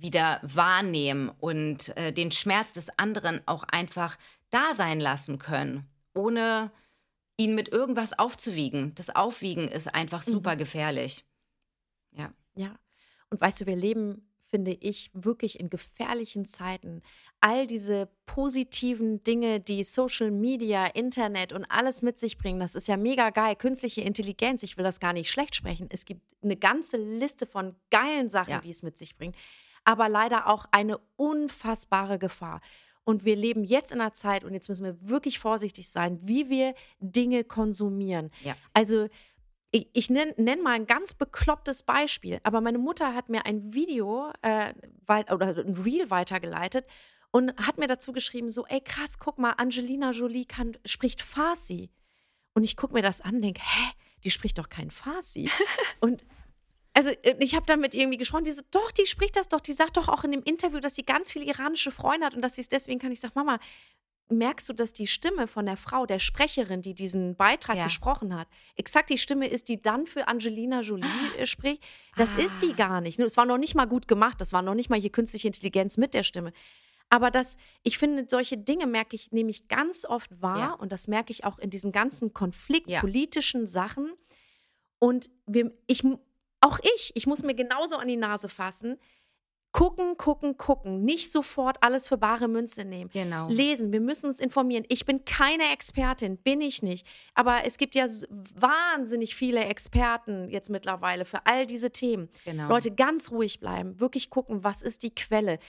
wieder 0.00 0.40
wahrnehmen 0.42 1.28
und 1.40 1.96
äh, 1.96 2.12
den 2.12 2.30
Schmerz 2.30 2.72
des 2.72 2.88
anderen 2.98 3.40
auch 3.46 3.64
einfach 3.64 4.16
da 4.50 4.74
sein 4.74 5.00
lassen 5.00 5.38
können, 5.38 5.86
ohne 6.14 6.70
ihn 7.36 7.54
mit 7.54 7.68
irgendwas 7.68 8.18
aufzuwiegen. 8.18 8.94
Das 8.96 9.10
Aufwiegen 9.14 9.68
ist 9.68 9.94
einfach 9.94 10.26
Mhm. 10.26 10.32
super 10.32 10.56
gefährlich. 10.56 11.24
Ja. 12.12 12.32
Ja. 12.54 12.78
Und 13.30 13.40
weißt 13.40 13.60
du, 13.60 13.66
wir 13.66 13.76
leben, 13.76 14.26
finde 14.46 14.72
ich, 14.72 15.10
wirklich 15.14 15.60
in 15.60 15.70
gefährlichen 15.70 16.44
Zeiten. 16.44 17.02
All 17.40 17.66
diese 17.68 18.08
positiven 18.26 19.22
Dinge, 19.22 19.60
die 19.60 19.84
Social 19.84 20.32
Media, 20.32 20.86
Internet 20.86 21.52
und 21.52 21.64
alles 21.66 22.02
mit 22.02 22.18
sich 22.18 22.36
bringen, 22.36 22.58
das 22.58 22.74
ist 22.74 22.88
ja 22.88 22.96
mega 22.96 23.30
geil. 23.30 23.54
Künstliche 23.54 24.00
Intelligenz, 24.00 24.62
ich 24.64 24.76
will 24.76 24.84
das 24.84 24.98
gar 24.98 25.12
nicht 25.12 25.30
schlecht 25.30 25.54
sprechen. 25.54 25.86
Es 25.90 26.04
gibt 26.04 26.22
eine 26.42 26.56
ganze 26.56 26.96
Liste 26.96 27.46
von 27.46 27.76
geilen 27.90 28.28
Sachen, 28.28 28.50
Ja. 28.50 28.60
die 28.60 28.70
es 28.70 28.82
mit 28.82 28.98
sich 28.98 29.16
bringt. 29.16 29.36
Aber 29.84 30.08
leider 30.08 30.46
auch 30.46 30.66
eine 30.70 30.98
unfassbare 31.16 32.18
Gefahr. 32.18 32.60
Und 33.04 33.24
wir 33.24 33.34
leben 33.34 33.64
jetzt 33.64 33.92
in 33.92 34.00
einer 34.00 34.12
Zeit, 34.12 34.44
und 34.44 34.54
jetzt 34.54 34.68
müssen 34.68 34.84
wir 34.84 34.96
wirklich 35.00 35.38
vorsichtig 35.38 35.88
sein, 35.90 36.20
wie 36.22 36.48
wir 36.48 36.74
Dinge 37.00 37.44
konsumieren. 37.44 38.30
Ja. 38.42 38.54
Also 38.74 39.08
ich, 39.70 39.88
ich 39.92 40.10
nenne 40.10 40.34
nenn 40.36 40.62
mal 40.62 40.74
ein 40.74 40.86
ganz 40.86 41.14
beklopptes 41.14 41.82
Beispiel, 41.82 42.40
aber 42.42 42.60
meine 42.60 42.78
Mutter 42.78 43.14
hat 43.14 43.28
mir 43.28 43.46
ein 43.46 43.72
Video 43.72 44.32
äh, 44.42 44.74
weit, 45.06 45.32
oder 45.32 45.56
ein 45.56 45.76
Reel 45.76 46.10
weitergeleitet 46.10 46.86
und 47.30 47.56
hat 47.56 47.78
mir 47.78 47.86
dazu 47.86 48.12
geschrieben, 48.12 48.50
so, 48.50 48.66
ey 48.66 48.80
krass, 48.80 49.18
guck 49.18 49.38
mal, 49.38 49.52
Angelina 49.52 50.10
Jolie 50.10 50.44
kann, 50.44 50.76
spricht 50.84 51.22
Farsi. 51.22 51.90
Und 52.54 52.64
ich 52.64 52.76
gucke 52.76 52.94
mir 52.94 53.02
das 53.02 53.20
an 53.20 53.36
und 53.36 53.42
denke, 53.42 53.62
hä, 53.62 53.92
die 54.24 54.30
spricht 54.30 54.58
doch 54.58 54.68
kein 54.68 54.90
Farsi. 54.90 55.48
und 56.00 56.24
also 56.94 57.10
äh, 57.22 57.36
ich 57.38 57.54
habe 57.54 57.66
dann 57.66 57.80
mit 57.80 57.94
irgendwie 57.94 58.18
gesprochen, 58.18 58.44
die 58.44 58.52
so, 58.52 58.62
doch, 58.70 58.90
die 58.92 59.06
spricht 59.06 59.36
das 59.36 59.48
doch, 59.48 59.60
die 59.60 59.72
sagt 59.72 59.96
doch 59.96 60.08
auch 60.08 60.24
in 60.24 60.32
dem 60.32 60.42
Interview, 60.42 60.80
dass 60.80 60.94
sie 60.94 61.04
ganz 61.04 61.30
viele 61.32 61.44
iranische 61.46 61.90
Freunde 61.90 62.26
hat 62.26 62.34
und 62.34 62.42
dass 62.42 62.54
sie 62.56 62.60
es 62.62 62.68
deswegen 62.68 62.98
kann. 62.98 63.12
Ich 63.12 63.20
sage, 63.20 63.32
Mama, 63.36 63.58
merkst 64.32 64.68
du, 64.68 64.72
dass 64.72 64.92
die 64.92 65.08
Stimme 65.08 65.48
von 65.48 65.66
der 65.66 65.76
Frau, 65.76 66.06
der 66.06 66.20
Sprecherin, 66.20 66.82
die 66.82 66.94
diesen 66.94 67.34
Beitrag 67.36 67.76
Ja. 67.76 67.84
gesprochen 67.84 68.36
hat, 68.38 68.46
exakt 68.76 69.10
die 69.10 69.18
Stimme 69.18 69.48
ist, 69.48 69.68
die 69.68 69.82
dann 69.82 70.06
für 70.06 70.28
Angelina 70.28 70.82
Jolie 70.82 71.04
äh, 71.36 71.46
spricht? 71.46 71.82
Das 72.16 72.34
ist 72.36 72.60
sie 72.60 72.70
Ah. 72.72 72.76
gar 72.76 73.00
nicht. 73.00 73.18
Es 73.18 73.36
war 73.36 73.44
noch 73.44 73.58
nicht 73.58 73.74
mal 73.74 73.86
gut 73.86 74.06
gemacht, 74.06 74.40
das 74.40 74.52
war 74.52 74.62
noch 74.62 74.74
nicht 74.74 74.88
mal 74.88 75.00
hier 75.00 75.10
künstliche 75.10 75.48
Intelligenz 75.48 75.96
mit 75.96 76.14
der 76.14 76.22
Stimme. 76.22 76.52
Aber 77.08 77.32
das, 77.32 77.56
ich 77.82 77.98
finde, 77.98 78.26
solche 78.28 78.56
Dinge 78.56 78.86
merke 78.86 79.16
ich 79.16 79.32
nämlich 79.32 79.66
ganz 79.66 80.04
oft 80.04 80.40
wahr 80.42 80.58
Ja. 80.58 80.72
und 80.74 80.92
das 80.92 81.08
merke 81.08 81.32
ich 81.32 81.42
auch 81.44 81.58
in 81.58 81.70
diesen 81.70 81.90
ganzen 81.90 82.32
Konflikt, 82.32 82.88
Ja. 82.88 83.00
politischen 83.00 83.66
Sachen. 83.66 84.12
Und 85.00 85.28
wir, 85.46 85.72
ich, 85.88 86.04
auch 86.60 86.78
ich, 86.96 87.12
ich 87.14 87.26
muss 87.26 87.42
mir 87.42 87.54
genauso 87.54 87.96
an 87.96 88.08
die 88.08 88.16
Nase 88.16 88.48
fassen. 88.48 88.98
Gucken, 89.72 90.16
gucken, 90.16 90.56
gucken. 90.56 91.04
Nicht 91.04 91.30
sofort 91.30 91.80
alles 91.82 92.08
für 92.08 92.18
bare 92.18 92.48
Münze 92.48 92.84
nehmen. 92.84 93.08
Genau. 93.12 93.48
Lesen, 93.48 93.92
wir 93.92 94.00
müssen 94.00 94.26
uns 94.26 94.40
informieren. 94.40 94.84
Ich 94.88 95.06
bin 95.06 95.24
keine 95.24 95.72
Expertin, 95.72 96.38
bin 96.38 96.60
ich 96.60 96.82
nicht. 96.82 97.06
Aber 97.34 97.64
es 97.64 97.78
gibt 97.78 97.94
ja 97.94 98.06
wahnsinnig 98.54 99.36
viele 99.36 99.64
Experten 99.64 100.48
jetzt 100.50 100.70
mittlerweile 100.70 101.24
für 101.24 101.46
all 101.46 101.66
diese 101.66 101.92
Themen. 101.92 102.28
Genau. 102.44 102.68
Leute, 102.68 102.90
ganz 102.90 103.30
ruhig 103.30 103.60
bleiben, 103.60 104.00
wirklich 104.00 104.28
gucken, 104.28 104.64
was 104.64 104.82
ist 104.82 105.04
die 105.04 105.14
Quelle. 105.14 105.60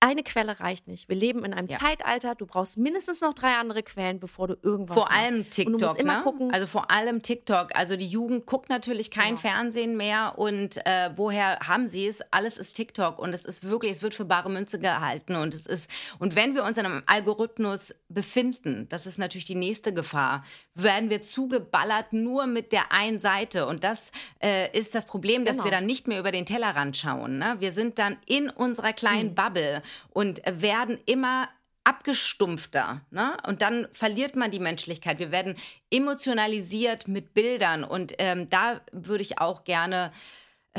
Eine 0.00 0.22
Quelle 0.22 0.60
reicht 0.60 0.86
nicht. 0.86 1.08
Wir 1.08 1.16
leben 1.16 1.44
in 1.44 1.52
einem 1.52 1.66
Ja. 1.66 1.76
Zeitalter, 1.78 2.36
du 2.36 2.46
brauchst 2.46 2.78
mindestens 2.78 3.20
noch 3.20 3.34
drei 3.34 3.54
andere 3.54 3.82
Quellen, 3.82 4.20
bevor 4.20 4.46
du 4.46 4.56
irgendwas 4.62 4.94
Vor 4.94 5.08
machst. 5.08 5.18
allem 5.20 5.34
Und 5.38 5.44
du 5.46 5.50
TikTok, 5.50 5.80
musst 5.80 5.98
immer 6.00 6.16
ne? 6.18 6.22
gucken, 6.22 6.54
Also 6.54 6.68
vor 6.68 6.90
allem 6.92 7.20
TikTok. 7.20 7.74
Also 7.74 7.96
die 7.96 8.06
Jugend 8.06 8.46
guckt 8.46 8.68
natürlich 8.68 9.10
kein 9.10 9.30
Genau. 9.34 9.40
Fernsehen 9.40 9.96
mehr 9.96 10.34
und 10.38 10.76
äh, 10.86 11.10
woher 11.16 11.58
haben 11.66 11.88
sie 11.88 12.06
es? 12.06 12.22
Alles 12.30 12.58
ist 12.58 12.74
TikTok 12.74 13.18
und 13.18 13.32
es 13.32 13.44
ist 13.44 13.68
wirklich, 13.68 13.90
es 13.90 14.02
wird 14.02 14.14
für 14.14 14.24
bare 14.24 14.48
Münze 14.50 14.78
gehalten 14.78 15.34
und 15.34 15.52
es 15.52 15.66
ist 15.66 15.90
und 16.20 16.36
wenn 16.36 16.54
wir 16.54 16.62
uns 16.62 16.78
in 16.78 16.86
einem 16.86 17.02
Algorithmus 17.06 17.92
befinden, 18.08 18.86
das 18.90 19.04
ist 19.04 19.18
natürlich 19.18 19.46
die 19.46 19.56
nächste 19.56 19.92
Gefahr, 19.92 20.44
werden 20.74 21.10
wir 21.10 21.22
zugeballert 21.22 22.12
nur 22.12 22.46
mit 22.46 22.70
der 22.70 22.92
einen 22.92 23.18
Seite 23.18 23.66
und 23.66 23.82
das 23.82 24.12
äh, 24.40 24.70
ist 24.78 24.94
das 24.94 25.06
Problem, 25.06 25.44
dass 25.44 25.56
Genau. 25.56 25.64
wir 25.64 25.70
dann 25.72 25.86
nicht 25.86 26.06
mehr 26.06 26.20
über 26.20 26.30
den 26.30 26.46
Tellerrand 26.46 26.96
schauen. 26.96 27.38
Ne? 27.38 27.56
Wir 27.58 27.72
sind 27.72 27.98
dann 27.98 28.16
in 28.26 28.48
unserer 28.48 28.92
kleinen 28.92 29.30
Mhm. 29.30 29.34
Bubble 29.34 29.82
und 30.10 30.40
werden 30.46 30.98
immer 31.06 31.48
abgestumpfter. 31.84 33.00
Ne? 33.10 33.36
Und 33.46 33.62
dann 33.62 33.88
verliert 33.92 34.36
man 34.36 34.50
die 34.50 34.60
Menschlichkeit. 34.60 35.18
Wir 35.18 35.30
werden 35.30 35.56
emotionalisiert 35.90 37.08
mit 37.08 37.32
Bildern. 37.32 37.82
Und 37.82 38.14
ähm, 38.18 38.50
da 38.50 38.80
würde 38.92 39.22
ich 39.22 39.38
auch 39.38 39.64
gerne 39.64 40.12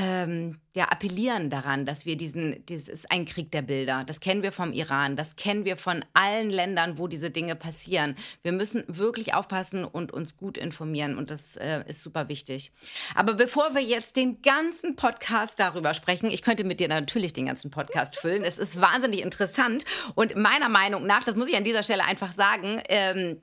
ähm, 0.02 0.62
ja, 0.74 0.86
appellieren 0.86 1.50
daran, 1.50 1.86
dass 1.86 2.06
wir 2.06 2.16
diesen, 2.16 2.64
das 2.68 2.88
ist 2.88 3.12
ein 3.12 3.26
Krieg 3.26 3.52
der 3.52 3.62
Bilder. 3.62 4.06
Das 4.06 4.22
kennen 4.22 4.44
wir 4.44 4.54
vom 4.54 4.72
Iran, 4.72 5.18
das 5.18 5.36
kennen 5.36 5.66
wir 5.66 5.76
von 5.76 6.06
allen 6.14 6.50
Ländern, 6.50 6.98
wo 6.98 7.10
diese 7.10 7.32
Dinge 7.32 7.58
passieren. 7.58 8.16
Wir 8.42 8.54
müssen 8.54 8.86
wirklich 8.88 9.34
aufpassen 9.34 9.84
und 9.84 10.14
uns 10.14 10.38
gut 10.38 10.58
informieren 10.58 11.18
und 11.18 11.32
das 11.32 11.58
äh, 11.58 11.84
ist 11.88 12.02
super 12.02 12.30
wichtig. 12.30 12.72
Aber 13.14 13.34
bevor 13.34 13.76
wir 13.76 13.82
jetzt 13.82 14.16
den 14.16 14.42
ganzen 14.42 14.96
Podcast 14.96 15.60
darüber 15.60 15.94
sprechen, 15.94 16.32
ich 16.32 16.44
könnte 16.44 16.64
mit 16.64 16.80
dir 16.80 16.88
natürlich 16.88 17.34
den 17.34 17.48
ganzen 17.48 17.70
Podcast 17.70 18.16
füllen. 18.16 18.46
Es 18.46 18.58
ist 18.58 18.80
wahnsinnig 18.80 19.22
interessant 19.22 19.84
und 20.16 20.38
meiner 20.38 20.70
Meinung 20.70 21.06
nach, 21.06 21.26
das 21.26 21.36
muss 21.36 21.50
ich 21.50 21.58
an 21.58 21.66
dieser 21.66 21.84
Stelle 21.84 22.06
einfach 22.06 22.32
sagen, 22.32 22.82
ähm, 22.88 23.42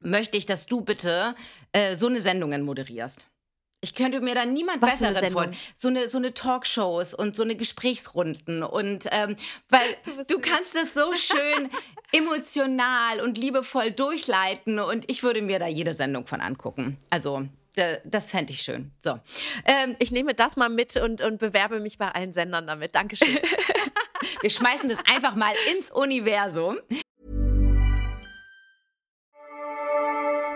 möchte 0.00 0.36
ich, 0.36 0.46
dass 0.46 0.66
du 0.66 0.80
bitte 0.80 1.36
äh, 1.70 1.94
so 1.94 2.08
eine 2.08 2.22
Sendungen 2.22 2.62
moderierst. 2.62 3.28
Ich 3.84 3.94
könnte 3.94 4.20
mir 4.20 4.36
da 4.36 4.46
niemand 4.46 4.80
Was 4.80 5.00
besseren 5.00 5.32
vorstellen. 5.32 5.56
So 5.74 5.88
eine, 5.88 6.08
so 6.08 6.16
eine 6.16 6.32
Talkshows 6.32 7.14
und 7.14 7.34
so 7.34 7.42
eine 7.42 7.56
Gesprächsrunden. 7.56 8.62
Und 8.62 9.08
ähm, 9.10 9.34
weil 9.68 9.96
du, 10.28 10.36
du 10.36 10.40
kannst 10.40 10.76
es 10.76 10.94
so 10.94 11.12
schön 11.14 11.68
emotional 12.12 13.20
und 13.20 13.36
liebevoll 13.36 13.90
durchleiten. 13.90 14.78
Und 14.78 15.10
ich 15.10 15.24
würde 15.24 15.42
mir 15.42 15.58
da 15.58 15.66
jede 15.66 15.94
Sendung 15.94 16.28
von 16.28 16.40
angucken. 16.40 16.96
Also 17.10 17.48
das 18.04 18.30
fände 18.30 18.52
ich 18.52 18.62
schön. 18.62 18.92
So. 19.00 19.18
Ähm, 19.64 19.96
ich 19.98 20.12
nehme 20.12 20.34
das 20.34 20.56
mal 20.56 20.68
mit 20.68 20.96
und, 20.98 21.22
und 21.22 21.38
bewerbe 21.38 21.80
mich 21.80 21.98
bei 21.98 22.08
allen 22.08 22.32
Sendern 22.32 22.66
damit. 22.66 22.94
Dankeschön. 22.94 23.38
Wir 24.40 24.50
schmeißen 24.50 24.88
das 24.88 24.98
einfach 25.10 25.34
mal 25.34 25.54
ins 25.74 25.90
Universum. 25.90 26.78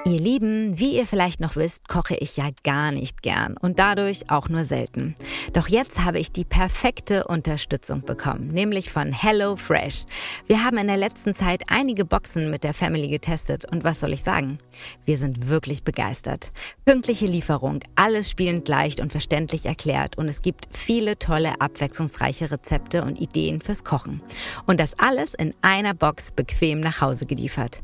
Ihr 0.06 0.20
Lieben, 0.20 0.78
wie 0.78 0.96
ihr 0.96 1.04
vielleicht 1.04 1.40
noch 1.40 1.56
wisst, 1.56 1.88
koche 1.88 2.14
ich 2.14 2.36
ja 2.36 2.50
gar 2.62 2.92
nicht 2.92 3.24
gern 3.24 3.56
und 3.56 3.80
dadurch 3.80 4.30
auch 4.30 4.48
nur 4.48 4.64
selten. 4.64 5.16
Doch 5.52 5.66
jetzt 5.66 6.04
habe 6.04 6.20
ich 6.20 6.30
die 6.30 6.44
perfekte 6.44 7.24
Unterstützung 7.24 8.02
bekommen, 8.02 8.52
nämlich 8.52 8.92
von 8.92 9.12
Hello 9.12 9.56
Fresh. 9.56 10.04
Wir 10.46 10.62
haben 10.62 10.78
in 10.78 10.86
der 10.86 10.96
letzten 10.96 11.34
Zeit 11.34 11.64
einige 11.66 12.04
Boxen 12.04 12.52
mit 12.52 12.62
der 12.62 12.72
Family 12.72 13.08
getestet 13.08 13.64
und 13.64 13.82
was 13.82 13.98
soll 13.98 14.12
ich 14.12 14.22
sagen? 14.22 14.58
Wir 15.06 15.18
sind 15.18 15.48
wirklich 15.48 15.82
begeistert. 15.82 16.52
Pünktliche 16.84 17.26
Lieferung, 17.26 17.80
alles 17.96 18.30
spielend 18.30 18.68
leicht 18.68 19.00
und 19.00 19.10
verständlich 19.10 19.66
erklärt 19.66 20.16
und 20.18 20.28
es 20.28 20.40
gibt 20.40 20.68
viele 20.70 21.18
tolle, 21.18 21.60
abwechslungsreiche 21.60 22.52
Rezepte 22.52 23.02
und 23.02 23.20
Ideen 23.20 23.60
fürs 23.60 23.82
Kochen. 23.82 24.22
Und 24.66 24.78
das 24.78 24.96
alles 25.00 25.34
in 25.34 25.52
einer 25.62 25.94
Box 25.94 26.30
bequem 26.30 26.78
nach 26.78 27.00
Hause 27.00 27.26
geliefert. 27.26 27.82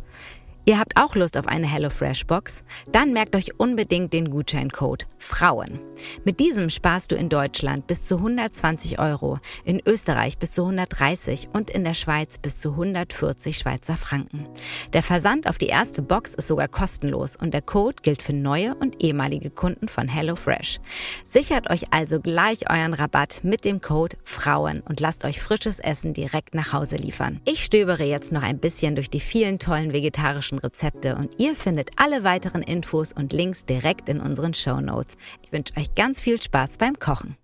Ihr 0.65 0.79
habt 0.79 0.97
auch 0.97 1.17
Lust 1.17 1.37
auf 1.37 1.49
eine 1.49 1.67
HelloFresh 1.67 2.27
Box? 2.27 2.63
Dann 2.93 3.13
merkt 3.13 3.35
euch 3.35 3.59
unbedingt 3.59 4.13
den 4.13 4.31
Gutscheincode 4.31 5.09
Frauen. 5.19 5.81
Mit 6.25 6.39
diesem 6.39 6.71
sparst 6.71 7.11
du 7.11 7.17
in 7.17 7.29
Deutschland 7.29 7.89
bis 7.89 8.07
zu 8.07 8.19
120 8.19 9.01
Euro, 9.01 9.41
in 9.65 9.83
Österreich 9.85 10.39
bis 10.39 10.53
zu 10.53 10.63
130 10.63 11.49
und 11.53 11.71
in 11.71 11.83
der 11.83 11.95
Schweiz 11.95 12.39
bis 12.39 12.59
zu 12.59 12.71
140 12.71 13.59
Schweizer 13.59 13.97
Franken. 13.97 14.47
Der 14.93 15.03
Versand 15.03 15.49
auf 15.49 15.59
die 15.59 15.67
erste 15.67 16.01
Box 16.01 16.35
ist 16.35 16.47
sogar 16.47 16.69
kostenlos 16.69 17.35
und 17.35 17.53
der 17.53 17.63
Code 17.63 17.97
gilt 18.01 18.23
für 18.23 18.33
neue 18.33 18.77
und 18.77 19.03
ehemalige 19.03 19.51
Kunden 19.51 19.89
von 19.89 20.07
HelloFresh. 20.07 20.79
Sichert 21.25 21.71
euch 21.71 21.93
also 21.93 22.21
gleich 22.21 22.71
euren 22.71 22.95
Rabatt 22.95 23.41
mit 23.43 23.65
dem 23.65 23.81
Code 23.81 24.17
Frauen 24.23 24.81
und 24.89 25.01
lasst 25.01 25.25
euch 25.25 25.41
frisches 25.41 25.81
Essen 25.81 26.15
direkt 26.15 26.55
nach 26.55 26.73
Hause 26.73 26.97
liefern. 26.97 27.41
Ich 27.47 27.65
stöbere 27.65 28.05
jetzt 28.05 28.31
noch 28.31 28.45
ein 28.45 28.59
bisschen 28.59 28.95
durch 28.95 29.11
die 29.11 29.19
vielen 29.19 29.59
tollen 29.59 29.93
vegetarischen 29.93 30.52
vegetarischen 30.53 30.59
Rezepte 30.59 31.17
und 31.17 31.39
ihr 31.39 31.57
findet 31.57 31.91
alle 31.97 32.25
weiteren 32.25 32.63
Infos 32.63 33.13
und 33.13 33.33
Links 33.33 33.65
direkt 33.65 34.09
in 34.09 34.21
unseren 34.21 34.55
Show 34.55 34.81
Notes. 34.81 35.17
Ich 35.43 35.53
wünsche 35.53 35.75
euch 35.77 35.95
ganz 35.95 36.21
viel 36.21 36.41
Spaß 36.41 36.79
beim 36.79 36.99
Kochen. 36.99 37.37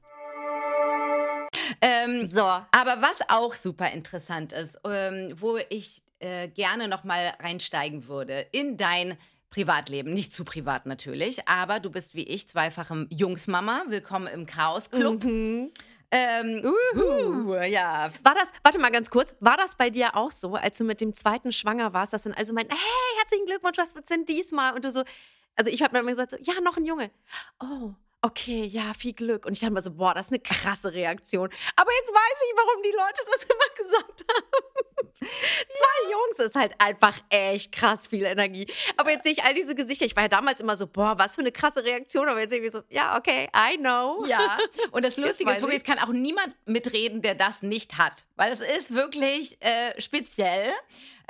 Ähm, 1.81 2.27
so, 2.27 2.43
aber 2.43 3.01
was 3.01 3.21
auch 3.29 3.55
super 3.55 3.91
interessant 3.93 4.53
ist, 4.53 4.79
ähm, 4.85 5.35
wo 5.37 5.59
ich 5.71 6.03
äh, 6.19 6.49
gerne 6.49 6.89
noch 6.89 7.05
mal 7.05 7.33
reinsteigen 7.41 8.09
würde 8.09 8.47
in 8.53 8.77
dein 8.77 9.17
Privatleben, 9.51 10.13
nicht 10.13 10.35
zu 10.35 10.45
privat 10.45 10.85
natürlich, 10.85 11.49
aber 11.49 11.81
du 11.81 11.91
bist 11.91 12.15
wie 12.15 12.25
ich 12.25 12.51
zweifache 12.51 13.07
Jungsmama. 13.09 13.85
Willkommen 13.89 14.27
im 14.27 14.45
Chaos 14.45 14.91
Club. 14.91 15.25
Mhm. 15.25 15.71
Ähm, 16.11 16.65
uhu, 16.65 17.55
ja. 17.57 18.11
War 18.23 18.35
das, 18.35 18.51
warte 18.63 18.79
mal 18.79 18.91
ganz 18.91 19.11
kurz, 19.11 19.37
war 19.41 19.57
das 19.57 19.77
bei 19.77 19.91
dir 19.91 20.17
auch 20.17 20.31
so, 20.31 20.55
als 20.55 20.79
du 20.79 20.85
mit 20.85 21.01
dem 21.01 21.13
zweiten 21.13 21.53
schwanger 21.53 21.93
warst, 21.93 22.13
dass 22.13 22.23
dann 22.23 22.33
also 22.35 22.55
meinten, 22.55 22.73
hey, 22.75 23.19
herzlichen 23.19 23.47
Glückwunsch, 23.47 23.77
was 23.77 23.95
wird 23.95 24.09
denn 24.09 24.25
diesmal? 24.25 24.75
Und 24.75 24.85
du 24.85 24.93
so, 24.93 25.05
also 25.57 25.71
ich 25.71 25.83
habe 25.83 25.93
dann 25.93 26.03
immer 26.03 26.13
gesagt, 26.13 26.31
so, 26.31 26.39
ja, 26.41 26.61
noch 26.63 26.77
ein 26.79 26.87
Junge. 26.87 27.11
Oh, 27.61 27.93
okay, 28.23 28.65
ja, 28.65 28.95
viel 28.95 29.13
Glück. 29.13 29.47
Und 29.47 29.53
ich 29.53 29.61
dachte 29.61 29.73
mir 29.73 29.83
so, 29.83 29.93
boah, 29.93 30.15
das 30.15 30.27
ist 30.27 30.33
eine 30.33 30.41
krasse 30.41 30.93
Reaktion. 30.93 31.49
Aber 31.77 31.91
jetzt 31.93 32.13
weiß 32.13 32.39
ich, 32.47 32.57
warum 32.57 32.83
die 32.83 32.91
Leute 32.91 33.23
das 33.31 33.43
immer 33.45 33.75
gesagt 33.77 34.25
haben. 34.29 34.69
Zwei 35.21 36.11
Jungs 36.11 36.39
ist 36.39 36.55
halt 36.55 36.73
einfach 36.79 37.19
echt 37.29 37.73
krass 37.73 38.07
viel 38.07 38.25
Energie. 38.25 38.67
Aber 38.97 39.11
jetzt 39.11 39.25
sehe 39.25 39.33
ich 39.33 39.43
all 39.43 39.55
diese 39.55 39.75
Gesichter. 39.75 40.07
Ich 40.07 40.15
war 40.15 40.25
ja 40.25 40.29
damals 40.29 40.61
immer 40.61 40.77
so, 40.77 40.87
boah, 40.87 41.19
was 41.19 41.35
für 41.35 41.41
eine 41.41 41.53
krasse 41.53 41.85
Reaktion. 41.85 42.29
Aber 42.29 42.41
jetzt 42.41 42.51
sehe 42.51 42.61
ich 42.61 42.73
so, 42.73 42.83
ja, 42.89 43.17
okay, 43.17 43.49
I 43.55 43.77
know. 43.79 44.25
Ja, 44.27 44.59
und 44.93 45.05
das 45.05 45.17
Lustige 45.19 45.51
ist 45.51 45.61
wirklich, 45.61 45.81
es 45.81 45.85
kann 45.85 45.99
auch 45.99 46.13
niemand 46.13 46.57
mitreden, 46.67 47.21
der 47.21 47.35
das 47.35 47.63
nicht 47.63 47.99
hat. 47.99 48.27
Weil 48.37 48.53
es 48.53 48.61
ist 48.61 48.95
wirklich 48.95 49.61
äh, 49.61 50.01
speziell. 50.01 50.73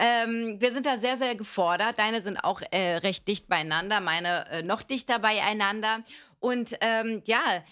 Ähm, 0.00 0.60
wir 0.60 0.72
sind 0.72 0.86
da 0.86 0.96
sehr, 0.98 1.16
sehr 1.16 1.34
gefordert. 1.34 1.98
Deine 1.98 2.22
sind 2.22 2.36
auch 2.36 2.62
äh, 2.70 2.98
recht 2.98 3.26
dicht 3.26 3.48
beieinander, 3.48 4.00
meine 4.00 4.48
äh, 4.50 4.62
noch 4.62 4.82
dichter 4.82 5.18
beieinander. 5.18 6.04
Und 6.40 6.76
ähm, 6.80 7.22
ja, 7.26 7.64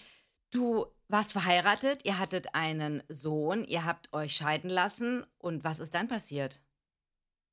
du 0.51 0.85
warst 1.07 1.31
verheiratet, 1.31 2.05
ihr 2.05 2.19
hattet 2.19 2.53
einen 2.53 3.01
Sohn, 3.07 3.63
ihr 3.63 3.85
habt 3.85 4.11
euch 4.13 4.35
scheiden 4.35 4.69
lassen. 4.69 5.25
Und 5.37 5.63
was 5.63 5.79
ist 5.79 5.95
dann 5.95 6.07
passiert? 6.07 6.61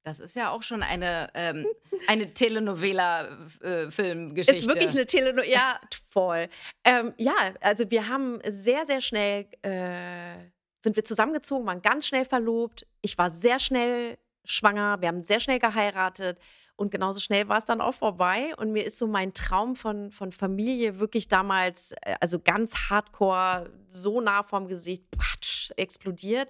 Das 0.05 0.21
ist 0.21 0.37
ja 0.37 0.51
auch 0.51 0.63
schon 0.63 0.83
eine, 0.83 1.31
ähm, 1.35 1.67
eine 2.09 2.35
Telenovela-Filmgeschichte. 2.35 4.61
Ist 4.61 4.69
wirklich 4.69 4.91
eine 4.91 5.07
Telenovela, 5.07 5.51
ja, 5.51 5.81
voll. 6.11 6.51
Ähm, 6.85 7.15
ja, 7.17 7.55
also 7.61 7.91
wir 7.91 8.07
haben 8.09 8.39
sehr, 8.47 8.85
sehr 8.85 9.01
schnell, 9.01 9.47
äh, 9.63 10.51
sind 10.83 10.97
wir 10.97 11.05
zusammengezogen, 11.05 11.67
waren 11.67 11.81
ganz 11.81 12.07
schnell 12.07 12.27
verlobt. 12.27 12.87
Ich 13.01 13.17
war 13.17 13.31
sehr 13.31 13.59
schnell 13.59 14.19
schwanger, 14.45 15.01
wir 15.01 15.09
haben 15.09 15.23
sehr 15.23 15.41
schnell 15.41 15.59
geheiratet. 15.59 16.39
Und 16.77 16.91
genauso 16.91 17.21
schnell 17.21 17.49
war 17.49 17.59
es 17.59 17.65
dann 17.65 17.81
auch 17.81 17.95
vorbei. 17.95 18.53
Und 18.57 18.73
mir 18.73 18.85
ist 18.85 18.99
so 18.99 19.07
mein 19.07 19.33
Traum 19.33 19.77
von, 19.77 20.11
von 20.11 20.33
Familie 20.33 20.99
wirklich 20.99 21.29
damals, 21.29 21.93
äh, 22.03 22.17
also 22.21 22.41
ganz 22.41 22.91
hardcore, 22.91 23.71
so 23.89 24.21
nah 24.21 24.43
vorm 24.43 24.67
Gesicht, 24.67 25.05
patsch, 25.11 25.71
explodiert. 25.77 26.49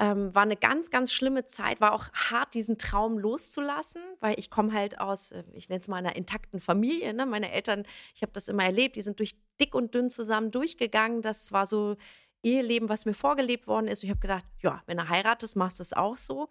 Ähm, 0.00 0.32
war 0.34 0.42
eine 0.42 0.56
ganz, 0.56 0.90
ganz 0.90 1.12
schlimme 1.12 1.44
Zeit. 1.44 1.80
War 1.80 1.92
auch 1.92 2.08
hart, 2.12 2.54
diesen 2.54 2.78
Traum 2.78 3.18
loszulassen, 3.18 4.02
weil 4.20 4.38
ich 4.38 4.50
komme 4.50 4.72
halt 4.72 5.00
aus, 5.00 5.32
äh, 5.32 5.44
ich 5.52 5.68
nenne 5.68 5.80
es 5.80 5.88
mal 5.88 5.96
einer 5.96 6.16
intakten 6.16 6.60
Familie. 6.60 7.14
Ne? 7.14 7.24
Meine 7.24 7.52
Eltern, 7.52 7.84
ich 8.14 8.22
habe 8.22 8.32
das 8.32 8.48
immer 8.48 8.64
erlebt, 8.64 8.96
die 8.96 9.02
sind 9.02 9.20
durch 9.20 9.36
dick 9.60 9.74
und 9.74 9.94
dünn 9.94 10.10
zusammen 10.10 10.50
durchgegangen. 10.50 11.22
Das 11.22 11.52
war 11.52 11.66
so 11.66 11.96
Eheleben, 12.42 12.88
was 12.88 13.06
mir 13.06 13.14
vorgelebt 13.14 13.66
worden 13.66 13.88
ist. 13.88 14.04
ich 14.04 14.10
habe 14.10 14.20
gedacht, 14.20 14.44
ja, 14.60 14.82
wenn 14.86 14.98
du 14.98 15.08
heiratest, 15.08 15.56
machst 15.56 15.80
du 15.80 15.82
es 15.82 15.92
auch 15.92 16.16
so 16.16 16.48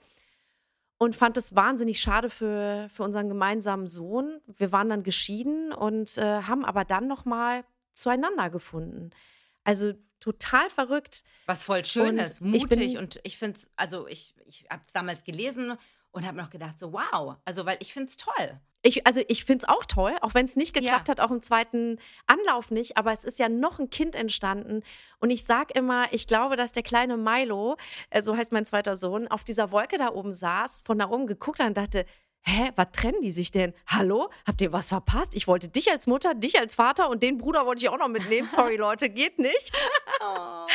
und 0.98 1.16
fand 1.16 1.38
es 1.38 1.56
wahnsinnig 1.56 2.00
schade 2.00 2.30
für, 2.30 2.88
für 2.92 3.04
unseren 3.04 3.30
gemeinsamen 3.30 3.88
Sohn. 3.88 4.42
Wir 4.48 4.72
waren 4.72 4.90
dann 4.90 5.04
geschieden 5.04 5.72
und 5.72 6.18
äh, 6.18 6.42
haben 6.42 6.66
aber 6.66 6.86
dann 6.86 7.08
nochmal 7.08 7.64
zueinander 7.94 8.50
gefunden. 8.50 9.12
Also 9.64 9.94
total 10.20 10.70
verrückt. 10.70 11.24
Was 11.46 11.64
voll 11.64 11.86
schön 11.86 12.18
ist, 12.18 12.42
mutig. 12.42 12.80
Ich 12.80 12.98
und 12.98 13.20
ich 13.24 13.38
finde 13.38 13.58
es, 13.58 13.72
also 13.76 14.08
ich, 14.08 14.36
ich 14.46 14.66
habe 14.70 14.84
es 14.86 14.94
damals 14.94 15.24
gelesen 15.24 15.78
und 16.12 16.26
habe 16.26 16.38
noch 16.38 16.50
gedacht, 16.50 16.80
so 16.80 16.94
wow, 16.94 17.36
also 17.46 17.66
weil 17.66 17.78
ich 17.80 17.94
finde 17.94 18.10
es 18.10 18.18
toll. 18.18 18.60
Ich, 18.88 19.06
also 19.06 19.22
ich 19.28 19.44
finde 19.44 19.66
es 19.66 19.70
auch 19.70 19.84
toll, 19.84 20.16
auch 20.22 20.34
wenn 20.34 20.46
es 20.46 20.56
nicht 20.56 20.74
geklappt 20.74 21.10
ja. 21.10 21.12
hat, 21.12 21.20
auch 21.20 21.32
im 21.32 21.42
zweiten 21.42 22.00
Anlauf 22.26 22.72
nicht. 22.72 22.96
Aber 22.96 23.12
es 23.12 23.26
ist 23.26 23.38
ja 23.38 23.50
noch 23.50 23.80
ein 23.80 23.90
Kind 23.90 24.16
entstanden. 24.16 24.82
Und 25.20 25.30
ich 25.30 25.44
sage 25.44 25.74
immer, 25.74 26.14
ich 26.14 26.26
glaube, 26.26 26.56
dass 26.56 26.72
der 26.72 26.84
kleine 26.84 27.18
Milo, 27.18 27.76
äh, 28.12 28.22
so 28.22 28.38
heißt 28.38 28.54
mein 28.54 28.66
zweiter 28.66 28.96
Sohn, 28.96 29.28
auf 29.28 29.44
dieser 29.44 29.72
Wolke 29.72 29.98
da 29.98 30.14
oben 30.14 30.32
saß, 30.32 30.84
von 30.86 30.98
da 30.98 31.10
oben 31.10 31.28
geguckt 31.28 31.60
hat 31.60 31.68
und 31.68 31.76
dachte, 31.76 32.06
hä, 32.44 32.72
was 32.78 32.88
trennen 32.94 33.22
die 33.22 33.34
sich 33.34 33.52
denn? 33.52 33.74
Hallo? 33.88 34.30
Habt 34.46 34.62
ihr 34.62 34.72
was 34.72 34.88
verpasst? 34.88 35.36
Ich 35.36 35.50
wollte 35.50 35.68
dich 35.68 35.92
als 35.92 36.08
Mutter, 36.08 36.34
dich 36.34 36.58
als 36.58 36.76
Vater 36.76 37.10
und 37.10 37.22
den 37.22 37.38
Bruder 37.38 37.66
wollte 37.66 37.84
ich 37.84 37.90
auch 37.90 37.98
noch 37.98 38.08
mitnehmen. 38.08 38.48
Sorry, 38.52 38.78
Leute, 38.78 39.10
geht 39.10 39.38
nicht. 39.38 39.78
oh. 40.22 40.66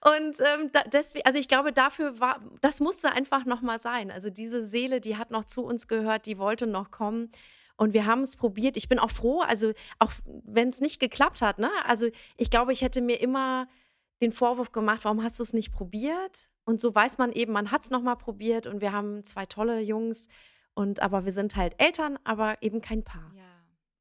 Und 0.00 0.38
ähm, 0.40 0.70
da, 0.72 0.82
deswegen, 0.84 1.26
also 1.26 1.38
ich 1.38 1.48
glaube, 1.48 1.72
dafür 1.72 2.20
war, 2.20 2.40
das 2.60 2.80
musste 2.80 3.12
einfach 3.12 3.44
nochmal 3.44 3.78
sein. 3.78 4.10
Also 4.10 4.30
diese 4.30 4.66
Seele, 4.66 5.00
die 5.00 5.16
hat 5.16 5.30
noch 5.30 5.44
zu 5.44 5.64
uns 5.64 5.88
gehört, 5.88 6.26
die 6.26 6.38
wollte 6.38 6.66
noch 6.66 6.90
kommen. 6.90 7.30
Und 7.76 7.92
wir 7.92 8.06
haben 8.06 8.22
es 8.22 8.36
probiert. 8.36 8.76
Ich 8.76 8.88
bin 8.88 8.98
auch 8.98 9.10
froh, 9.10 9.40
also 9.40 9.72
auch 9.98 10.12
wenn 10.44 10.68
es 10.68 10.80
nicht 10.80 11.00
geklappt 11.00 11.42
hat, 11.42 11.58
ne? 11.58 11.70
Also 11.84 12.08
ich 12.36 12.50
glaube, 12.50 12.72
ich 12.72 12.82
hätte 12.82 13.02
mir 13.02 13.20
immer 13.20 13.68
den 14.22 14.32
Vorwurf 14.32 14.72
gemacht, 14.72 15.00
warum 15.04 15.22
hast 15.22 15.38
du 15.38 15.42
es 15.42 15.52
nicht 15.52 15.72
probiert? 15.72 16.48
Und 16.64 16.80
so 16.80 16.94
weiß 16.94 17.18
man 17.18 17.32
eben, 17.32 17.52
man 17.52 17.70
hat 17.70 17.82
es 17.82 17.90
nochmal 17.90 18.16
probiert 18.16 18.66
und 18.66 18.80
wir 18.80 18.92
haben 18.92 19.24
zwei 19.24 19.44
tolle 19.44 19.80
Jungs. 19.80 20.28
Und 20.74 21.00
aber 21.00 21.24
wir 21.24 21.32
sind 21.32 21.56
halt 21.56 21.74
Eltern, 21.78 22.18
aber 22.24 22.62
eben 22.62 22.80
kein 22.80 23.02
Paar. 23.04 23.32
Ja. 23.36 23.42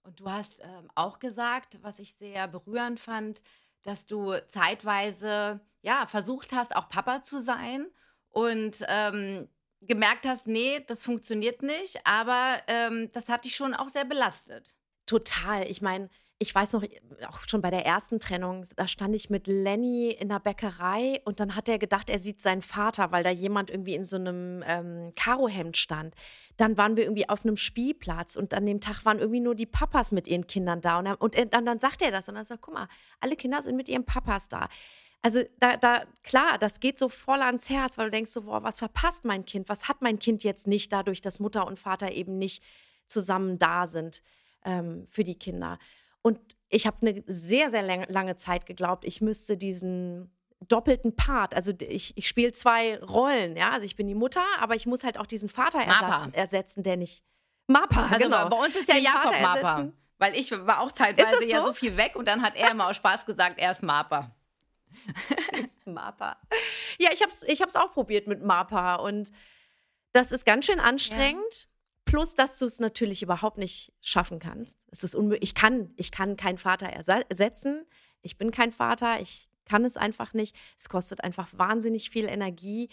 Und 0.03 0.19
du 0.19 0.29
hast 0.29 0.61
ähm, 0.61 0.89
auch 0.95 1.19
gesagt, 1.19 1.79
was 1.81 1.99
ich 1.99 2.13
sehr 2.13 2.47
berührend 2.47 2.99
fand, 2.99 3.41
dass 3.85 4.05
du 4.05 4.33
zeitweise 4.47 5.61
ja 5.81 6.07
versucht 6.07 6.51
hast, 6.51 6.75
auch 6.75 6.89
Papa 6.89 7.21
zu 7.23 7.39
sein 7.39 7.87
und 8.29 8.83
ähm, 8.87 9.47
gemerkt 9.81 10.25
hast, 10.25 10.47
nee, 10.47 10.83
das 10.87 11.03
funktioniert 11.03 11.61
nicht, 11.61 12.01
aber 12.05 12.57
ähm, 12.67 13.09
das 13.13 13.29
hat 13.29 13.45
dich 13.45 13.55
schon 13.55 13.73
auch 13.73 13.89
sehr 13.89 14.05
belastet. 14.05 14.75
Total. 15.05 15.69
Ich 15.69 15.81
meine, 15.81 16.09
ich 16.37 16.53
weiß 16.53 16.73
noch, 16.73 16.83
auch 17.29 17.39
schon 17.47 17.61
bei 17.61 17.69
der 17.69 17.85
ersten 17.85 18.19
Trennung, 18.19 18.65
da 18.75 18.89
stand 18.89 19.15
ich 19.15 19.29
mit 19.29 19.47
Lenny 19.47 20.11
in 20.11 20.27
der 20.27 20.39
Bäckerei 20.39 21.21
und 21.23 21.39
dann 21.39 21.55
hat 21.55 21.69
er 21.69 21.79
gedacht, 21.79 22.09
er 22.09 22.19
sieht 22.19 22.41
seinen 22.41 22.61
Vater, 22.61 23.13
weil 23.13 23.23
da 23.23 23.29
jemand 23.29 23.69
irgendwie 23.69 23.95
in 23.95 24.03
so 24.03 24.17
einem 24.17 24.61
ähm, 24.67 25.13
Karohemd 25.15 25.77
stand. 25.77 26.13
Dann 26.57 26.77
waren 26.77 26.97
wir 26.97 27.03
irgendwie 27.03 27.29
auf 27.29 27.45
einem 27.45 27.55
Spielplatz 27.55 28.35
und 28.35 28.53
an 28.53 28.65
dem 28.65 28.81
Tag 28.81 29.05
waren 29.05 29.19
irgendwie 29.19 29.39
nur 29.39 29.55
die 29.55 29.65
Papas 29.65 30.11
mit 30.11 30.27
ihren 30.27 30.45
Kindern 30.45 30.81
da. 30.81 30.99
Und, 30.99 31.07
und 31.21 31.35
er, 31.35 31.45
dann, 31.45 31.79
sagt 31.79 32.01
er 32.01 32.11
das 32.11 32.27
und 32.27 32.35
dann 32.35 32.45
sagt, 32.45 32.61
guck 32.61 32.73
mal, 32.73 32.89
alle 33.21 33.37
Kinder 33.37 33.61
sind 33.61 33.77
mit 33.77 33.87
ihren 33.87 34.05
Papas 34.05 34.49
da. 34.49 34.67
Also 35.21 35.41
da, 35.59 35.77
da, 35.77 36.03
klar, 36.23 36.57
das 36.59 36.81
geht 36.81 36.99
so 36.99 37.07
voll 37.07 37.41
ans 37.41 37.69
Herz, 37.69 37.97
weil 37.97 38.05
du 38.05 38.11
denkst 38.11 38.31
so, 38.31 38.41
boah, 38.41 38.61
was 38.61 38.79
verpasst 38.79 39.23
mein 39.23 39.45
Kind? 39.45 39.69
Was 39.69 39.87
hat 39.87 40.01
mein 40.01 40.19
Kind 40.19 40.43
jetzt 40.43 40.67
nicht 40.67 40.91
dadurch, 40.91 41.21
dass 41.21 41.39
Mutter 41.39 41.65
und 41.65 41.79
Vater 41.79 42.11
eben 42.11 42.37
nicht 42.37 42.61
zusammen 43.07 43.57
da 43.57 43.87
sind 43.87 44.21
ähm, 44.65 45.07
für 45.09 45.23
die 45.23 45.39
Kinder? 45.39 45.79
Und 46.25 46.39
ich 46.69 46.87
habe 46.87 46.97
eine 47.01 47.23
sehr, 47.27 47.69
sehr 47.69 47.83
lange 47.83 48.35
Zeit 48.35 48.65
geglaubt, 48.65 49.05
ich 49.05 49.21
müsste 49.21 49.57
diesen 49.57 50.35
doppelten 50.59 51.15
Part, 51.15 51.53
also 51.53 51.71
ich, 51.79 52.17
ich 52.17 52.27
spiele 52.27 52.51
zwei 52.51 52.97
Rollen, 52.97 53.55
ja, 53.55 53.69
also 53.69 53.85
ich 53.85 53.95
bin 53.95 54.07
die 54.07 54.15
Mutter, 54.15 54.43
aber 54.59 54.73
ich 54.73 54.87
muss 54.87 55.03
halt 55.03 55.19
auch 55.19 55.27
diesen 55.27 55.49
Vater 55.49 55.77
ersetzen, 55.77 56.33
ersetzen 56.33 56.81
der 56.81 56.97
nicht. 56.97 57.23
Mappa, 57.67 58.07
also 58.07 58.23
genau. 58.23 58.49
bei 58.49 58.57
uns 58.57 58.75
ist 58.75 58.89
ja 58.89 58.95
den 58.95 59.03
Jakob 59.03 59.39
Mappa. 59.39 59.91
Weil 60.17 60.33
ich 60.33 60.49
war 60.65 60.79
auch 60.79 60.91
zeitweise 60.91 61.37
so? 61.37 61.43
ja 61.43 61.63
so 61.63 61.73
viel 61.73 61.95
weg 61.95 62.15
und 62.15 62.27
dann 62.27 62.41
hat 62.41 62.55
er 62.55 62.71
immer 62.71 62.87
aus 62.87 62.95
Spaß 62.95 63.27
gesagt, 63.27 63.59
er 63.59 63.69
ist 63.69 63.83
Mappa. 63.83 64.31
ist 65.63 65.85
Mappa. 65.85 66.37
Ja, 66.97 67.11
ich 67.13 67.21
habe 67.21 67.31
es 67.31 67.43
ich 67.43 67.61
hab's 67.61 67.75
auch 67.75 67.91
probiert 67.91 68.25
mit 68.25 68.41
Mappa 68.41 68.95
und 68.95 69.31
das 70.11 70.31
ist 70.31 70.43
ganz 70.43 70.65
schön 70.65 70.79
anstrengend. 70.79 71.53
Ja. 71.53 71.74
Plus, 72.05 72.35
dass 72.35 72.57
du 72.59 72.65
es 72.65 72.79
natürlich 72.79 73.23
überhaupt 73.23 73.57
nicht 73.57 73.91
schaffen 74.01 74.39
kannst. 74.39 74.77
Es 74.91 75.03
ist 75.03 75.15
unmöglich. 75.15 75.49
Ich 75.49 75.55
kann, 75.55 75.91
ich 75.97 76.11
kann 76.11 76.37
keinen 76.37 76.57
Vater 76.57 76.87
ersetzen. 76.87 77.85
Ich 78.21 78.37
bin 78.37 78.51
kein 78.51 78.71
Vater. 78.71 79.19
Ich 79.19 79.49
kann 79.65 79.83
es 79.83 79.97
einfach 79.97 80.33
nicht. 80.33 80.55
Es 80.77 80.87
kostet 80.87 81.23
einfach 81.23 81.49
wahnsinnig 81.53 82.11
viel 82.11 82.25
Energie. 82.25 82.89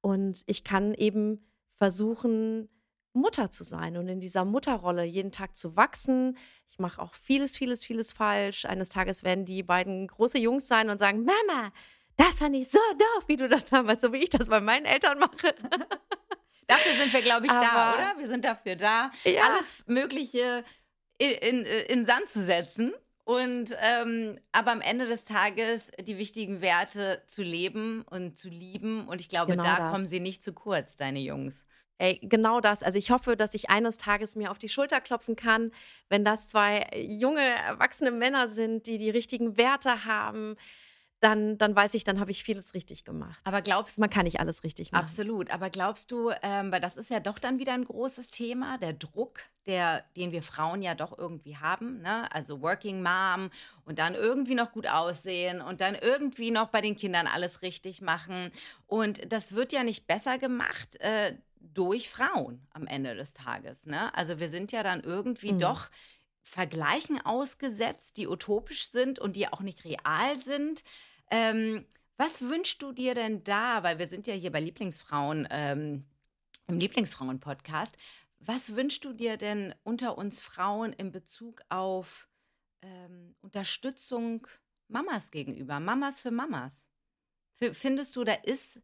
Und 0.00 0.42
ich 0.46 0.64
kann 0.64 0.94
eben 0.94 1.44
versuchen, 1.76 2.68
Mutter 3.12 3.50
zu 3.50 3.64
sein 3.64 3.96
und 3.96 4.08
in 4.08 4.20
dieser 4.20 4.44
Mutterrolle 4.44 5.04
jeden 5.04 5.30
Tag 5.30 5.56
zu 5.56 5.76
wachsen. 5.76 6.36
Ich 6.70 6.78
mache 6.78 7.00
auch 7.00 7.14
vieles, 7.14 7.56
vieles, 7.56 7.84
vieles 7.84 8.12
falsch. 8.12 8.64
Eines 8.64 8.88
Tages 8.88 9.22
werden 9.22 9.44
die 9.44 9.62
beiden 9.62 10.08
große 10.08 10.38
Jungs 10.38 10.66
sein 10.66 10.90
und 10.90 10.98
sagen, 10.98 11.24
Mama, 11.24 11.72
das 12.16 12.38
fand 12.38 12.56
ich 12.56 12.68
so 12.68 12.78
doof, 12.98 13.24
wie 13.28 13.36
du 13.36 13.48
das 13.48 13.64
damals, 13.66 14.02
so 14.02 14.12
wie 14.12 14.18
ich 14.18 14.30
das 14.30 14.48
bei 14.48 14.60
meinen 14.60 14.86
Eltern 14.86 15.18
mache. 15.18 15.54
Dafür 16.66 16.94
sind 16.96 17.12
wir, 17.12 17.22
glaube 17.22 17.46
ich, 17.46 17.52
Aber, 17.52 17.62
da, 17.62 17.94
oder? 17.94 18.14
Wir 18.18 18.28
sind 18.28 18.44
dafür 18.44 18.76
da, 18.76 19.10
ja. 19.24 19.42
alles 19.42 19.84
Mögliche 19.86 20.64
in, 21.18 21.30
in, 21.30 21.64
in 21.64 22.06
Sand 22.06 22.28
zu 22.28 22.42
setzen. 22.42 22.92
Und 23.26 23.74
ähm, 23.80 24.38
aber 24.52 24.72
am 24.72 24.82
Ende 24.82 25.06
des 25.06 25.24
Tages 25.24 25.90
die 25.98 26.18
wichtigen 26.18 26.60
Werte 26.60 27.22
zu 27.26 27.42
leben 27.42 28.02
und 28.02 28.36
zu 28.36 28.50
lieben. 28.50 29.08
Und 29.08 29.20
ich 29.20 29.30
glaube, 29.30 29.52
genau 29.52 29.62
da 29.62 29.78
das. 29.78 29.90
kommen 29.90 30.06
sie 30.06 30.20
nicht 30.20 30.44
zu 30.44 30.52
kurz, 30.52 30.98
deine 30.98 31.20
Jungs. 31.20 31.66
Ey, 31.98 32.18
genau 32.22 32.60
das. 32.60 32.82
Also 32.82 32.98
ich 32.98 33.10
hoffe, 33.10 33.36
dass 33.36 33.54
ich 33.54 33.70
eines 33.70 33.96
Tages 33.96 34.36
mir 34.36 34.50
auf 34.50 34.58
die 34.58 34.68
Schulter 34.68 35.00
klopfen 35.00 35.36
kann, 35.36 35.72
wenn 36.08 36.24
das 36.24 36.50
zwei 36.50 36.86
junge, 36.94 37.40
erwachsene 37.40 38.10
Männer 38.10 38.48
sind, 38.48 38.86
die 38.86 38.98
die 38.98 39.10
richtigen 39.10 39.56
Werte 39.56 40.04
haben, 40.04 40.56
dann, 41.20 41.56
dann 41.56 41.74
weiß 41.74 41.94
ich, 41.94 42.04
dann 42.04 42.20
habe 42.20 42.30
ich 42.30 42.44
vieles 42.44 42.74
richtig 42.74 43.04
gemacht. 43.04 43.40
Aber 43.44 43.62
glaubst 43.62 43.96
du. 43.96 44.02
Man 44.02 44.10
kann 44.10 44.24
nicht 44.24 44.40
alles 44.40 44.62
richtig 44.62 44.92
machen. 44.92 45.02
Absolut. 45.02 45.50
Aber 45.50 45.70
glaubst 45.70 46.12
du, 46.12 46.30
ähm, 46.42 46.70
weil 46.70 46.80
das 46.80 46.96
ist 46.96 47.10
ja 47.10 47.20
doch 47.20 47.38
dann 47.38 47.58
wieder 47.58 47.72
ein 47.72 47.84
großes 47.84 48.28
Thema, 48.28 48.76
der 48.76 48.92
Druck, 48.92 49.40
der, 49.66 50.04
den 50.16 50.32
wir 50.32 50.42
Frauen 50.42 50.82
ja 50.82 50.94
doch 50.94 51.16
irgendwie 51.16 51.56
haben. 51.56 52.02
Ne? 52.02 52.30
Also 52.32 52.60
Working 52.60 53.02
Mom 53.02 53.50
und 53.86 53.98
dann 53.98 54.14
irgendwie 54.14 54.54
noch 54.54 54.72
gut 54.72 54.86
aussehen 54.86 55.62
und 55.62 55.80
dann 55.80 55.94
irgendwie 55.94 56.50
noch 56.50 56.68
bei 56.68 56.82
den 56.82 56.96
Kindern 56.96 57.26
alles 57.26 57.62
richtig 57.62 58.02
machen. 58.02 58.50
Und 58.86 59.32
das 59.32 59.52
wird 59.52 59.72
ja 59.72 59.82
nicht 59.82 60.06
besser 60.06 60.38
gemacht. 60.38 61.00
Äh, 61.00 61.36
durch 61.72 62.08
Frauen 62.08 62.60
am 62.72 62.86
Ende 62.86 63.14
des 63.14 63.32
Tages. 63.32 63.86
Ne? 63.86 64.14
Also 64.14 64.38
wir 64.38 64.48
sind 64.48 64.72
ja 64.72 64.82
dann 64.82 65.00
irgendwie 65.00 65.52
mhm. 65.52 65.60
doch 65.60 65.90
Vergleichen 66.44 67.24
ausgesetzt, 67.24 68.18
die 68.18 68.28
utopisch 68.28 68.90
sind 68.90 69.18
und 69.18 69.34
die 69.34 69.48
auch 69.48 69.60
nicht 69.60 69.84
real 69.84 70.38
sind. 70.38 70.84
Ähm, 71.30 71.86
was 72.16 72.42
wünschst 72.42 72.80
du 72.82 72.92
dir 72.92 73.14
denn 73.14 73.42
da? 73.42 73.82
Weil 73.82 73.98
wir 73.98 74.06
sind 74.06 74.26
ja 74.26 74.34
hier 74.34 74.52
bei 74.52 74.60
Lieblingsfrauen, 74.60 75.48
ähm, 75.50 76.04
im 76.68 76.78
Lieblingsfrauen-Podcast. 76.78 77.96
Was 78.38 78.76
wünschst 78.76 79.04
du 79.04 79.14
dir 79.14 79.38
denn 79.38 79.74
unter 79.84 80.18
uns 80.18 80.38
Frauen 80.38 80.92
in 80.92 81.10
Bezug 81.10 81.62
auf 81.70 82.28
ähm, 82.82 83.34
Unterstützung 83.40 84.46
Mamas 84.88 85.30
gegenüber? 85.30 85.80
Mamas 85.80 86.20
für 86.20 86.30
Mamas? 86.30 86.88
F 87.58 87.76
findest 87.76 88.14
du, 88.16 88.24
da 88.24 88.34
ist, 88.34 88.82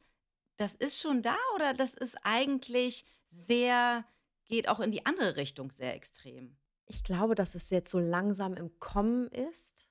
das 0.57 0.75
ist 0.75 1.01
schon 1.01 1.21
da 1.21 1.37
oder 1.55 1.75
das 1.75 1.95
ist 1.95 2.17
eigentlich 2.23 3.05
sehr, 3.27 4.05
geht 4.49 4.69
auch 4.69 4.81
in 4.81 4.91
die 4.91 5.05
andere 5.05 5.37
Richtung 5.37 5.71
sehr 5.71 5.95
extrem? 5.95 6.57
Ich 6.91 7.05
glaube, 7.05 7.37
dass 7.37 7.55
es 7.55 7.71
jetzt 7.71 7.89
so 7.89 8.01
langsam 8.01 8.55
im 8.55 8.77
Kommen 8.81 9.29
ist. 9.29 9.87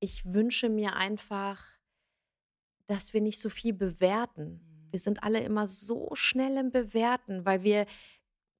Ich 0.00 0.24
wünsche 0.24 0.70
mir 0.70 0.96
einfach, 0.96 1.62
dass 2.86 3.12
wir 3.12 3.20
nicht 3.20 3.38
so 3.38 3.50
viel 3.50 3.74
bewerten. 3.74 4.60
Wir 4.90 4.98
mhm. 4.98 5.02
sind 5.02 5.22
alle 5.22 5.40
immer 5.40 5.66
so 5.66 6.08
schnell 6.14 6.56
im 6.56 6.70
Bewerten, 6.70 7.44
weil 7.44 7.62
wir 7.62 7.84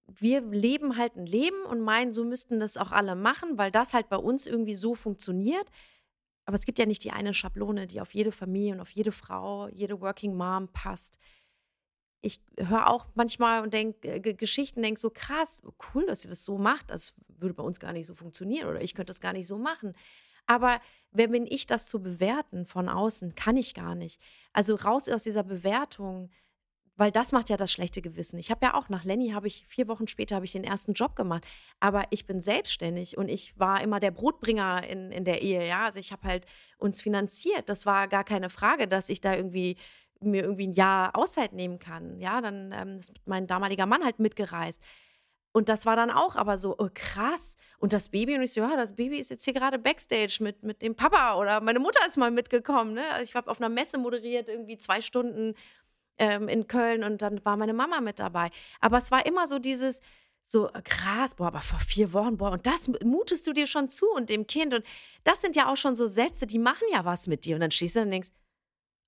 wir 0.06 0.42
leben 0.42 0.98
halt 0.98 1.16
ein 1.16 1.24
Leben 1.24 1.64
und 1.64 1.80
meinen, 1.80 2.12
so 2.12 2.24
müssten 2.24 2.60
das 2.60 2.76
auch 2.76 2.90
alle 2.90 3.14
machen, 3.14 3.56
weil 3.56 3.70
das 3.70 3.94
halt 3.94 4.10
bei 4.10 4.16
uns 4.16 4.46
irgendwie 4.46 4.74
so 4.74 4.94
funktioniert. 4.94 5.66
Aber 6.44 6.56
es 6.56 6.66
gibt 6.66 6.78
ja 6.78 6.84
nicht 6.84 7.04
die 7.04 7.12
eine 7.12 7.32
Schablone, 7.32 7.86
die 7.86 8.00
auf 8.00 8.12
jede 8.12 8.32
Familie 8.32 8.74
und 8.74 8.80
auf 8.80 8.90
jede 8.90 9.12
Frau, 9.12 9.68
jede 9.68 10.00
Working 10.02 10.34
Mom 10.34 10.68
passt. 10.68 11.18
Ich 12.22 12.40
höre 12.56 12.88
auch 12.88 13.08
manchmal 13.14 13.62
und 13.62 13.74
denke 13.74 14.08
äh, 14.08 14.20
Geschichten, 14.34 14.82
denke 14.82 15.00
so 15.00 15.10
krass, 15.10 15.62
cool, 15.92 16.06
dass 16.06 16.24
ihr 16.24 16.30
das 16.30 16.44
so 16.44 16.56
macht. 16.56 16.90
Das 16.90 17.14
würde 17.26 17.54
bei 17.54 17.62
uns 17.62 17.80
gar 17.80 17.92
nicht 17.92 18.06
so 18.06 18.14
funktionieren 18.14 18.68
oder 18.68 18.80
ich 18.80 18.94
könnte 18.94 19.10
das 19.10 19.20
gar 19.20 19.32
nicht 19.32 19.46
so 19.46 19.58
machen. 19.58 19.94
Aber 20.46 20.80
wer 21.10 21.28
bin 21.28 21.46
ich, 21.46 21.66
das 21.66 21.88
zu 21.88 22.02
bewerten 22.02 22.64
von 22.66 22.88
außen? 22.88 23.34
Kann 23.34 23.56
ich 23.56 23.74
gar 23.74 23.94
nicht. 23.94 24.20
Also 24.52 24.74
raus 24.76 25.08
aus 25.08 25.24
dieser 25.24 25.42
Bewertung, 25.42 26.30
weil 26.96 27.10
das 27.10 27.32
macht 27.32 27.48
ja 27.48 27.56
das 27.56 27.72
schlechte 27.72 28.02
Gewissen. 28.02 28.38
Ich 28.38 28.50
habe 28.50 28.66
ja 28.66 28.74
auch 28.74 28.88
nach 28.88 29.04
Lenny 29.04 29.30
habe 29.30 29.46
ich 29.46 29.66
vier 29.66 29.88
Wochen 29.88 30.06
später 30.06 30.36
habe 30.36 30.44
ich 30.44 30.52
den 30.52 30.64
ersten 30.64 30.92
Job 30.92 31.16
gemacht, 31.16 31.44
aber 31.80 32.04
ich 32.10 32.26
bin 32.26 32.40
selbstständig 32.40 33.16
und 33.16 33.28
ich 33.28 33.58
war 33.58 33.82
immer 33.82 33.98
der 33.98 34.10
Brotbringer 34.10 34.86
in, 34.88 35.10
in 35.10 35.24
der 35.24 35.42
Ehe. 35.42 35.66
Ja, 35.66 35.86
also 35.86 35.98
ich 35.98 36.12
habe 36.12 36.26
halt 36.28 36.46
uns 36.78 37.00
finanziert. 37.00 37.68
Das 37.68 37.86
war 37.86 38.08
gar 38.08 38.24
keine 38.24 38.50
Frage, 38.50 38.88
dass 38.88 39.08
ich 39.08 39.20
da 39.20 39.34
irgendwie 39.34 39.76
mir 40.24 40.42
irgendwie 40.42 40.66
ein 40.66 40.72
Jahr 40.72 41.16
Auszeit 41.16 41.52
nehmen 41.52 41.78
kann. 41.78 42.18
Ja, 42.20 42.40
dann 42.40 42.72
ähm, 42.72 42.98
ist 42.98 43.14
mein 43.26 43.46
damaliger 43.46 43.86
Mann 43.86 44.04
halt 44.04 44.18
mitgereist. 44.18 44.82
Und 45.52 45.68
das 45.68 45.84
war 45.84 45.96
dann 45.96 46.10
auch 46.10 46.34
aber 46.34 46.56
so, 46.56 46.74
oh, 46.78 46.88
krass. 46.94 47.56
Und 47.78 47.92
das 47.92 48.08
Baby, 48.08 48.36
und 48.36 48.42
ich 48.42 48.52
so, 48.52 48.60
ja, 48.60 48.74
das 48.74 48.96
Baby 48.96 49.18
ist 49.18 49.30
jetzt 49.30 49.44
hier 49.44 49.52
gerade 49.52 49.78
Backstage 49.78 50.38
mit, 50.40 50.62
mit 50.62 50.80
dem 50.80 50.96
Papa 50.96 51.36
oder 51.36 51.60
meine 51.60 51.78
Mutter 51.78 52.00
ist 52.06 52.16
mal 52.16 52.30
mitgekommen. 52.30 52.94
Ne? 52.94 53.02
Ich 53.22 53.34
habe 53.34 53.50
auf 53.50 53.60
einer 53.60 53.68
Messe 53.68 53.98
moderiert, 53.98 54.48
irgendwie 54.48 54.78
zwei 54.78 55.02
Stunden 55.02 55.54
ähm, 56.18 56.48
in 56.48 56.66
Köln 56.66 57.04
und 57.04 57.20
dann 57.20 57.44
war 57.44 57.56
meine 57.56 57.74
Mama 57.74 58.00
mit 58.00 58.18
dabei. 58.18 58.50
Aber 58.80 58.96
es 58.96 59.10
war 59.10 59.26
immer 59.26 59.46
so 59.46 59.58
dieses, 59.58 60.00
so 60.44 60.70
krass, 60.84 61.34
boah, 61.34 61.48
aber 61.48 61.60
vor 61.60 61.80
vier 61.80 62.12
Wochen, 62.14 62.38
boah, 62.38 62.52
und 62.52 62.66
das 62.66 62.88
mutest 63.04 63.46
du 63.46 63.52
dir 63.52 63.66
schon 63.66 63.88
zu 63.88 64.06
und 64.10 64.30
dem 64.30 64.46
Kind. 64.46 64.72
Und 64.72 64.84
das 65.24 65.42
sind 65.42 65.54
ja 65.54 65.70
auch 65.70 65.76
schon 65.76 65.96
so 65.96 66.06
Sätze, 66.06 66.46
die 66.46 66.58
machen 66.58 66.86
ja 66.92 67.04
was 67.04 67.26
mit 67.26 67.44
dir. 67.44 67.56
Und 67.56 67.60
dann 67.60 67.70
stehst 67.70 67.96
du 67.96 68.00
und 68.00 68.10
denkst, 68.10 68.30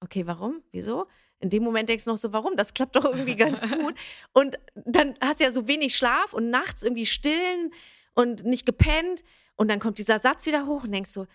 okay, 0.05 0.27
warum? 0.27 0.63
Wieso? 0.71 1.07
In 1.41 1.51
dem 1.51 1.63
Moment 1.63 1.89
denkst 1.89 2.05
du 2.05 2.11
noch 2.11 2.19
so, 2.19 2.33
warum? 2.33 2.57
Das 2.57 2.75
klappt 2.75 2.97
doch 2.97 3.05
irgendwie 3.05 3.37
ganz 3.37 3.63
gut. 3.69 3.95
Und 4.33 4.57
dann 4.75 5.15
hast 5.21 5.41
du 5.41 5.45
ja 5.45 5.51
so 5.51 5.67
wenig 5.67 5.97
Schlaf 5.97 6.33
und 6.33 6.51
nachts 6.51 6.83
irgendwie 6.83 7.07
stillen 7.07 7.73
und 8.15 8.45
nicht 8.45 8.67
gepennt. 8.67 9.25
Und 9.57 9.69
dann 9.69 9.81
kommt 9.81 9.99
dieser 9.99 10.19
Satz 10.19 10.47
wieder 10.47 10.67
hoch 10.67 10.85
und 10.85 10.93
denkst 10.93 11.11
so, 11.11 11.27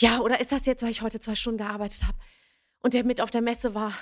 ja, 0.00 0.20
oder 0.20 0.40
ist 0.40 0.52
das 0.52 0.66
jetzt, 0.66 0.82
weil 0.82 0.90
ich 0.90 1.02
heute 1.02 1.20
zwei 1.20 1.34
Stunden 1.34 1.58
gearbeitet 1.58 2.06
habe 2.06 2.18
und 2.80 2.94
der 2.94 3.04
mit 3.04 3.20
auf 3.20 3.30
der 3.30 3.42
Messe 3.42 3.74
war? 3.74 3.92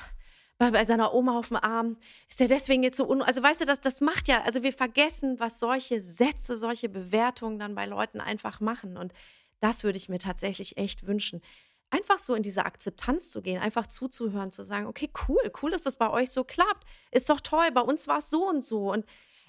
Bei, 0.58 0.70
bei 0.70 0.84
seiner 0.84 1.12
Oma 1.12 1.38
auf 1.38 1.48
dem 1.48 1.58
Arm, 1.58 1.98
ist 2.30 2.40
der 2.40 2.48
deswegen 2.48 2.82
jetzt 2.82 2.96
so 2.96 3.06
un 3.06 3.20
Also 3.20 3.42
weißt 3.42 3.60
du, 3.60 3.66
das, 3.66 3.82
das 3.82 4.00
macht 4.00 4.26
ja, 4.26 4.42
also 4.42 4.62
wir 4.62 4.72
vergessen, 4.72 5.38
was 5.38 5.58
solche 5.58 6.00
Sätze, 6.00 6.56
solche 6.56 6.88
Bewertungen 6.88 7.58
dann 7.58 7.74
bei 7.74 7.84
Leuten 7.84 8.20
einfach 8.20 8.60
machen. 8.60 8.96
Und 8.96 9.12
das 9.60 9.84
würde 9.84 9.98
ich 9.98 10.08
mir 10.08 10.18
tatsächlich 10.18 10.78
echt 10.78 11.06
wünschen. 11.06 11.42
Einfach 11.90 12.18
so 12.18 12.34
in 12.34 12.42
diese 12.42 12.64
Akzeptanz 12.64 13.30
zu 13.30 13.42
gehen, 13.42 13.60
einfach 13.60 13.86
zuzuhören, 13.86 14.52
zu 14.52 14.64
sagen, 14.64 14.86
okay, 14.86 15.10
cool, 15.28 15.52
cool, 15.62 15.70
dass 15.70 15.82
das 15.82 15.96
bei 15.96 16.10
euch 16.10 16.30
so 16.30 16.44
klappt. 16.44 16.84
Ist 17.10 17.30
doch 17.30 17.40
toll, 17.40 17.70
bei 17.72 17.80
uns 17.80 18.08
war 18.08 18.18
es 18.18 18.30
so 18.30 18.48
und 18.48 18.64
so. 18.64 18.92
Und 18.92 19.06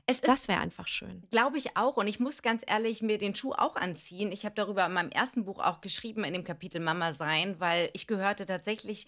es 0.10 0.22
das 0.22 0.48
wäre 0.48 0.62
einfach 0.62 0.88
schön. 0.88 1.28
Glaube 1.32 1.58
ich 1.58 1.76
auch. 1.76 1.98
Und 1.98 2.08
ich 2.08 2.20
muss 2.20 2.42
ganz 2.42 2.64
ehrlich 2.66 3.02
mir 3.02 3.18
den 3.18 3.36
Schuh 3.36 3.52
auch 3.52 3.76
anziehen. 3.76 4.32
Ich 4.32 4.46
habe 4.46 4.56
darüber 4.56 4.86
in 4.86 4.94
meinem 4.94 5.10
ersten 5.10 5.44
Buch 5.44 5.60
auch 5.60 5.82
geschrieben, 5.82 6.24
in 6.24 6.34
dem 6.34 6.46
Kapitel 6.46 6.80
Mama 6.80 7.12
sein, 7.12 7.60
weil 7.60 7.90
ich 7.94 8.08
gehörte 8.08 8.46
tatsächlich 8.46 9.08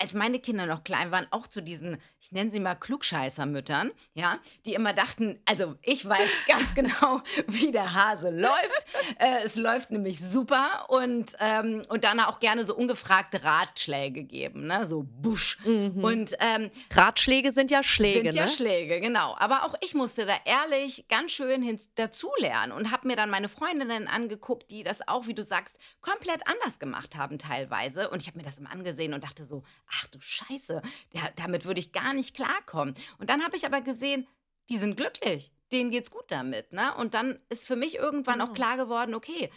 als 0.00 0.14
meine 0.14 0.40
Kinder 0.40 0.66
noch 0.66 0.82
klein 0.82 1.10
waren, 1.10 1.26
auch 1.30 1.46
zu 1.46 1.62
diesen, 1.62 1.98
ich 2.20 2.32
nenne 2.32 2.50
sie 2.50 2.58
mal 2.58 2.74
Klugscheißermüttern, 2.74 3.92
ja, 4.14 4.38
die 4.64 4.74
immer 4.74 4.94
dachten, 4.94 5.40
also 5.44 5.76
ich 5.82 6.08
weiß 6.08 6.28
ganz 6.48 6.74
genau, 6.74 7.20
wie 7.46 7.70
der 7.70 7.94
Hase 7.94 8.30
läuft. 8.30 8.50
Äh, 9.18 9.44
es 9.44 9.56
läuft 9.56 9.90
nämlich 9.90 10.20
super 10.20 10.86
und, 10.88 11.36
ähm, 11.40 11.82
und 11.88 12.04
dann 12.04 12.20
auch 12.20 12.38
gerne 12.38 12.64
so 12.64 12.74
ungefragte 12.74 13.42
Ratschläge 13.42 14.22
geben, 14.24 14.66
ne? 14.66 14.86
so 14.86 15.04
Busch. 15.04 15.58
Mhm. 15.64 16.02
Und 16.02 16.36
ähm, 16.38 16.70
Ratschläge 16.92 17.52
sind 17.52 17.70
ja 17.70 17.82
Schläge. 17.82 18.30
Sind 18.30 18.34
ja 18.34 18.46
ne? 18.46 18.50
Schläge, 18.50 19.00
genau. 19.00 19.34
Aber 19.38 19.64
auch 19.64 19.74
ich 19.80 19.94
musste 19.94 20.26
da 20.26 20.34
ehrlich 20.44 21.06
ganz 21.08 21.32
schön 21.32 21.62
hin 21.62 21.78
dazulernen 21.96 22.72
und 22.72 22.90
habe 22.92 23.08
mir 23.08 23.16
dann 23.16 23.30
meine 23.30 23.48
Freundinnen 23.48 24.06
angeguckt, 24.06 24.70
die 24.70 24.84
das 24.84 25.06
auch, 25.06 25.26
wie 25.26 25.34
du 25.34 25.42
sagst, 25.42 25.78
komplett 26.00 26.46
anders 26.46 26.78
gemacht 26.78 27.16
haben 27.16 27.38
teilweise. 27.38 28.08
Und 28.10 28.22
ich 28.22 28.28
habe 28.28 28.38
mir 28.38 28.44
das 28.44 28.58
immer 28.58 28.70
angesehen 28.70 29.12
und 29.12 29.24
dachte 29.24 29.44
so, 29.44 29.64
ach 29.92 30.06
du 30.08 30.20
Scheiße, 30.20 30.82
der, 31.12 31.32
damit 31.36 31.64
würde 31.64 31.80
ich 31.80 31.92
gar 31.92 32.12
nicht 32.12 32.34
klarkommen. 32.34 32.94
Und 33.18 33.30
dann 33.30 33.44
habe 33.44 33.56
ich 33.56 33.66
aber 33.66 33.80
gesehen, 33.80 34.26
die 34.68 34.78
sind 34.78 34.96
glücklich, 34.96 35.52
denen 35.72 35.90
geht's 35.90 36.10
gut 36.10 36.26
damit. 36.28 36.72
Ne? 36.72 36.94
Und 36.96 37.14
dann 37.14 37.38
ist 37.48 37.66
für 37.66 37.76
mich 37.76 37.96
irgendwann 37.96 38.38
genau. 38.38 38.50
auch 38.50 38.54
klar 38.54 38.76
geworden, 38.76 39.14
okay, 39.14 39.50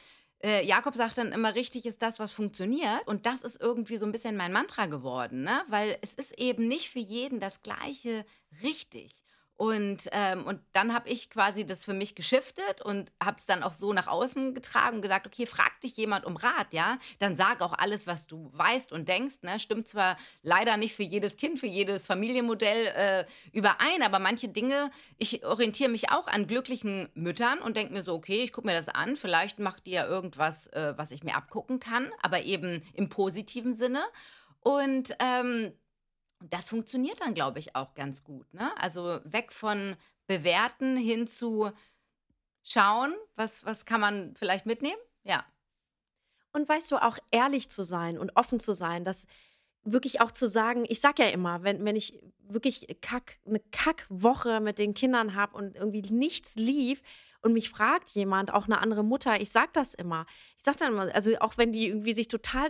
äh, 0.44 0.66
Jakob 0.66 0.96
sagt 0.96 1.18
dann 1.18 1.32
immer, 1.32 1.56
richtig 1.56 1.86
ist 1.86 2.02
das, 2.02 2.20
was 2.20 2.34
funktioniert. 2.34 3.08
Und 3.08 3.26
das 3.26 3.44
ist 3.44 3.62
irgendwie 3.62 3.98
so 3.98 4.06
ein 4.06 4.12
bisschen 4.12 4.36
mein 4.36 4.52
Mantra 4.52 4.88
geworden, 4.88 5.44
ne? 5.44 5.62
weil 5.68 5.98
es 6.02 6.14
ist 6.16 6.38
eben 6.38 6.68
nicht 6.68 6.90
für 6.90 7.00
jeden 7.00 7.40
das 7.40 7.62
gleiche 7.62 8.26
richtig. 8.62 9.23
Und, 9.56 10.10
ähm, 10.12 10.46
und 10.46 10.62
dann 10.74 10.94
habe 10.94 11.10
ich 11.10 11.30
quasi 11.30 11.66
das 11.66 11.86
für 11.86 11.94
mich 11.94 12.16
geschiftet 12.16 12.82
und 12.82 13.12
habe 13.24 13.38
es 13.38 13.46
dann 13.46 13.62
auch 13.62 13.72
so 13.72 13.94
nach 13.94 14.08
außen 14.08 14.56
getragen 14.56 14.98
und 14.98 15.02
gesagt, 15.04 15.28
okay, 15.28 15.46
frag 15.46 15.80
dich 15.82 15.96
jemand 15.96 16.26
um 16.26 16.36
Rat, 16.38 16.74
ja? 16.74 16.98
Dann 17.20 17.36
sag 17.36 17.62
auch 17.62 17.74
alles, 17.74 18.08
was 18.08 18.26
du 18.26 18.50
weißt 18.54 18.92
und 18.92 19.08
denkst. 19.08 19.44
Ne? 19.44 19.60
Stimmt 19.60 19.88
zwar 19.88 20.18
leider 20.42 20.76
nicht 20.78 20.96
für 20.96 21.04
jedes 21.04 21.38
Kind, 21.38 21.60
für 21.60 21.68
jedes 21.68 22.08
Familienmodell 22.08 22.88
äh, 22.88 23.26
überein, 23.52 24.02
aber 24.02 24.18
manche 24.18 24.50
Dinge, 24.50 24.90
ich 25.18 25.46
orientiere 25.46 25.90
mich 25.90 26.10
auch 26.10 26.28
an 26.28 26.48
glücklichen 26.48 27.10
Müttern 27.14 27.60
und 27.60 27.78
denke 27.78 27.94
mir 27.94 28.04
so, 28.04 28.16
okay, 28.16 28.44
ich 28.44 28.54
gucke 28.54 28.68
mir 28.68 28.74
das 28.76 28.90
an, 28.90 29.16
vielleicht 29.16 29.60
macht 29.60 29.86
die 29.86 29.92
ja 29.92 30.08
irgendwas, 30.08 30.68
äh, 30.68 30.94
was 30.98 31.12
ich 31.12 31.24
mir 31.24 31.36
abgucken 31.36 31.80
kann, 31.80 32.12
aber 32.24 32.42
eben 32.42 32.82
im 32.94 33.10
positiven 33.10 33.74
Sinne. 33.74 34.04
Und 34.62 35.16
ähm, 35.20 35.74
das 36.50 36.66
funktioniert 36.66 37.22
dann, 37.22 37.34
glaube 37.34 37.60
ich, 37.60 37.76
auch 37.76 37.94
ganz 37.94 38.24
gut. 38.24 38.52
Ne? 38.54 38.72
Also 38.78 39.20
weg 39.24 39.54
von 39.54 39.96
bewerten 40.28 40.98
hin 40.98 41.28
zu 41.28 41.72
schauen, 42.64 43.14
was, 43.36 43.66
was 43.66 43.86
kann 43.86 44.02
man 44.02 44.36
vielleicht 44.36 44.66
mitnehmen? 44.66 45.00
Ja. 45.24 45.46
Und 46.52 46.68
weißt 46.70 46.92
du, 46.92 46.98
auch 46.98 47.18
ehrlich 47.32 47.70
zu 47.70 47.84
sein 47.84 48.18
und 48.18 48.36
offen 48.36 48.60
zu 48.60 48.74
sein, 48.74 49.04
dass 49.04 49.26
wirklich 49.84 50.22
auch 50.22 50.32
zu 50.32 50.48
sagen, 50.48 50.86
ich 50.88 51.02
sage 51.02 51.24
ja 51.24 51.30
immer, 51.30 51.64
wenn, 51.64 51.84
wenn 51.84 51.96
ich 51.96 52.20
wirklich 52.48 52.88
kack, 53.02 53.40
eine 53.46 53.60
Kackwoche 53.60 54.60
mit 54.60 54.80
den 54.80 54.94
Kindern 54.94 55.36
habe 55.36 55.58
und 55.58 55.76
irgendwie 55.76 56.02
nichts 56.02 56.56
lief 56.56 57.02
und 57.44 57.54
mich 57.54 57.70
fragt 57.70 58.12
jemand, 58.12 58.54
auch 58.54 58.66
eine 58.66 58.80
andere 58.80 59.04
Mutter, 59.04 59.40
ich 59.40 59.52
sage 59.52 59.70
das 59.74 59.94
immer. 59.94 60.26
Ich 60.58 60.64
sage 60.64 60.78
dann 60.80 60.94
immer, 60.94 61.14
also 61.14 61.38
auch 61.40 61.58
wenn 61.58 61.72
die 61.72 61.88
irgendwie 61.88 62.14
sich 62.14 62.30
total 62.30 62.70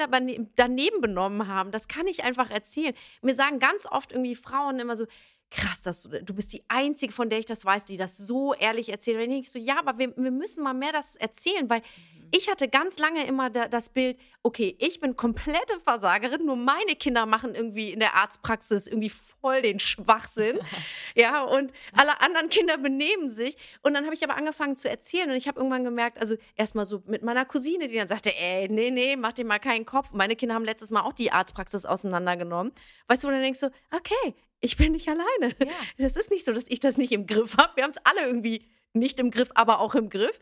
daneben 0.56 1.00
benommen 1.00 1.48
haben, 1.48 1.72
das 1.72 1.88
kann 1.88 2.08
ich 2.08 2.24
einfach 2.24 2.50
erzählen. 2.50 2.94
Mir 3.22 3.36
sagen 3.36 3.60
ganz 3.60 3.86
oft 3.86 4.12
irgendwie 4.12 4.36
Frauen 4.36 4.80
immer 4.80 4.96
so, 4.96 5.06
krass, 5.52 5.84
dass 5.84 6.04
du, 6.04 6.24
du 6.24 6.34
bist 6.34 6.52
die 6.52 6.64
Einzige, 6.68 7.14
von 7.14 7.30
der 7.30 7.40
ich 7.40 7.46
das 7.46 7.64
weiß, 7.64 7.86
die 7.86 7.98
das 7.98 8.18
so 8.18 8.54
ehrlich 8.56 8.90
erzählt. 8.90 9.28
Und 9.28 9.34
ich 9.34 9.52
so, 9.52 9.60
ja, 9.60 9.78
aber 9.78 10.00
wir, 10.00 10.16
wir 10.18 10.32
müssen 10.32 10.64
mal 10.64 10.74
mehr 10.74 10.92
das 10.92 11.16
erzählen, 11.16 11.70
weil 11.70 11.80
mhm. 11.80 12.23
Ich 12.36 12.50
hatte 12.50 12.68
ganz 12.68 12.98
lange 12.98 13.28
immer 13.28 13.52
da, 13.52 13.68
das 13.68 13.90
Bild, 13.90 14.18
okay, 14.42 14.76
ich 14.80 15.00
bin 15.00 15.16
komplette 15.16 15.80
Versagerin, 15.80 16.46
nur 16.46 16.56
meine 16.56 16.96
Kinder 16.96 17.28
machen 17.28 17.54
irgendwie 17.54 17.92
in 17.92 18.00
der 18.00 18.16
Arztpraxis 18.16 18.88
irgendwie 18.88 19.12
voll 19.12 19.62
den 19.62 19.80
Schwachsinn. 19.80 20.60
ja, 21.16 21.44
und 21.44 21.72
alle 21.96 22.20
anderen 22.22 22.50
Kinder 22.50 22.78
benehmen 22.78 23.30
sich. 23.30 23.56
Und 23.84 23.94
dann 23.94 24.06
habe 24.06 24.16
ich 24.16 24.24
aber 24.24 24.36
angefangen 24.36 24.78
zu 24.78 24.90
erzählen 24.90 25.30
und 25.30 25.36
ich 25.36 25.48
habe 25.48 25.60
irgendwann 25.60 25.84
gemerkt, 25.84 26.18
also 26.18 26.36
erstmal 26.56 26.86
so 26.86 27.04
mit 27.06 27.22
meiner 27.22 27.46
Cousine, 27.46 27.88
die 27.88 27.98
dann 27.98 28.08
sagte, 28.08 28.36
ey, 28.36 28.68
nee, 28.68 28.90
nee, 28.90 29.16
mach 29.16 29.34
dir 29.34 29.46
mal 29.46 29.60
keinen 29.60 29.86
Kopf. 29.86 30.12
Meine 30.12 30.36
Kinder 30.36 30.56
haben 30.56 30.66
letztes 30.66 30.90
Mal 30.90 31.02
auch 31.02 31.14
die 31.14 31.32
Arztpraxis 31.32 31.86
auseinandergenommen. 31.86 32.74
Weißt 33.10 33.24
du, 33.24 33.28
und 33.28 33.36
dann 33.36 33.44
denkst 33.44 33.60
du, 33.60 33.72
okay, 33.92 34.34
ich 34.60 34.76
bin 34.76 34.94
nicht 34.94 35.08
alleine. 35.08 35.56
Ja. 35.60 35.68
Das 36.00 36.16
ist 36.16 36.32
nicht 36.32 36.46
so, 36.46 36.52
dass 36.52 36.68
ich 36.68 36.80
das 36.80 36.98
nicht 36.98 37.12
im 37.12 37.28
Griff 37.28 37.58
habe. 37.58 37.76
Wir 37.76 37.84
haben 37.84 37.92
es 37.92 38.04
alle 38.06 38.26
irgendwie 38.26 38.68
nicht 38.94 39.20
im 39.20 39.30
Griff, 39.30 39.52
aber 39.54 39.80
auch 39.80 39.94
im 39.94 40.10
Griff. 40.10 40.40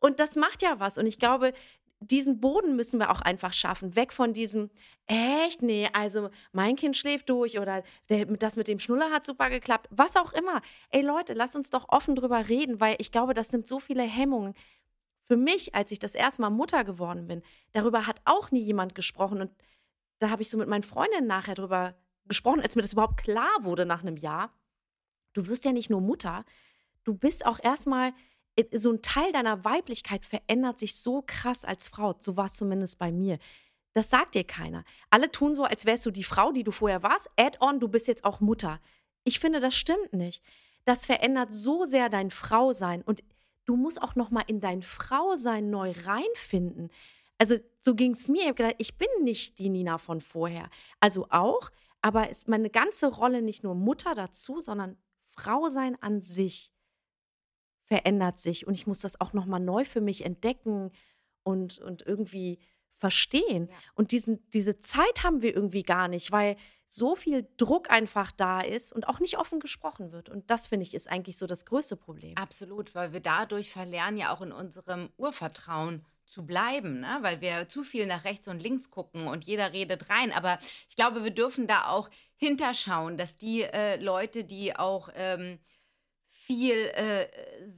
Und 0.00 0.20
das 0.20 0.36
macht 0.36 0.62
ja 0.62 0.80
was. 0.80 0.98
Und 0.98 1.06
ich 1.06 1.18
glaube, 1.18 1.52
diesen 2.00 2.40
Boden 2.40 2.76
müssen 2.76 3.00
wir 3.00 3.10
auch 3.10 3.20
einfach 3.20 3.52
schaffen. 3.52 3.96
Weg 3.96 4.12
von 4.12 4.32
diesem, 4.32 4.70
echt, 5.06 5.62
nee, 5.62 5.88
also 5.92 6.30
mein 6.52 6.76
Kind 6.76 6.96
schläft 6.96 7.28
durch 7.28 7.58
oder 7.58 7.82
der, 8.08 8.26
das 8.26 8.56
mit 8.56 8.68
dem 8.68 8.78
Schnuller 8.78 9.10
hat 9.10 9.26
super 9.26 9.50
geklappt. 9.50 9.88
Was 9.90 10.16
auch 10.16 10.32
immer. 10.32 10.62
Ey 10.90 11.02
Leute, 11.02 11.34
lass 11.34 11.56
uns 11.56 11.70
doch 11.70 11.88
offen 11.88 12.14
drüber 12.14 12.48
reden, 12.48 12.80
weil 12.80 12.96
ich 12.98 13.10
glaube, 13.10 13.34
das 13.34 13.52
nimmt 13.52 13.66
so 13.66 13.80
viele 13.80 14.04
Hemmungen. 14.04 14.54
Für 15.22 15.36
mich, 15.36 15.74
als 15.74 15.90
ich 15.90 15.98
das 15.98 16.14
erste 16.14 16.40
Mal 16.42 16.50
Mutter 16.50 16.84
geworden 16.84 17.26
bin, 17.26 17.42
darüber 17.72 18.06
hat 18.06 18.20
auch 18.24 18.50
nie 18.50 18.62
jemand 18.62 18.94
gesprochen. 18.94 19.40
Und 19.40 19.50
da 20.20 20.30
habe 20.30 20.42
ich 20.42 20.50
so 20.50 20.56
mit 20.56 20.68
meinen 20.68 20.84
Freundinnen 20.84 21.26
nachher 21.26 21.54
drüber 21.54 21.94
gesprochen, 22.26 22.60
als 22.60 22.76
mir 22.76 22.82
das 22.82 22.92
überhaupt 22.92 23.18
klar 23.18 23.50
wurde 23.60 23.86
nach 23.86 24.02
einem 24.02 24.16
Jahr. 24.16 24.52
Du 25.32 25.48
wirst 25.48 25.64
ja 25.64 25.72
nicht 25.72 25.90
nur 25.90 26.00
Mutter, 26.00 26.44
du 27.04 27.14
bist 27.14 27.44
auch 27.44 27.58
erstmal 27.62 28.12
so 28.72 28.92
ein 28.92 29.02
Teil 29.02 29.32
deiner 29.32 29.64
Weiblichkeit 29.64 30.26
verändert 30.26 30.78
sich 30.78 30.96
so 30.96 31.22
krass 31.26 31.64
als 31.64 31.88
Frau. 31.88 32.14
So 32.18 32.36
war 32.36 32.46
es 32.46 32.54
zumindest 32.54 32.98
bei 32.98 33.12
mir. 33.12 33.38
Das 33.94 34.10
sagt 34.10 34.34
dir 34.34 34.44
keiner. 34.44 34.84
Alle 35.10 35.30
tun 35.30 35.54
so, 35.54 35.64
als 35.64 35.86
wärst 35.86 36.06
du 36.06 36.10
die 36.10 36.24
Frau, 36.24 36.52
die 36.52 36.64
du 36.64 36.72
vorher 36.72 37.02
warst. 37.02 37.30
Add-on, 37.36 37.80
du 37.80 37.88
bist 37.88 38.06
jetzt 38.06 38.24
auch 38.24 38.40
Mutter. 38.40 38.80
Ich 39.24 39.38
finde, 39.40 39.60
das 39.60 39.74
stimmt 39.74 40.12
nicht. 40.12 40.42
Das 40.84 41.04
verändert 41.06 41.52
so 41.52 41.84
sehr 41.84 42.08
dein 42.08 42.30
Frausein 42.30 43.02
und 43.02 43.22
du 43.64 43.76
musst 43.76 44.00
auch 44.00 44.14
noch 44.14 44.30
mal 44.30 44.44
in 44.46 44.60
dein 44.60 44.82
Frausein 44.82 45.70
neu 45.70 45.92
reinfinden. 46.04 46.90
Also 47.38 47.56
so 47.82 47.94
ging 47.94 48.12
es 48.12 48.28
mir. 48.28 48.40
Ich 48.40 48.46
habe 48.46 48.54
gedacht, 48.54 48.76
ich 48.78 48.96
bin 48.96 49.08
nicht 49.22 49.58
die 49.58 49.68
Nina 49.68 49.98
von 49.98 50.20
vorher. 50.20 50.70
Also 51.00 51.26
auch, 51.30 51.70
aber 52.00 52.30
ist 52.30 52.48
meine 52.48 52.70
ganze 52.70 53.08
Rolle 53.08 53.42
nicht 53.42 53.64
nur 53.64 53.74
Mutter 53.74 54.14
dazu, 54.14 54.60
sondern 54.60 54.96
Frau 55.24 55.68
sein 55.68 56.00
an 56.00 56.20
sich 56.22 56.72
verändert 57.88 58.38
sich 58.38 58.66
und 58.66 58.74
ich 58.74 58.86
muss 58.86 59.00
das 59.00 59.20
auch 59.20 59.32
noch 59.32 59.46
mal 59.46 59.58
neu 59.58 59.84
für 59.84 60.00
mich 60.00 60.24
entdecken 60.24 60.92
und, 61.42 61.78
und 61.78 62.02
irgendwie 62.02 62.58
verstehen. 62.92 63.68
Ja. 63.70 63.76
Und 63.94 64.12
diesen, 64.12 64.48
diese 64.50 64.78
Zeit 64.80 65.22
haben 65.24 65.40
wir 65.40 65.54
irgendwie 65.54 65.82
gar 65.82 66.08
nicht, 66.08 66.30
weil 66.30 66.56
so 66.86 67.16
viel 67.16 67.46
Druck 67.58 67.90
einfach 67.90 68.32
da 68.32 68.60
ist 68.60 68.92
und 68.92 69.08
auch 69.08 69.20
nicht 69.20 69.38
offen 69.38 69.60
gesprochen 69.60 70.10
wird. 70.10 70.30
Und 70.30 70.50
das, 70.50 70.66
finde 70.66 70.84
ich, 70.84 70.94
ist 70.94 71.08
eigentlich 71.08 71.36
so 71.36 71.46
das 71.46 71.66
größte 71.66 71.96
Problem. 71.96 72.36
Absolut, 72.36 72.94
weil 72.94 73.12
wir 73.12 73.20
dadurch 73.20 73.70
verlernen 73.70 74.18
ja 74.18 74.34
auch 74.34 74.40
in 74.40 74.52
unserem 74.52 75.10
Urvertrauen 75.16 76.04
zu 76.24 76.44
bleiben, 76.44 77.00
ne? 77.00 77.18
weil 77.22 77.40
wir 77.40 77.68
zu 77.68 77.82
viel 77.82 78.06
nach 78.06 78.24
rechts 78.24 78.48
und 78.48 78.62
links 78.62 78.90
gucken 78.90 79.28
und 79.28 79.44
jeder 79.44 79.72
redet 79.72 80.10
rein. 80.10 80.32
Aber 80.32 80.58
ich 80.88 80.96
glaube, 80.96 81.24
wir 81.24 81.30
dürfen 81.30 81.66
da 81.66 81.88
auch 81.88 82.10
hinterschauen, 82.36 83.16
dass 83.16 83.36
die 83.36 83.62
äh, 83.62 84.00
Leute, 84.02 84.44
die 84.44 84.76
auch 84.76 85.10
ähm, 85.14 85.58
viel 86.48 86.86
äh, 86.94 87.28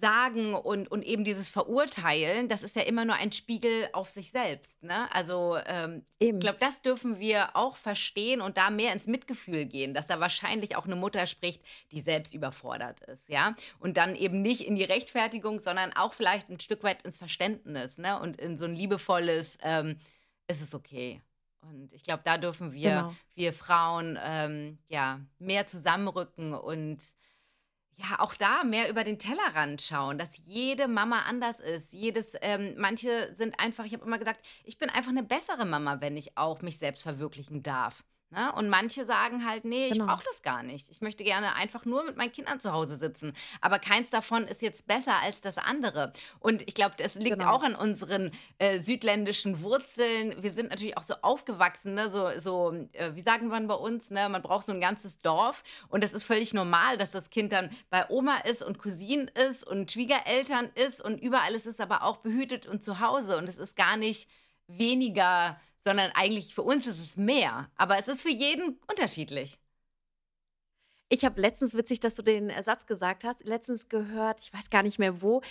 sagen 0.01 0.55
und, 0.55 0.89
und 0.93 1.03
eben 1.03 1.25
dieses 1.25 1.49
Verurteilen, 1.49 2.47
das 2.47 2.63
ist 2.63 2.77
ja 2.77 2.83
immer 2.83 3.05
nur 3.05 3.17
ein 3.17 3.33
Spiegel 3.33 3.89
auf 3.93 4.09
sich 4.11 4.31
selbst. 4.31 4.81
Ne? 4.81 5.13
Also 5.13 5.59
ähm, 5.67 6.05
ich 6.21 6.39
glaube, 6.39 6.59
das 6.61 6.81
dürfen 6.81 7.19
wir 7.19 7.57
auch 7.57 7.75
verstehen 7.75 8.41
und 8.41 8.57
da 8.57 8.71
mehr 8.71 8.93
ins 8.93 9.09
Mitgefühl 9.09 9.65
gehen, 9.65 9.93
dass 9.93 10.07
da 10.07 10.21
wahrscheinlich 10.21 10.77
auch 10.77 10.85
eine 10.85 10.95
Mutter 10.95 11.27
spricht, 11.27 11.65
die 11.91 12.01
selbst 12.01 12.33
überfordert 12.33 13.01
ist, 13.01 13.29
ja. 13.29 13.57
Und 13.81 13.97
dann 13.97 14.15
eben 14.15 14.41
nicht 14.41 14.61
in 14.61 14.77
die 14.77 14.85
Rechtfertigung, 14.85 15.59
sondern 15.59 15.93
auch 15.95 16.15
vielleicht 16.15 16.49
ein 16.49 16.61
Stück 16.61 16.85
weit 16.85 17.03
ins 17.03 17.19
Verständnis, 17.19 17.99
ne? 17.99 18.21
Und 18.21 18.41
in 18.41 18.57
so 18.57 18.67
ein 18.67 18.75
liebevolles, 18.75 19.59
ähm, 19.63 19.99
ist 20.47 20.63
es 20.63 20.77
okay. 20.77 21.21
Und 21.63 21.93
ich 21.93 22.05
glaube, 22.05 22.23
da 22.25 22.39
dürfen 22.39 22.73
wir, 22.73 22.91
genau. 22.91 23.15
wir 23.35 23.53
Frauen, 23.53 24.17
ähm, 24.23 24.79
ja, 24.89 25.21
mehr 25.39 25.67
zusammenrücken 25.67 26.55
und 26.55 26.99
ja, 28.01 28.19
auch 28.21 28.35
da 28.35 28.65
mehr 28.65 28.89
über 28.89 29.05
den 29.05 29.19
Tellerrand 29.19 29.83
schauen, 29.83 30.19
dass 30.19 30.41
jede 30.47 30.89
Mama 30.89 31.21
anders 31.29 31.61
ist. 31.61 31.93
Jedes, 31.93 32.35
ähm, 32.41 32.75
manche 32.79 33.33
sind 33.35 33.59
einfach, 33.59 33.85
ich 33.85 33.93
habe 33.93 34.05
immer 34.05 34.19
gesagt, 34.19 34.41
ich 34.65 34.79
bin 34.79 34.91
einfach 34.91 35.11
eine 35.11 35.23
bessere 35.23 35.67
Mama, 35.67 36.01
wenn 36.01 36.17
ich 36.17 36.37
auch 36.37 36.63
mich 36.63 36.79
selbst 36.79 37.03
verwirklichen 37.03 37.63
darf. 37.63 38.05
Ne? 38.33 38.53
Und 38.53 38.69
manche 38.69 39.05
sagen 39.05 39.45
halt, 39.45 39.65
nee, 39.65 39.87
ich 39.87 39.95
Genau. 39.95 40.07
brauche 40.07 40.23
das 40.25 40.43
gar 40.43 40.63
nicht. 40.63 40.89
Ich 40.89 41.01
möchte 41.01 41.25
gerne 41.25 41.57
einfach 41.57 41.85
nur 41.85 42.05
mit 42.05 42.17
meinen 42.17 42.31
Kindern 42.31 42.61
zu 42.61 42.73
Hause 42.73 42.97
sitzen. 42.97 43.35
Aber 43.61 43.81
keins 43.81 44.11
davon 44.11 44.45
ist 44.45 44.63
jetzt 44.63 44.87
besser 44.87 45.17
als 45.21 45.41
das 45.41 45.59
andere. 45.59 46.13
Und 46.39 46.63
ich 46.69 46.75
glaube, 46.75 46.95
das 46.97 47.17
liegt 47.17 47.41
Genau. 47.41 47.51
auch 47.53 47.63
an 47.65 47.75
unseren 47.75 48.31
äh, 48.59 48.79
südländischen 48.79 49.63
Wurzeln. 49.63 50.41
Wir 50.43 50.53
sind 50.53 50.71
natürlich 50.71 50.97
auch 50.97 51.03
so 51.03 51.15
aufgewachsen, 51.23 51.95
ne? 51.95 52.09
so, 52.09 52.29
so 52.39 52.73
äh, 52.93 53.17
wie 53.17 53.21
sagen 53.21 53.49
man 53.49 53.67
bei 53.67 53.75
uns, 53.75 54.11
ne? 54.11 54.29
man 54.29 54.43
braucht 54.43 54.65
so 54.65 54.73
ein 54.73 54.81
ganzes 54.81 55.21
Dorf. 55.21 55.65
Und 55.89 56.05
das 56.05 56.13
ist 56.13 56.23
völlig 56.23 56.55
normal, 56.55 56.99
dass 56.99 57.11
das 57.11 57.31
Kind 57.31 57.51
dann 57.53 57.71
bei 57.91 58.09
Oma 58.11 58.37
ist 58.49 58.63
und 58.63 58.79
Cousinen 58.79 59.27
ist 59.27 59.67
und 59.67 59.91
Schwiegereltern 59.91 60.71
ist 60.77 61.01
und 61.03 61.21
überall 61.21 61.53
ist 61.55 61.67
es 61.67 61.81
aber 61.81 62.05
auch 62.05 62.19
behütet 62.19 62.67
und 62.67 62.85
zu 62.85 63.01
Hause. 63.01 63.39
Und 63.39 63.49
es 63.49 63.59
ist 63.59 63.75
gar 63.77 63.97
nicht 63.97 64.29
weniger, 64.79 65.61
sondern 65.81 66.11
eigentlich 66.15 66.55
für 66.55 66.63
uns 66.63 66.87
ist 66.87 66.99
es 66.99 67.17
mehr. 67.17 67.71
Aber 67.77 67.99
es 67.99 68.09
ist 68.09 68.23
für 68.23 68.31
jeden 68.31 68.79
unterschiedlich. 68.89 69.59
Ich 71.09 71.25
habe 71.25 71.41
letztens, 71.41 71.75
witzig, 71.75 72.01
dass 72.01 72.15
du 72.15 72.23
den 72.23 72.51
Ersatz 72.51 72.87
gesagt 72.87 73.25
hast, 73.25 73.45
letztens 73.45 73.89
gehört, 73.89 74.41
ich 74.41 74.53
weiß 74.53 74.71
gar 74.71 74.83
nicht 74.83 74.99
mehr 74.99 75.21
wo, 75.23 75.43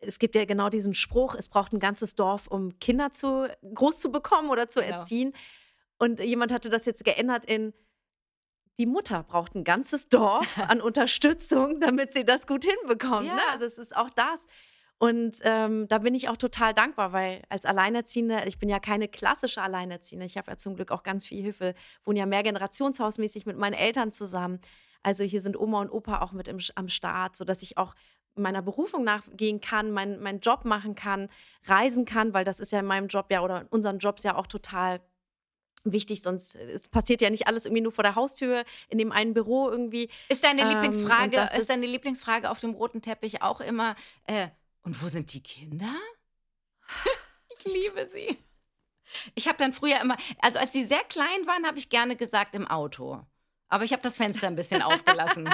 es 0.00 0.18
gibt 0.18 0.34
ja 0.34 0.44
genau 0.44 0.68
diesen 0.68 0.94
Spruch, 0.94 1.34
es 1.34 1.48
braucht 1.48 1.72
ein 1.72 1.78
ganzes 1.78 2.14
Dorf, 2.14 2.48
um 2.48 2.78
Kinder 2.80 3.12
zu, 3.12 3.48
groß 3.74 4.00
zu 4.00 4.10
bekommen 4.10 4.50
oder 4.50 4.68
zu 4.68 4.80
Genau. 4.80 4.92
erziehen. 4.96 5.32
Und 5.98 6.20
jemand 6.20 6.52
hatte 6.52 6.68
das 6.70 6.84
jetzt 6.84 7.04
geändert 7.04 7.44
in, 7.44 7.72
die 8.78 8.84
Mutter 8.86 9.22
braucht 9.22 9.54
ein 9.54 9.64
ganzes 9.64 10.08
Dorf 10.08 10.58
an 10.68 10.80
Unterstützung, 10.80 11.80
damit 11.80 12.12
sie 12.12 12.24
das 12.24 12.46
gut 12.46 12.64
hinbekommt. 12.64 13.28
Ne? 13.28 13.36
Ja. 13.36 13.52
Also 13.52 13.64
es 13.64 13.78
ist 13.78 13.96
auch 13.96 14.10
das. 14.10 14.46
Und 14.98 15.36
ähm, 15.42 15.88
da 15.88 15.98
bin 15.98 16.14
ich 16.14 16.28
auch 16.30 16.38
total 16.38 16.72
dankbar, 16.72 17.12
weil 17.12 17.42
als 17.50 17.66
Alleinerziehende, 17.66 18.44
ich 18.46 18.58
bin 18.58 18.68
ja 18.70 18.78
keine 18.80 19.08
klassische 19.08 19.60
Alleinerziehende, 19.60 20.24
ich 20.24 20.38
habe 20.38 20.50
ja 20.50 20.56
zum 20.56 20.74
Glück 20.74 20.90
auch 20.90 21.02
ganz 21.02 21.26
viel 21.26 21.42
Hilfe, 21.42 21.74
wohne 22.04 22.18
ja 22.20 22.26
mehr 22.26 22.42
generationshausmäßig 22.42 23.44
mit 23.44 23.58
meinen 23.58 23.74
Eltern 23.74 24.10
zusammen. 24.10 24.60
Also 25.02 25.22
hier 25.22 25.40
sind 25.42 25.58
Oma 25.58 25.82
und 25.82 25.90
Opa 25.90 26.22
auch 26.22 26.32
mit 26.32 26.48
im, 26.48 26.58
am 26.76 26.88
Start, 26.88 27.36
sodass 27.36 27.62
ich 27.62 27.76
auch 27.76 27.94
meiner 28.36 28.62
Berufung 28.62 29.04
nachgehen 29.04 29.60
kann, 29.60 29.90
mein, 29.92 30.20
meinen 30.20 30.40
Job 30.40 30.64
machen 30.64 30.94
kann, 30.94 31.28
reisen 31.66 32.04
kann, 32.06 32.32
weil 32.34 32.44
das 32.44 32.58
ist 32.60 32.72
ja 32.72 32.80
in 32.80 32.86
meinem 32.86 33.08
Job 33.08 33.26
ja 33.30 33.42
oder 33.42 33.62
in 33.62 33.66
unseren 33.68 33.98
Jobs 33.98 34.22
ja 34.24 34.34
auch 34.36 34.46
total 34.46 35.00
wichtig, 35.84 36.22
sonst 36.22 36.56
äh, 36.56 36.70
es 36.72 36.88
passiert 36.88 37.20
ja 37.20 37.30
nicht 37.30 37.46
alles 37.46 37.64
irgendwie 37.66 37.82
nur 37.82 37.92
vor 37.92 38.02
der 38.02 38.14
Haustür 38.14 38.64
in 38.88 38.98
dem 38.98 39.12
einen 39.12 39.34
Büro 39.34 39.68
irgendwie. 39.70 40.10
Ist 40.28 40.42
deine 40.44 40.62
Ähm, 40.62 40.68
Lieblingsfrage, 40.68 41.36
ist, 41.40 41.58
ist- 41.58 41.70
deine 41.70 41.86
Lieblingsfrage 41.86 42.50
auf 42.50 42.60
dem 42.60 42.72
roten 42.74 43.02
Teppich 43.02 43.42
auch 43.42 43.60
immer, 43.60 43.94
äh, 44.24 44.48
und 44.86 45.02
wo 45.02 45.08
sind 45.08 45.32
die 45.34 45.42
Kinder? 45.42 45.92
ich 47.58 47.64
liebe 47.64 48.08
sie. 48.12 48.38
Ich 49.34 49.48
habe 49.48 49.58
dann 49.58 49.72
früher 49.72 50.00
immer, 50.00 50.16
also 50.40 50.60
als 50.60 50.72
sie 50.72 50.84
sehr 50.84 51.02
klein 51.04 51.46
waren, 51.46 51.66
habe 51.66 51.76
ich 51.76 51.90
gerne 51.90 52.14
gesagt 52.14 52.54
im 52.54 52.68
Auto. 52.68 53.20
Aber 53.68 53.82
ich 53.82 53.92
habe 53.92 54.02
das 54.02 54.16
Fenster 54.16 54.46
ein 54.46 54.54
bisschen 54.54 54.82
aufgelassen. 54.82 55.48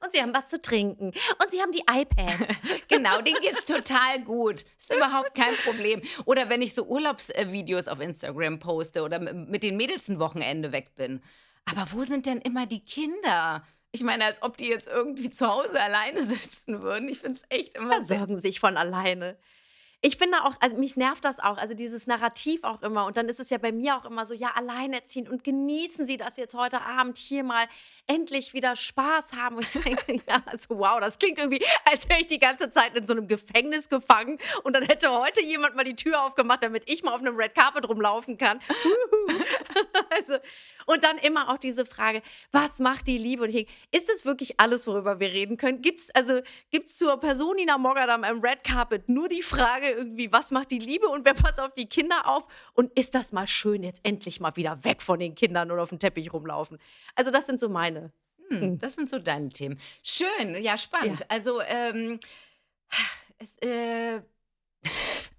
Und 0.00 0.10
sie 0.10 0.20
haben 0.20 0.34
was 0.34 0.48
zu 0.48 0.60
trinken 0.60 1.12
und 1.40 1.50
sie 1.50 1.62
haben 1.62 1.70
die 1.70 1.84
iPads. 1.88 2.56
genau, 2.88 3.22
denen 3.22 3.40
geht's 3.40 3.66
total 3.66 4.24
gut. 4.24 4.64
Ist 4.76 4.92
überhaupt 4.92 5.34
kein 5.36 5.54
Problem. 5.58 6.02
Oder 6.24 6.48
wenn 6.48 6.60
ich 6.60 6.74
so 6.74 6.84
Urlaubsvideos 6.84 7.86
auf 7.86 8.00
Instagram 8.00 8.58
poste 8.58 9.04
oder 9.04 9.20
mit 9.20 9.62
den 9.62 9.76
Mädels 9.76 10.08
ein 10.08 10.18
Wochenende 10.18 10.72
weg 10.72 10.96
bin. 10.96 11.22
Aber 11.66 11.86
wo 11.92 12.02
sind 12.02 12.26
denn 12.26 12.40
immer 12.40 12.66
die 12.66 12.84
Kinder? 12.84 13.64
Ich 13.94 14.02
meine, 14.02 14.24
als 14.24 14.42
ob 14.42 14.56
die 14.56 14.68
jetzt 14.68 14.88
irgendwie 14.88 15.30
zu 15.30 15.46
Hause 15.46 15.80
alleine 15.80 16.22
sitzen 16.26 16.82
würden. 16.82 17.08
Ich 17.08 17.18
finde 17.18 17.40
es 17.40 17.56
echt 17.56 17.76
immer 17.76 17.96
versorgen 17.96 18.38
sich 18.38 18.58
von 18.58 18.76
alleine. 18.76 19.36
Ich 20.04 20.18
bin 20.18 20.32
da 20.32 20.40
auch, 20.42 20.56
also 20.58 20.76
mich 20.76 20.96
nervt 20.96 21.24
das 21.24 21.38
auch, 21.38 21.58
also 21.58 21.74
dieses 21.74 22.08
Narrativ 22.08 22.64
auch 22.64 22.82
immer. 22.82 23.06
Und 23.06 23.16
dann 23.16 23.28
ist 23.28 23.38
es 23.38 23.50
ja 23.50 23.58
bei 23.58 23.70
mir 23.70 23.96
auch 23.96 24.04
immer 24.04 24.26
so, 24.26 24.34
ja, 24.34 24.50
alleinerziehen 24.56 25.28
und 25.28 25.44
genießen 25.44 26.04
Sie 26.04 26.16
das 26.16 26.36
jetzt 26.38 26.56
heute 26.56 26.82
Abend 26.82 27.16
hier 27.18 27.44
mal 27.44 27.66
endlich 28.08 28.52
wieder 28.52 28.74
Spaß 28.74 29.34
haben. 29.34 29.56
Und 29.56 29.64
ich 29.64 29.80
denke, 29.80 30.20
ja, 30.28 30.42
also 30.46 30.76
wow, 30.76 30.98
das 30.98 31.20
klingt 31.20 31.38
irgendwie, 31.38 31.64
als 31.84 32.08
wäre 32.08 32.20
ich 32.20 32.26
die 32.26 32.40
ganze 32.40 32.68
Zeit 32.68 32.98
in 32.98 33.06
so 33.06 33.12
einem 33.12 33.28
Gefängnis 33.28 33.88
gefangen 33.88 34.38
und 34.64 34.72
dann 34.74 34.82
hätte 34.82 35.08
heute 35.12 35.40
jemand 35.40 35.76
mal 35.76 35.84
die 35.84 35.94
Tür 35.94 36.24
aufgemacht, 36.24 36.64
damit 36.64 36.82
ich 36.90 37.04
mal 37.04 37.14
auf 37.14 37.20
einem 37.20 37.36
Red 37.36 37.54
Carpet 37.54 37.88
rumlaufen 37.88 38.38
kann. 38.38 38.58
also, 40.10 40.38
und 40.86 41.04
dann 41.04 41.18
immer 41.18 41.50
auch 41.50 41.58
diese 41.58 41.86
Frage, 41.86 42.22
was 42.50 42.78
macht 42.78 43.06
die 43.06 43.18
Liebe? 43.18 43.42
Und 43.42 43.50
ich 43.50 43.54
denke, 43.54 43.72
ist 43.90 44.10
es 44.10 44.24
wirklich 44.24 44.58
alles, 44.60 44.86
worüber 44.86 45.20
wir 45.20 45.32
reden 45.32 45.56
können? 45.56 45.82
Gibt 45.82 46.00
es 46.00 46.10
also, 46.14 46.40
gibt's 46.70 46.96
zur 46.96 47.18
Person 47.18 47.56
Nina 47.56 47.78
Mogadam 47.78 48.24
am 48.24 48.40
Red 48.40 48.64
Carpet 48.64 49.08
nur 49.08 49.28
die 49.28 49.42
Frage 49.42 49.90
irgendwie, 49.90 50.30
was 50.32 50.50
macht 50.50 50.70
die 50.70 50.78
Liebe 50.78 51.08
und 51.08 51.24
wer 51.24 51.34
passt 51.34 51.60
auf 51.60 51.74
die 51.74 51.86
Kinder 51.86 52.26
auf? 52.26 52.46
Und 52.74 52.96
ist 52.98 53.14
das 53.14 53.32
mal 53.32 53.46
schön, 53.46 53.82
jetzt 53.82 54.00
endlich 54.04 54.40
mal 54.40 54.56
wieder 54.56 54.84
weg 54.84 55.02
von 55.02 55.18
den 55.18 55.34
Kindern 55.34 55.70
und 55.70 55.78
auf 55.78 55.90
dem 55.90 55.98
Teppich 55.98 56.32
rumlaufen? 56.32 56.78
Also 57.14 57.30
das 57.30 57.46
sind 57.46 57.60
so 57.60 57.68
meine. 57.68 58.12
Hm, 58.48 58.78
das 58.78 58.94
sind 58.96 59.08
so 59.08 59.18
deine 59.18 59.48
Themen. 59.48 59.78
Schön, 60.02 60.62
ja, 60.62 60.76
spannend. 60.76 61.20
Ja. 61.20 61.26
Also, 61.28 61.60
ähm, 61.62 62.18
es, 63.38 63.56
äh, 63.66 64.20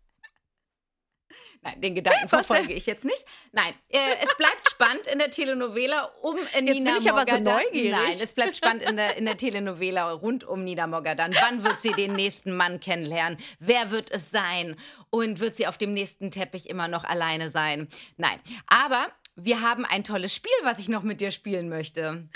Nein, 1.62 1.82
den 1.82 1.96
Gedanken 1.96 2.28
verfolge 2.28 2.74
ich 2.74 2.86
jetzt 2.86 3.06
nicht. 3.06 3.26
Nein, 3.52 3.74
äh, 3.90 4.16
es 4.22 4.36
bleibt 4.36 4.73
spannend 4.84 5.08
in 5.08 5.20
der 5.20 5.30
Telenovela 5.32 6.12
um 6.22 6.36
Nina 6.62 6.92
bin 6.94 7.02
ich 7.02 7.10
aber 7.12 7.26
so 7.26 7.32
Mogadam. 7.32 7.44
neugierig. 7.64 7.92
Nein, 7.92 8.18
es 8.22 8.34
bleibt 8.34 8.58
spannend 8.58 8.84
in 8.84 8.98
der, 8.98 9.18
in 9.18 9.26
der 9.26 9.38
Telenovela 9.38 10.12
rund 10.12 10.44
um 10.44 10.64
Nina 10.64 10.88
Mogadam. 10.88 11.32
Wann 11.42 11.64
wird 11.64 11.82
sie 11.82 11.92
den 11.94 12.14
nächsten 12.14 12.56
Mann 12.56 12.80
kennenlernen? 12.80 13.38
Wer 13.60 13.92
wird 13.92 14.12
es 14.12 14.32
sein? 14.32 14.76
Und 15.10 15.40
wird 15.40 15.58
sie 15.58 15.68
auf 15.68 15.78
dem 15.78 15.94
nächsten 15.94 16.32
Teppich 16.32 16.70
immer 16.70 16.88
noch 16.88 17.04
alleine 17.04 17.50
sein? 17.50 17.88
Nein, 18.18 18.40
aber 18.68 19.08
wir 19.36 19.62
haben 19.62 19.86
ein 19.86 20.04
tolles 20.04 20.34
Spiel, 20.36 20.52
was 20.64 20.80
ich 20.80 20.90
noch 20.90 21.02
mit 21.04 21.20
dir 21.22 21.32
spielen 21.32 21.70
möchte. 21.70 22.28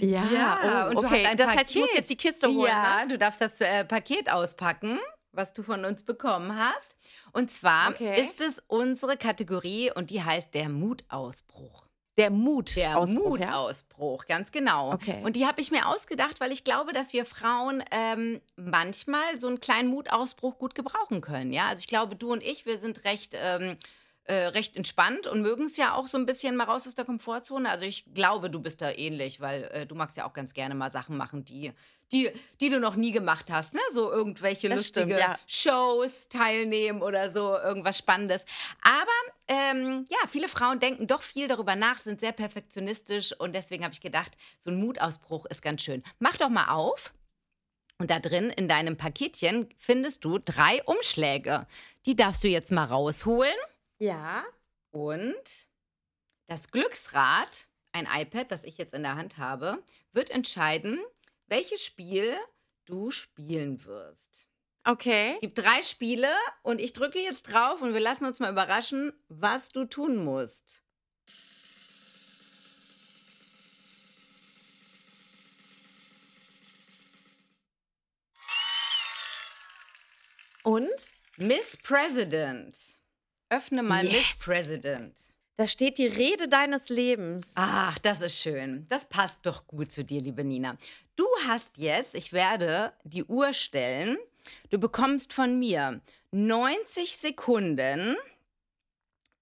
Ja, 0.00 0.86
oh, 0.86 0.88
und 0.90 0.94
du 1.02 1.06
okay. 1.06 1.24
hast 1.24 1.30
ein 1.32 1.36
das 1.36 1.46
Paket. 1.46 1.60
heißt, 1.60 1.70
ich 1.76 1.80
muss 1.80 1.94
jetzt 1.94 2.10
die 2.10 2.16
Kiste 2.16 2.48
holen. 2.48 2.68
Ja, 2.70 3.00
Ne? 3.02 3.08
du 3.08 3.18
darfst 3.18 3.40
das 3.40 3.60
äh, 3.60 3.84
Paket 3.84 4.30
auspacken, 4.32 4.98
was 5.32 5.52
du 5.52 5.62
von 5.62 5.84
uns 5.84 6.04
bekommen 6.04 6.56
hast. 6.56 6.96
Und 7.32 7.50
zwar 7.52 7.90
Okay. 7.90 8.20
ist 8.20 8.40
es 8.40 8.62
unsere 8.66 9.16
Kategorie 9.16 9.90
und 9.94 10.10
die 10.10 10.22
heißt 10.22 10.54
der 10.54 10.68
Mutausbruch. 10.68 11.86
Der 12.18 12.30
Mut. 12.30 12.76
Der 12.76 12.98
Ausbruch, 12.98 13.38
ja? 13.38 13.46
Mutausbruch, 13.46 14.26
ganz 14.26 14.52
genau. 14.52 14.92
Okay. 14.92 15.22
Und 15.24 15.36
die 15.36 15.46
habe 15.46 15.60
ich 15.60 15.70
mir 15.70 15.86
ausgedacht, 15.86 16.40
weil 16.40 16.52
ich 16.52 16.64
glaube, 16.64 16.92
dass 16.92 17.12
wir 17.12 17.24
Frauen 17.24 17.82
ähm, 17.90 18.40
manchmal 18.56 19.38
so 19.38 19.46
einen 19.46 19.60
kleinen 19.60 19.88
Mutausbruch 19.88 20.58
gut 20.58 20.74
gebrauchen 20.74 21.20
können. 21.22 21.52
Ja, 21.52 21.68
also 21.68 21.80
ich 21.80 21.86
glaube, 21.86 22.16
du 22.16 22.32
und 22.32 22.42
ich, 22.42 22.66
wir 22.66 22.78
sind 22.78 23.04
recht. 23.04 23.34
Ähm, 23.36 23.76
äh, 24.30 24.46
recht 24.46 24.76
entspannt 24.76 25.26
und 25.26 25.42
mögen 25.42 25.64
es 25.64 25.76
ja 25.76 25.94
auch 25.94 26.06
so 26.06 26.16
ein 26.16 26.24
bisschen 26.24 26.54
mal 26.54 26.64
raus 26.64 26.86
aus 26.86 26.94
der 26.94 27.04
Komfortzone. 27.04 27.68
Also 27.68 27.84
ich 27.84 28.04
glaube, 28.14 28.48
du 28.48 28.60
bist 28.60 28.80
da 28.80 28.92
ähnlich, 28.92 29.40
weil 29.40 29.64
äh, 29.72 29.86
du 29.86 29.96
magst 29.96 30.16
ja 30.16 30.24
auch 30.24 30.32
ganz 30.32 30.54
gerne 30.54 30.76
mal 30.76 30.88
Sachen 30.88 31.16
machen, 31.16 31.44
die, 31.44 31.72
die, 32.12 32.30
die 32.60 32.70
du 32.70 32.78
noch 32.78 32.94
nie 32.94 33.10
gemacht 33.10 33.50
hast. 33.50 33.74
Ne? 33.74 33.80
So 33.90 34.08
irgendwelche 34.12 34.68
Das 34.68 34.78
lustige 34.78 35.16
stimmt, 35.16 35.20
ja. 35.20 35.36
Shows 35.48 36.28
teilnehmen 36.28 37.02
oder 37.02 37.28
so, 37.28 37.58
irgendwas 37.58 37.98
Spannendes. 37.98 38.44
Aber 38.82 39.10
ähm, 39.48 40.04
ja, 40.08 40.28
viele 40.28 40.46
Frauen 40.46 40.78
denken 40.78 41.08
doch 41.08 41.22
viel 41.22 41.48
darüber 41.48 41.74
nach, 41.74 41.98
sind 41.98 42.20
sehr 42.20 42.32
perfektionistisch 42.32 43.32
und 43.36 43.52
deswegen 43.52 43.82
habe 43.82 43.94
ich 43.94 44.00
gedacht, 44.00 44.36
so 44.60 44.70
ein 44.70 44.76
Mutausbruch 44.76 45.46
ist 45.46 45.60
ganz 45.60 45.82
schön. 45.82 46.04
Mach 46.20 46.36
doch 46.36 46.50
mal 46.50 46.68
auf. 46.68 47.12
Und 47.98 48.10
da 48.12 48.20
drin 48.20 48.50
in 48.50 48.68
deinem 48.68 48.96
Paketchen 48.96 49.68
findest 49.76 50.24
du 50.24 50.38
drei 50.38 50.84
Umschläge. 50.84 51.66
Die 52.06 52.14
darfst 52.14 52.44
du 52.44 52.48
jetzt 52.48 52.70
mal 52.70 52.84
rausholen. 52.84 53.56
Ja. 54.00 54.44
Und 54.90 55.68
das 56.46 56.70
Glücksrad, 56.70 57.68
ein 57.92 58.08
iPad, 58.10 58.50
das 58.50 58.64
ich 58.64 58.78
jetzt 58.78 58.94
in 58.94 59.02
der 59.02 59.14
Hand 59.14 59.36
habe, 59.36 59.84
wird 60.12 60.30
entscheiden, 60.30 60.98
welches 61.46 61.84
Spiel 61.84 62.34
du 62.86 63.10
spielen 63.10 63.84
wirst. 63.84 64.48
Okay. 64.84 65.34
Es 65.34 65.40
gibt 65.40 65.58
drei 65.58 65.82
Spiele 65.82 66.32
und 66.62 66.80
ich 66.80 66.94
drücke 66.94 67.20
jetzt 67.20 67.42
drauf 67.44 67.82
und 67.82 67.92
wir 67.92 68.00
lassen 68.00 68.24
uns 68.24 68.40
mal 68.40 68.50
überraschen, 68.50 69.12
was 69.28 69.68
du 69.68 69.84
tun 69.84 70.24
musst. 70.24 70.82
Und 80.62 81.08
Miss 81.36 81.76
President. 81.76 82.99
Öffne 83.50 83.82
mal 83.82 84.04
Miss 84.04 84.12
Yes. 84.14 84.38
President. 84.38 85.20
da 85.56 85.66
steht 85.66 85.98
die 85.98 86.06
Rede 86.06 86.48
deines 86.48 86.88
Lebens. 86.88 87.52
Ach, 87.56 87.98
das 87.98 88.22
ist 88.22 88.38
schön. 88.40 88.86
Das 88.88 89.06
passt 89.08 89.40
doch 89.44 89.66
gut 89.66 89.92
zu 89.92 90.04
dir, 90.04 90.20
liebe 90.22 90.42
Nina. 90.44 90.76
Du 91.16 91.26
hast 91.46 91.76
jetzt, 91.76 92.14
ich 92.14 92.32
werde 92.32 92.94
die 93.04 93.24
Uhr 93.24 93.52
stellen, 93.52 94.16
du 94.70 94.78
bekommst 94.78 95.32
von 95.34 95.58
mir 95.58 96.00
90 96.30 97.16
Sekunden 97.16 98.16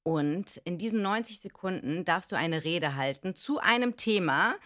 und 0.03 0.57
in 0.65 0.79
diesen 0.79 1.03
90 1.03 1.39
Sekunden 1.39 2.05
darfst 2.05 2.33
du 2.33 2.37
eine 2.37 2.65
Rede 2.65 2.97
halten 2.97 3.35
zu 3.37 3.59
einem 3.61 3.97
Thema, 3.97 4.57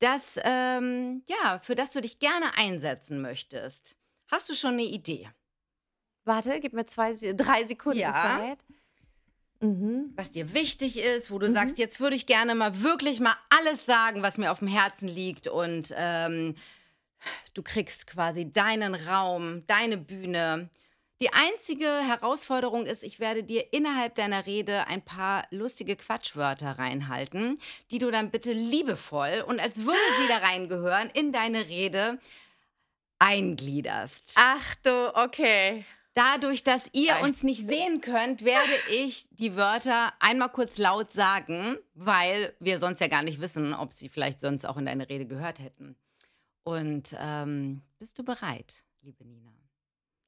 das, 0.00 0.38
ähm, 0.42 1.22
ja, 1.28 1.58
für 1.62 1.74
das 1.74 1.92
du 1.92 2.00
dich 2.00 2.18
gerne 2.18 2.56
einsetzen 2.56 3.22
möchtest. 3.22 3.96
Hast 4.30 4.48
du 4.48 4.54
schon 4.54 4.72
eine 4.74 4.82
Idee? 4.84 5.30
Warte, 6.24 6.60
gib 6.60 6.72
mir 6.74 6.84
zwei, 6.84 7.12
drei 7.34 7.64
Sekunden 7.64 8.00
Ja. 8.00 8.12
Zeit. 8.12 8.58
Mhm. 9.60 10.12
was 10.14 10.30
dir 10.30 10.54
wichtig 10.54 10.98
ist, 10.98 11.32
wo 11.32 11.38
du 11.40 11.50
sagst, 11.50 11.78
jetzt 11.78 11.98
würde 11.98 12.14
ich 12.14 12.26
gerne 12.26 12.54
mal 12.54 12.80
wirklich 12.82 13.18
mal 13.18 13.34
alles 13.50 13.86
sagen, 13.86 14.22
was 14.22 14.38
mir 14.38 14.52
auf 14.52 14.60
dem 14.60 14.68
Herzen 14.68 15.08
liegt 15.08 15.48
und 15.48 15.92
ähm, 15.96 16.54
du 17.54 17.62
kriegst 17.62 18.06
quasi 18.06 18.52
deinen 18.52 18.94
Raum, 18.94 19.66
deine 19.66 19.96
Bühne. 19.98 20.70
Die 21.20 21.32
einzige 21.32 21.86
Herausforderung 21.86 22.86
ist, 22.86 23.02
ich 23.02 23.18
werde 23.18 23.42
dir 23.42 23.72
innerhalb 23.72 24.14
deiner 24.14 24.46
Rede 24.46 24.86
ein 24.86 25.04
paar 25.04 25.48
lustige 25.50 25.96
Quatschwörter 25.96 26.78
reinhalten, 26.78 27.58
die 27.90 27.98
du 27.98 28.12
dann 28.12 28.30
bitte 28.30 28.52
liebevoll 28.52 29.44
und 29.44 29.58
als 29.58 29.78
würde 29.78 29.98
sie 30.20 30.28
da 30.28 30.36
reingehören 30.36 31.10
in 31.10 31.32
deine 31.32 31.68
Rede 31.68 32.20
eingliederst. 33.18 34.36
Ach 34.38 34.76
du, 34.84 35.12
okay. 35.16 35.84
Dadurch, 36.18 36.64
dass 36.64 36.90
ihr 36.94 37.12
Geil. 37.12 37.22
uns 37.22 37.44
nicht 37.44 37.64
sehen 37.64 38.00
könnt, 38.00 38.42
werde 38.42 38.72
ich 38.90 39.28
die 39.30 39.54
Wörter 39.54 40.12
einmal 40.18 40.48
kurz 40.48 40.76
laut 40.76 41.12
sagen, 41.12 41.78
weil 41.94 42.52
wir 42.58 42.80
sonst 42.80 42.98
ja 42.98 43.06
gar 43.06 43.22
nicht 43.22 43.40
wissen, 43.40 43.72
ob 43.72 43.92
sie 43.92 44.08
vielleicht 44.08 44.40
sonst 44.40 44.64
auch 44.64 44.76
in 44.78 44.86
deine 44.86 45.08
Rede 45.08 45.26
gehört 45.26 45.60
hätten. 45.60 45.94
Und 46.64 47.14
ähm, 47.20 47.82
bist 48.00 48.18
du 48.18 48.24
bereit, 48.24 48.74
liebe 49.02 49.24
Nina? 49.24 49.52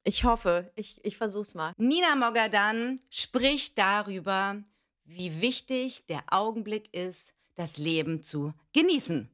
Ich 0.04 0.22
hoffe, 0.22 0.70
ich, 0.76 1.04
ich 1.04 1.16
versuch's 1.16 1.56
mal. 1.56 1.72
Nina 1.76 2.14
Mogadan 2.14 3.00
spricht 3.10 3.76
darüber, 3.76 4.62
wie 5.06 5.40
wichtig 5.40 6.06
der 6.06 6.22
Augenblick 6.30 6.94
ist, 6.94 7.34
das 7.56 7.78
Leben 7.78 8.22
zu 8.22 8.54
genießen. 8.74 9.28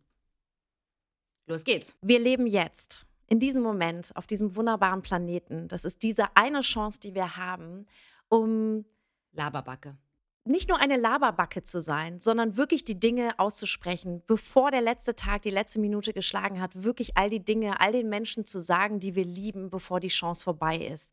Los 1.49 1.65
geht's. 1.65 1.95
Wir 2.01 2.19
leben 2.19 2.47
jetzt, 2.47 3.05
in 3.29 3.41
diesem 3.41 3.63
Moment, 3.63 4.15
auf 4.15 4.27
diesem 4.27 4.55
wunderbaren 4.57 5.03
Planeten. 5.03 5.69
Das 5.69 5.85
ist 5.85 6.03
diese 6.03 6.25
eine 6.37 6.61
Chance, 6.61 7.01
die 7.01 7.15
wir 7.15 7.37
haben, 7.37 7.87
um 8.29 8.85
Laberbacke. 9.33 9.97
nicht 10.45 10.69
nur 10.69 10.79
eine 10.79 10.97
Laberbacke 10.97 11.63
zu 11.63 11.81
sein, 11.81 12.21
sondern 12.21 12.57
wirklich 12.57 12.85
die 12.85 13.01
Dinge 13.01 13.39
auszusprechen, 13.39 14.23
bevor 14.27 14.71
der 14.71 14.81
letzte 14.81 15.17
Tag, 15.17 15.43
die 15.43 15.51
letzte 15.51 15.81
Minute 15.81 16.13
geschlagen 16.13 16.61
hat, 16.61 16.85
wirklich 16.85 17.17
all 17.17 17.31
die 17.31 17.45
Dinge, 17.45 17.81
all 17.81 17.93
den 17.93 18.09
Menschen 18.09 18.45
zu 18.45 18.61
sagen, 18.61 19.01
die 19.01 19.15
wir 19.15 19.25
lieben, 19.25 19.71
bevor 19.71 20.01
die 20.01 20.09
Chance 20.09 20.45
vorbei 20.45 20.77
ist. 20.79 21.13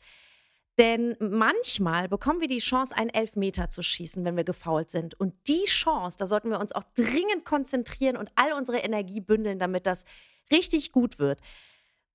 Denn 0.79 1.15
manchmal 1.19 2.09
bekommen 2.09 2.41
wir 2.41 2.47
die 2.47 2.59
Chance, 2.59 2.95
einen 2.95 3.11
Elfmeter 3.11 3.69
zu 3.69 3.83
schießen, 3.83 4.25
wenn 4.25 4.37
wir 4.37 4.43
gefault 4.43 4.89
sind. 4.89 5.19
Und 5.19 5.35
die 5.47 5.65
Chance, 5.65 6.17
da 6.17 6.25
sollten 6.25 6.49
wir 6.49 6.59
uns 6.59 6.71
auch 6.71 6.83
dringend 6.95 7.45
konzentrieren 7.45 8.17
und 8.17 8.31
all 8.35 8.53
unsere 8.53 8.79
Energie 8.79 9.19
bündeln, 9.19 9.59
damit 9.59 9.85
das 9.85 10.03
richtig 10.51 10.91
gut 10.91 11.19
wird. 11.19 11.41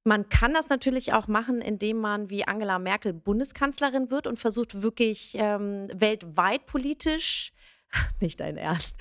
Man 0.04 0.28
kann 0.28 0.54
das 0.54 0.68
natürlich 0.68 1.12
auch 1.12 1.26
machen, 1.26 1.60
indem 1.60 1.98
man 1.98 2.30
wie 2.30 2.44
Angela 2.44 2.78
Merkel 2.78 3.12
Bundeskanzlerin 3.12 4.10
wird 4.10 4.26
und 4.26 4.38
versucht 4.38 4.82
wirklich 4.82 5.32
ähm, 5.34 5.88
weltweit 5.92 6.66
politisch, 6.66 7.52
nicht 8.20 8.40
dein 8.40 8.56
Ernst, 8.56 9.00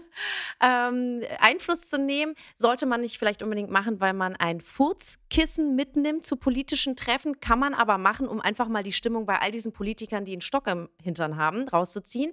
ähm, 0.60 1.22
Einfluss 1.40 1.88
zu 1.88 1.98
nehmen. 1.98 2.34
Sollte 2.56 2.86
man 2.86 3.00
nicht 3.00 3.18
vielleicht 3.18 3.42
unbedingt 3.42 3.70
machen, 3.70 4.00
weil 4.00 4.12
man 4.12 4.36
ein 4.36 4.60
Furzkissen 4.60 5.76
mitnimmt 5.76 6.24
zu 6.24 6.36
politischen 6.36 6.96
Treffen, 6.96 7.40
kann 7.40 7.58
man 7.58 7.74
aber 7.74 7.98
machen, 7.98 8.28
um 8.28 8.40
einfach 8.40 8.68
mal 8.68 8.82
die 8.82 8.92
Stimmung 8.92 9.26
bei 9.26 9.38
all 9.40 9.50
diesen 9.50 9.72
Politikern, 9.72 10.24
die 10.24 10.32
einen 10.32 10.40
Stock 10.40 10.66
im 10.66 10.88
Hintern 11.02 11.36
haben, 11.36 11.68
rauszuziehen. 11.68 12.32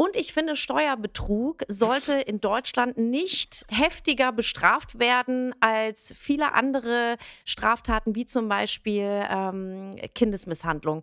Und 0.00 0.14
ich 0.14 0.32
finde, 0.32 0.54
Steuerbetrug 0.54 1.64
sollte 1.66 2.12
in 2.12 2.40
Deutschland 2.40 2.98
nicht 2.98 3.66
heftiger 3.68 4.30
bestraft 4.30 5.00
werden 5.00 5.52
als 5.58 6.14
viele 6.16 6.54
andere 6.54 7.16
Straftaten, 7.44 8.14
wie 8.14 8.24
zum 8.24 8.48
Beispiel 8.48 9.26
ähm, 9.28 9.90
Kindesmisshandlung. 10.14 11.02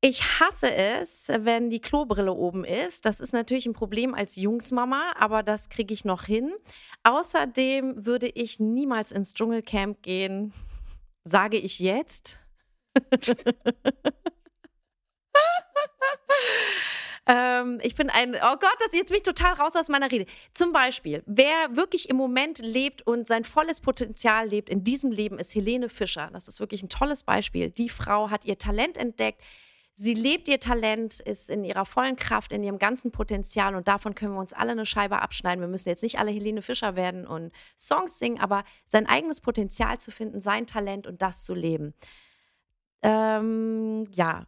Ich 0.00 0.40
hasse 0.40 0.74
es, 0.74 1.28
wenn 1.28 1.70
die 1.70 1.78
Klobrille 1.78 2.32
oben 2.32 2.64
ist. 2.64 3.04
Das 3.04 3.20
ist 3.20 3.32
natürlich 3.32 3.66
ein 3.66 3.74
Problem 3.74 4.12
als 4.12 4.34
Jungsmama, 4.34 5.12
aber 5.16 5.44
das 5.44 5.68
kriege 5.68 5.94
ich 5.94 6.04
noch 6.04 6.24
hin. 6.24 6.52
Außerdem 7.04 8.04
würde 8.04 8.26
ich 8.26 8.58
niemals 8.58 9.12
ins 9.12 9.34
Dschungelcamp 9.34 10.02
gehen, 10.02 10.52
sage 11.22 11.58
ich 11.58 11.78
jetzt. 11.78 12.40
Ähm, 17.26 17.78
ich 17.82 17.94
bin 17.94 18.10
ein, 18.10 18.34
oh 18.34 18.56
Gott, 18.60 18.76
das 18.80 18.92
jetzt 18.92 19.08
bin 19.08 19.16
ich 19.16 19.22
total 19.22 19.54
raus 19.54 19.76
aus 19.76 19.88
meiner 19.88 20.10
Rede. 20.10 20.26
Zum 20.52 20.72
Beispiel, 20.72 21.22
wer 21.26 21.74
wirklich 21.74 22.10
im 22.10 22.16
Moment 22.16 22.58
lebt 22.58 23.06
und 23.06 23.26
sein 23.26 23.44
volles 23.44 23.80
Potenzial 23.80 24.48
lebt 24.48 24.68
in 24.68 24.84
diesem 24.84 25.10
Leben, 25.10 25.38
ist 25.38 25.54
Helene 25.54 25.88
Fischer. 25.88 26.28
Das 26.32 26.48
ist 26.48 26.60
wirklich 26.60 26.82
ein 26.82 26.90
tolles 26.90 27.22
Beispiel. 27.22 27.70
Die 27.70 27.88
Frau 27.88 28.30
hat 28.30 28.44
ihr 28.44 28.58
Talent 28.58 28.98
entdeckt. 28.98 29.40
Sie 29.96 30.14
lebt 30.14 30.48
ihr 30.48 30.58
Talent, 30.58 31.20
ist 31.20 31.48
in 31.48 31.62
ihrer 31.62 31.86
vollen 31.86 32.16
Kraft, 32.16 32.52
in 32.52 32.64
ihrem 32.64 32.80
ganzen 32.80 33.12
Potenzial 33.12 33.76
und 33.76 33.86
davon 33.86 34.16
können 34.16 34.32
wir 34.32 34.40
uns 34.40 34.52
alle 34.52 34.72
eine 34.72 34.86
Scheibe 34.86 35.22
abschneiden. 35.22 35.60
Wir 35.60 35.68
müssen 35.68 35.88
jetzt 35.88 36.02
nicht 36.02 36.18
alle 36.18 36.32
Helene 36.32 36.62
Fischer 36.62 36.96
werden 36.96 37.28
und 37.28 37.52
Songs 37.78 38.18
singen, 38.18 38.40
aber 38.40 38.64
sein 38.86 39.06
eigenes 39.06 39.40
Potenzial 39.40 39.98
zu 40.00 40.10
finden, 40.10 40.40
sein 40.40 40.66
Talent 40.66 41.06
und 41.06 41.22
das 41.22 41.44
zu 41.44 41.54
leben. 41.54 41.94
Ähm, 43.02 44.08
ja, 44.10 44.46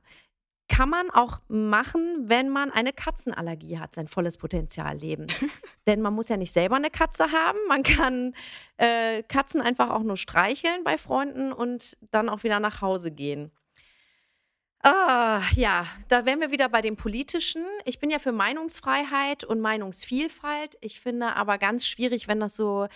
kann 0.68 0.90
man 0.90 1.10
auch 1.10 1.40
machen, 1.48 2.28
wenn 2.28 2.48
man 2.48 2.70
eine 2.70 2.92
Katzenallergie 2.92 3.78
hat, 3.78 3.94
sein 3.94 4.08
volles 4.08 4.36
Potenzial 4.36 4.96
leben. 4.96 5.26
Denn 5.86 6.00
man 6.00 6.14
muss 6.14 6.28
ja 6.28 6.36
nicht 6.36 6.52
selber 6.52 6.76
eine 6.76 6.90
Katze 6.90 7.30
haben. 7.32 7.58
Man 7.68 7.82
kann 7.82 8.34
äh, 8.76 9.22
Katzen 9.22 9.60
einfach 9.60 9.90
auch 9.90 10.02
nur 10.02 10.16
streicheln 10.16 10.82
bei 10.84 10.98
Freunden 10.98 11.52
und 11.52 11.96
dann 12.10 12.28
auch 12.28 12.42
wieder 12.42 12.60
nach 12.60 12.82
Hause 12.82 13.10
gehen. 13.10 13.52
Ah, 14.82 15.42
ja, 15.54 15.86
da 16.08 16.26
wären 16.26 16.40
wir 16.40 16.50
wieder 16.50 16.68
bei 16.68 16.80
dem 16.80 16.96
Politischen. 16.96 17.64
Ich 17.84 17.98
bin 17.98 18.10
ja 18.10 18.18
für 18.18 18.32
Meinungsfreiheit 18.32 19.42
und 19.42 19.60
Meinungsvielfalt. 19.60 20.76
Ich 20.80 21.00
finde 21.00 21.34
aber 21.34 21.58
ganz 21.58 21.86
schwierig, 21.86 22.28
wenn 22.28 22.38
das 22.38 22.54
so 22.54 22.86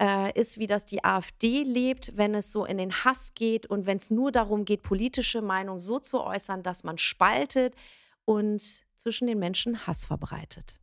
äh, 0.00 0.38
ist, 0.38 0.58
wie 0.58 0.66
das 0.66 0.86
die 0.86 1.04
AfD 1.04 1.62
lebt, 1.62 2.16
wenn 2.16 2.34
es 2.34 2.52
so 2.52 2.64
in 2.64 2.78
den 2.78 2.92
Hass 3.04 3.34
geht 3.34 3.66
und 3.66 3.86
wenn 3.86 3.98
es 3.98 4.10
nur 4.10 4.32
darum 4.32 4.64
geht, 4.64 4.82
politische 4.82 5.42
Meinung 5.42 5.78
so 5.78 5.98
zu 5.98 6.22
äußern, 6.22 6.62
dass 6.62 6.84
man 6.84 6.98
spaltet 6.98 7.74
und 8.24 8.62
zwischen 8.96 9.26
den 9.26 9.38
Menschen 9.38 9.86
Hass 9.86 10.04
verbreitet. 10.04 10.80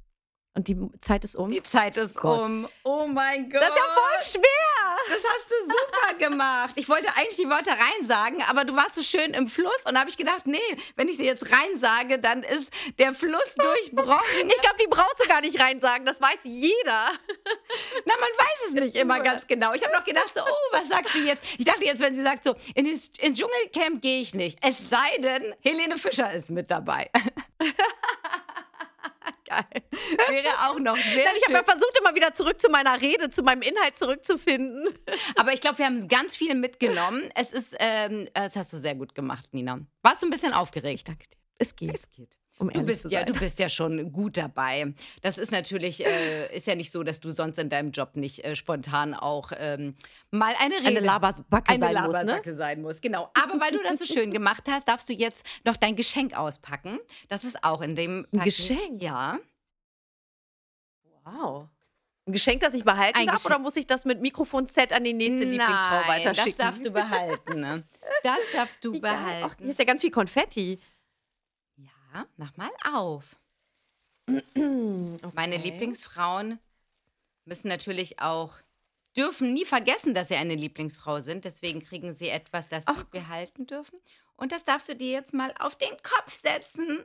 Und 0.53 0.67
die 0.67 0.77
Zeit 0.99 1.23
ist 1.23 1.35
um. 1.35 1.49
Die 1.49 1.63
Zeit 1.63 1.95
ist 1.97 2.15
Gott. 2.15 2.41
um. 2.41 2.67
Oh 2.83 3.07
mein 3.07 3.49
Gott. 3.49 3.61
Das 3.61 3.69
ist 3.69 3.77
ja 3.77 3.83
voll 3.83 4.41
schwer. 4.41 4.70
Das 5.09 5.23
hast 5.23 5.49
du 5.49 5.55
super 5.65 6.13
gemacht. 6.17 6.71
Ich 6.75 6.87
wollte 6.89 7.09
eigentlich 7.15 7.37
die 7.37 7.49
Wörter 7.49 7.71
rein 7.71 8.07
sagen, 8.07 8.43
aber 8.47 8.65
du 8.65 8.75
warst 8.75 8.95
so 8.95 9.01
schön 9.01 9.33
im 9.33 9.47
Fluss 9.47 9.85
und 9.85 9.93
da 9.95 10.01
habe 10.01 10.09
ich 10.09 10.17
gedacht, 10.17 10.45
nee, 10.45 10.59
wenn 10.95 11.07
ich 11.07 11.17
sie 11.17 11.25
jetzt 11.25 11.51
rein 11.51 11.77
sage, 11.77 12.19
dann 12.19 12.43
ist 12.43 12.71
der 12.99 13.13
Fluss 13.13 13.55
durchbrochen. 13.55 14.47
Ich 14.47 14.61
glaube, 14.61 14.77
die 14.81 14.87
brauchst 14.87 15.23
du 15.23 15.27
gar 15.27 15.41
nicht 15.41 15.59
rein 15.59 15.79
sagen. 15.79 16.05
Das 16.05 16.21
weiß 16.21 16.41
jeder. 16.43 17.11
Na, 18.05 18.13
man 18.19 18.29
weiß 18.37 18.67
es 18.67 18.73
nicht 18.73 18.95
immer 18.95 19.19
ganz 19.19 19.47
genau. 19.47 19.73
Ich 19.73 19.83
habe 19.83 19.93
noch 19.93 20.03
gedacht, 20.03 20.31
so, 20.33 20.41
oh, 20.41 20.71
was 20.71 20.87
sagt 20.87 21.09
sie 21.13 21.25
jetzt? 21.25 21.41
Ich 21.57 21.65
dachte 21.65 21.85
jetzt, 21.85 21.99
wenn 21.99 22.15
sie 22.15 22.23
sagt, 22.23 22.43
so, 22.43 22.55
in 22.75 22.85
ins 22.85 23.11
Dschungelcamp 23.13 24.01
gehe 24.01 24.21
ich 24.21 24.33
nicht. 24.33 24.57
Es 24.61 24.89
sei 24.89 25.17
denn, 25.19 25.53
Helene 25.61 25.97
Fischer 25.97 26.31
ist 26.33 26.49
mit 26.49 26.69
dabei. 26.69 27.09
Geil. 29.51 29.83
Wäre 30.29 30.69
auch 30.69 30.79
noch 30.79 30.97
sehr 30.97 31.25
Nein, 31.25 31.33
ich 31.35 31.43
habe 31.45 31.53
ja 31.53 31.63
versucht, 31.63 31.97
immer 31.99 32.15
wieder 32.15 32.33
zurück 32.33 32.59
zu 32.59 32.69
meiner 32.69 33.01
Rede, 33.01 33.29
zu 33.29 33.43
meinem 33.43 33.61
Inhalt 33.61 33.95
zurückzufinden. 33.95 34.87
Aber 35.35 35.53
ich 35.53 35.61
glaube, 35.61 35.77
wir 35.79 35.85
haben 35.85 36.07
ganz 36.07 36.35
viel 36.35 36.55
mitgenommen. 36.55 37.29
Es 37.35 37.53
ist, 37.53 37.75
ähm, 37.79 38.27
das 38.33 38.55
hast 38.55 38.73
du 38.73 38.77
sehr 38.77 38.95
gut 38.95 39.15
gemacht, 39.15 39.53
Nina. 39.53 39.79
Warst 40.01 40.21
du 40.21 40.27
ein 40.27 40.31
bisschen 40.31 40.53
aufgeregt? 40.53 41.07
Danke 41.07 41.27
dir. 41.27 41.37
Es 41.57 41.75
geht. 41.75 41.93
Es 41.93 42.09
geht. 42.09 42.40
Um 42.61 42.69
Du 42.69 42.83
bist, 42.83 43.01
zu 43.01 43.09
ja, 43.09 43.23
du 43.23 43.33
bist 43.33 43.57
ja 43.59 43.69
schon 43.69 44.11
gut 44.11 44.37
dabei. 44.37 44.93
Das 45.23 45.37
ist 45.39 45.51
natürlich, 45.51 46.05
äh, 46.05 46.55
ist 46.55 46.67
ja 46.67 46.75
nicht 46.75 46.91
so, 46.91 47.01
dass 47.03 47.19
du 47.19 47.31
sonst 47.31 47.57
in 47.57 47.69
deinem 47.69 47.89
Job 47.91 48.15
nicht 48.15 48.43
äh, 48.45 48.55
spontan 48.55 49.13
auch 49.15 49.51
ähm, 49.57 49.95
mal 50.29 50.53
eine 50.59 50.75
Rede, 50.75 50.87
Eine 50.87 50.99
Laberbacke 50.99 51.71
eine 51.71 51.79
sein 51.79 52.03
muss, 52.05 52.23
ne? 52.23 52.41
Sein 52.53 52.81
muss. 52.83 53.01
Genau. 53.01 53.31
Aber 53.33 53.59
weil 53.59 53.71
du 53.71 53.79
das 53.83 53.97
so 53.97 54.05
schön 54.05 54.31
gemacht 54.31 54.65
hast, 54.69 54.87
darfst 54.87 55.09
du 55.09 55.13
jetzt 55.13 55.43
noch 55.65 55.75
dein 55.75 55.95
Geschenk 55.95 56.37
auspacken. 56.37 56.99
Das 57.29 57.43
ist 57.43 57.63
auch 57.63 57.81
in 57.81 57.95
dem 57.95 58.27
Ein 58.31 58.39
Paket- 58.39 58.55
Geschenk? 58.55 59.01
Ja. 59.01 59.39
Wow. 61.23 61.67
Ein 62.27 62.33
Geschenk, 62.33 62.61
das 62.61 62.73
ich 62.75 62.83
behalten 62.83 63.17
Ein 63.17 63.25
darf, 63.25 63.37
Geschenk. 63.37 63.55
oder 63.55 63.59
muss 63.63 63.75
ich 63.75 63.87
das 63.87 64.05
mit 64.05 64.21
Mikrofonset 64.21 64.93
an 64.93 65.03
die 65.03 65.13
nächste 65.13 65.43
Lieblingsfrau 65.43 66.07
weiterschicken? 66.07 66.57
Das 66.57 66.65
darfst 66.67 66.85
du 66.85 66.91
behalten. 66.91 67.59
Ne? 67.59 67.83
Das 68.23 68.37
darfst 68.53 68.85
du 68.85 68.93
Wie 68.93 69.01
geil. 69.01 69.13
Behalten. 69.15 69.55
hier 69.63 69.69
ist 69.71 69.79
ja 69.79 69.85
ganz 69.85 70.01
viel 70.01 70.11
Konfetti. 70.11 70.79
Ja, 72.13 72.25
mach 72.37 72.55
mal 72.57 72.71
auf. 72.93 73.37
Meine 75.33 75.57
Lieblingsfrauen 75.57 76.59
müssen 77.45 77.67
natürlich 77.67 78.19
auch, 78.19 78.55
dürfen 79.15 79.53
nie 79.53 79.65
vergessen, 79.65 80.13
dass 80.13 80.27
sie 80.29 80.35
eine 80.35 80.55
Lieblingsfrau 80.55 81.19
sind. 81.19 81.45
Deswegen 81.45 81.81
kriegen 81.81 82.13
sie 82.13 82.29
etwas, 82.29 82.67
das 82.67 82.85
sie 82.85 83.03
behalten 83.11 83.67
dürfen. 83.67 83.99
Und 84.35 84.51
das 84.51 84.63
darfst 84.63 84.89
du 84.89 84.95
dir 84.95 85.11
jetzt 85.11 85.33
mal 85.33 85.53
auf 85.59 85.75
den 85.75 85.95
Kopf 86.01 86.41
setzen. 86.41 87.03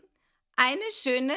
Eine 0.57 0.91
schöne 0.93 1.35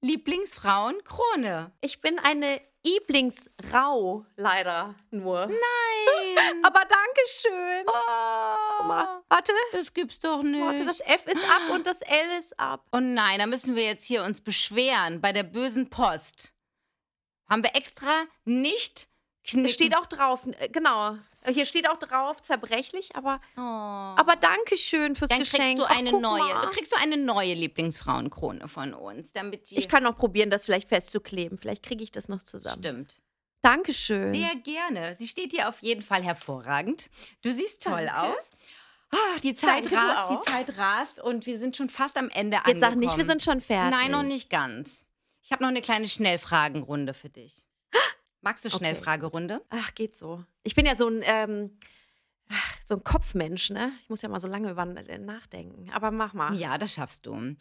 Lieblingsfrauenkrone. 0.00 1.72
Ich 1.80 2.00
bin 2.00 2.18
eine 2.18 2.60
Lieblingsrau, 2.84 4.26
leider 4.36 4.96
nur. 5.10 5.46
Nein. 5.46 6.21
Aber 6.62 6.80
danke 6.80 7.20
schön. 7.28 7.84
Oh. 7.86 8.84
Mal, 8.84 9.22
warte. 9.28 9.52
Das 9.72 9.92
gibt's 9.94 10.20
doch 10.20 10.42
nicht. 10.42 10.60
Warte, 10.60 10.84
das 10.84 11.00
F 11.00 11.26
ist 11.26 11.42
ab 11.44 11.70
und 11.72 11.86
das 11.86 12.00
L 12.02 12.38
ist 12.38 12.58
ab. 12.58 12.86
Oh 12.92 13.00
nein, 13.00 13.38
da 13.38 13.46
müssen 13.46 13.76
wir 13.76 13.84
jetzt 13.84 14.04
hier 14.06 14.24
uns 14.24 14.40
beschweren 14.40 15.20
bei 15.20 15.32
der 15.32 15.42
bösen 15.44 15.90
Post. 15.90 16.54
Haben 17.48 17.62
wir 17.62 17.74
extra 17.74 18.24
nicht 18.44 19.08
knicken. 19.44 19.68
Steht 19.68 19.96
auch 19.96 20.06
drauf, 20.06 20.46
äh, 20.58 20.68
genau. 20.68 21.16
Hier 21.44 21.66
steht 21.66 21.90
auch 21.90 21.98
drauf, 21.98 22.40
zerbrechlich, 22.40 23.16
aber, 23.16 23.40
Oh. 23.56 23.60
aber 23.60 24.36
danke 24.36 24.76
schön 24.76 25.16
fürs 25.16 25.28
Dann 25.30 25.40
Geschenk. 25.40 25.62
kriegst 25.64 25.78
du 25.80 25.84
Ach, 25.86 25.98
eine 25.98 26.10
guck 26.12 26.20
neue, 26.22 26.54
mal. 26.54 26.60
du 26.62 26.68
kriegst 26.70 26.92
du 26.92 26.96
eine 26.96 27.16
neue 27.16 27.54
Lieblingsfrauenkrone 27.54 28.68
von 28.68 28.94
uns, 28.94 29.32
damit 29.32 29.68
die 29.70 29.78
Ich 29.78 29.88
kann 29.88 30.04
noch 30.04 30.16
probieren, 30.16 30.50
das 30.50 30.64
vielleicht 30.66 30.86
festzukleben. 30.88 31.58
Vielleicht 31.58 31.82
kriege 31.82 32.04
ich 32.04 32.12
das 32.12 32.28
noch 32.28 32.44
zusammen. 32.44 32.78
stimmt. 32.78 33.22
Dankeschön. 33.62 34.34
Sehr 34.34 34.54
gerne. 34.56 35.14
Sie 35.14 35.28
steht 35.28 35.52
dir 35.52 35.68
auf 35.68 35.80
jeden 35.82 36.02
Fall 36.02 36.22
hervorragend. 36.22 37.08
Du 37.42 37.52
siehst 37.52 37.82
toll 37.82 38.06
Danke. 38.06 38.36
aus. 38.36 38.50
Ah, 39.10 39.38
die 39.42 39.54
Zeit 39.54 39.84
Danke, 39.84 39.96
rast, 39.96 40.32
die 40.32 40.50
Zeit 40.50 40.78
rast 40.78 41.20
und 41.20 41.46
wir 41.46 41.58
sind 41.58 41.76
schon 41.76 41.90
fast 41.90 42.16
am 42.16 42.30
Ende 42.30 42.58
angekommen. 42.58 42.76
Jetzt 42.76 42.80
sag 42.80 42.96
nicht, 42.96 43.16
wir 43.16 43.24
sind 43.26 43.42
schon 43.42 43.60
fertig. 43.60 43.98
Nein, 43.98 44.10
noch 44.10 44.22
nicht 44.22 44.48
ganz. 44.48 45.04
Ich 45.42 45.52
habe 45.52 45.62
noch 45.62 45.68
eine 45.68 45.82
kleine 45.82 46.08
Schnellfragenrunde 46.08 47.12
für 47.12 47.28
dich. 47.28 47.66
Magst 48.40 48.64
du 48.64 48.68
Okay, 48.68 48.78
Schnellfragerunde? 48.78 49.64
Ach, 49.70 49.94
geht 49.94 50.16
so. 50.16 50.44
Ich 50.64 50.74
bin 50.74 50.86
ja 50.86 50.94
so 50.94 51.08
ein, 51.08 51.20
ähm, 51.24 51.78
so 52.84 52.94
ein 52.94 53.04
Kopfmensch, 53.04 53.70
ne? 53.70 53.92
Ich 54.02 54.08
muss 54.08 54.22
ja 54.22 54.28
mal 54.28 54.40
so 54.40 54.48
lange 54.48 54.70
über 54.70 54.82
äh, 54.82 55.18
nachdenken. 55.18 55.90
Aber 55.92 56.10
mach 56.10 56.32
mal. 56.32 56.54
Ja, 56.54 56.78
das 56.78 56.94
schaffst 56.94 57.26
du. 57.26 57.54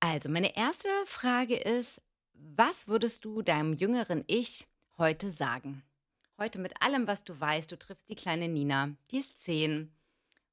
Also, 0.00 0.28
meine 0.28 0.56
erste 0.56 0.88
Frage 1.04 1.56
ist, 1.56 2.00
was 2.32 2.88
würdest 2.88 3.24
du 3.24 3.42
deinem 3.42 3.74
jüngeren 3.74 4.24
Ich 4.26 4.66
heute 4.98 5.30
sagen? 5.30 5.82
Heute 6.36 6.58
mit 6.58 6.82
allem, 6.82 7.06
was 7.06 7.24
du 7.24 7.38
weißt, 7.38 7.70
du 7.70 7.78
triffst 7.78 8.08
die 8.10 8.14
kleine 8.14 8.48
Nina, 8.48 8.94
die 9.10 9.18
ist 9.18 9.38
zehn. 9.38 9.92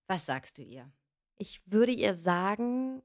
Was 0.08 0.26
sagst 0.26 0.58
du 0.58 0.62
ihr? 0.62 0.91
Ich 1.38 1.62
würde 1.70 1.91
ihr 1.91 2.16
sagen, 2.16 3.02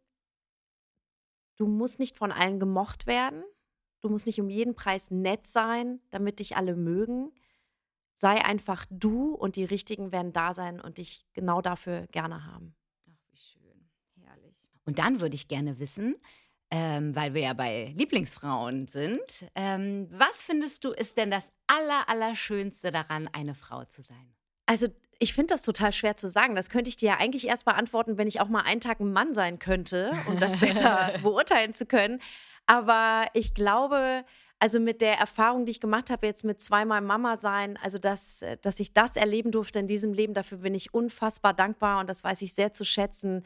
du 1.57 1.67
musst 1.67 1.99
nicht 1.99 2.17
von 2.17 2.31
allen 2.31 2.61
gemocht 2.61 3.07
werden. 3.07 3.43
Du 4.01 4.09
musst 4.09 4.27
nicht 4.27 4.41
um 4.41 4.49
jeden 4.49 4.75
Preis 4.75 5.11
nett 5.11 5.45
sein, 5.45 6.01
damit 6.11 6.39
dich 6.39 6.57
alle 6.57 6.77
mögen. 6.77 7.33
Sei 8.15 8.45
einfach 8.45 8.87
du 8.91 9.35
und 9.35 9.57
die 9.57 9.65
Richtigen 9.65 10.13
werden 10.13 10.33
da 10.33 10.55
sein 10.55 10.81
und 10.81 10.99
dich 10.99 11.27
genau 11.33 11.61
dafür 11.63 12.07
gerne 12.09 12.47
haben. 12.47 12.75
Ach, 13.11 13.19
wie 13.31 13.37
schön. 13.37 13.91
Herrlich. 14.23 14.57
Und 14.85 14.99
dann 14.99 15.21
würde 15.21 15.35
ich 15.35 15.49
gerne 15.49 15.79
wissen, 15.79 16.17
ähm, 16.71 17.15
weil 17.17 17.35
wir 17.35 17.43
ja 17.43 17.53
bei 17.53 17.93
Lieblingsfrauen 17.97 18.89
sind, 18.89 19.21
ähm, 19.55 20.09
was 20.11 20.43
findest 20.43 20.85
du 20.85 20.91
ist 20.91 21.17
denn 21.17 21.31
das 21.31 21.53
Aller, 21.67 22.09
Allerschönste 22.09 22.91
daran, 22.91 23.29
eine 23.33 23.55
Frau 23.55 23.85
zu 23.85 24.03
sein? 24.03 24.35
Also 24.67 24.87
ich 25.19 25.35
finde 25.35 25.55
das 25.55 25.63
total 25.63 25.93
schwer 25.93 26.17
zu 26.17 26.31
sagen. 26.31 26.55
Das 26.55 26.71
könnte 26.71 26.89
ich 26.89 26.97
dir 26.97 27.11
ja 27.11 27.17
eigentlich 27.19 27.47
erst 27.47 27.65
beantworten, 27.65 28.17
wenn 28.19 28.29
ich 28.29 28.41
auch 28.41 28.49
mal 28.49 28.63
einen 28.63 28.81
Tag 28.81 29.01
ein 29.01 29.13
Mann 29.13 29.35
sein 29.35 29.59
könnte, 29.59 30.13
um 30.29 30.39
das 30.39 30.57
besser 30.61 31.13
beurteilen 31.23 31.75
zu 31.75 31.87
können. 31.87 32.21
Aber 32.67 33.27
ich 33.35 33.53
glaube, 33.53 34.25
also 34.61 34.79
mit 34.79 35.01
der 35.01 35.19
Erfahrung, 35.19 35.65
die 35.67 35.73
ich 35.73 35.81
gemacht 35.81 36.09
habe, 36.11 36.27
jetzt 36.27 36.45
mit 36.45 36.61
zweimal 36.61 37.01
Mama 37.01 37.37
sein, 37.37 37.79
also 37.83 37.99
dass, 37.99 38.43
äh, 38.43 38.59
dass 38.63 38.79
ich 38.79 38.93
das 38.93 39.17
erleben 39.17 39.51
durfte 39.51 39.79
in 39.79 39.89
diesem 39.89 40.13
Leben, 40.13 40.35
dafür 40.35 40.59
bin 40.59 40.75
ich 40.75 40.95
unfassbar 40.95 41.53
dankbar 41.55 42.01
und 42.01 42.09
das 42.09 42.23
weiß 42.23 42.43
ich 42.43 42.55
sehr 42.55 42.73
zu 42.73 42.85
schätzen, 42.85 43.45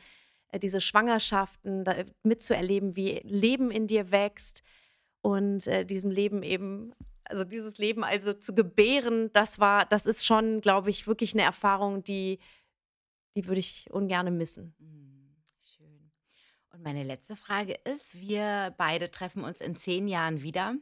diese 0.59 0.81
Schwangerschaften 0.81 1.85
da, 1.85 1.95
mitzuerleben, 2.23 2.97
wie 2.97 3.21
Leben 3.25 3.71
in 3.71 3.87
dir 3.87 4.11
wächst 4.11 4.63
und 5.23 5.67
äh, 5.67 5.85
diesem 5.85 6.11
Leben 6.11 6.43
eben, 6.43 6.93
also 7.25 7.45
dieses 7.45 7.79
Leben 7.79 8.05
also 8.05 8.33
zu 8.35 8.55
gebären, 8.55 9.31
das 9.33 9.59
war, 9.59 9.87
das 9.87 10.07
ist 10.07 10.25
schon, 10.27 10.61
glaube 10.61 10.91
ich, 10.91 11.07
wirklich 11.07 11.33
eine 11.35 11.43
Erfahrung, 11.43 12.05
die, 12.05 12.39
die 13.37 13.47
würde 13.47 13.61
ich 13.61 13.91
ungern 13.91 14.37
missen. 14.37 14.75
Hm, 14.79 15.35
Schön. 15.77 16.13
Und 16.73 16.83
meine 16.83 17.03
letzte 17.03 17.37
Frage 17.37 17.75
ist, 17.85 18.21
wir 18.21 18.75
beide 18.77 19.11
treffen 19.11 19.43
uns 19.45 19.61
in 19.61 19.77
zehn 19.77 20.07
Jahren 20.09 20.43
wieder. 20.43 20.75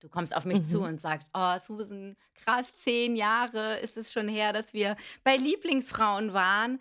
Du 0.00 0.08
kommst 0.08 0.36
auf 0.36 0.44
mich 0.44 0.64
zu 0.64 0.78
Mhm. 0.78 0.84
und 0.84 1.00
sagst, 1.00 1.28
oh 1.34 1.58
Susan, 1.58 2.16
krass, 2.34 2.76
zehn 2.76 3.16
Jahre 3.16 3.78
ist 3.80 3.96
es 3.96 4.12
schon 4.12 4.28
her, 4.28 4.52
dass 4.52 4.72
wir 4.72 4.96
bei 5.24 5.36
Lieblingsfrauen 5.36 6.32
waren. 6.32 6.78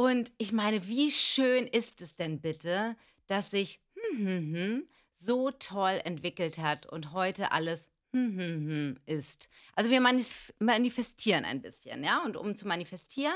Und 0.00 0.30
ich 0.38 0.52
meine, 0.52 0.86
wie 0.86 1.10
schön 1.10 1.66
ist 1.66 2.00
es 2.02 2.14
denn 2.14 2.40
bitte, 2.40 2.94
dass 3.26 3.50
sich 3.50 3.82
hm, 3.94 4.26
hm, 4.26 4.54
hm, 4.54 4.88
so 5.12 5.50
toll 5.50 6.00
entwickelt 6.04 6.58
hat 6.58 6.86
und 6.86 7.12
heute 7.12 7.50
alles 7.50 7.90
hm, 8.12 8.38
hm, 8.38 8.68
hm, 8.68 9.00
ist. 9.06 9.48
Also 9.74 9.90
wir 9.90 10.00
manif 10.00 10.54
manifestieren 10.60 11.44
ein 11.44 11.60
bisschen, 11.60 12.04
ja. 12.04 12.22
Und 12.24 12.36
um 12.36 12.54
zu 12.54 12.68
manifestieren, 12.68 13.34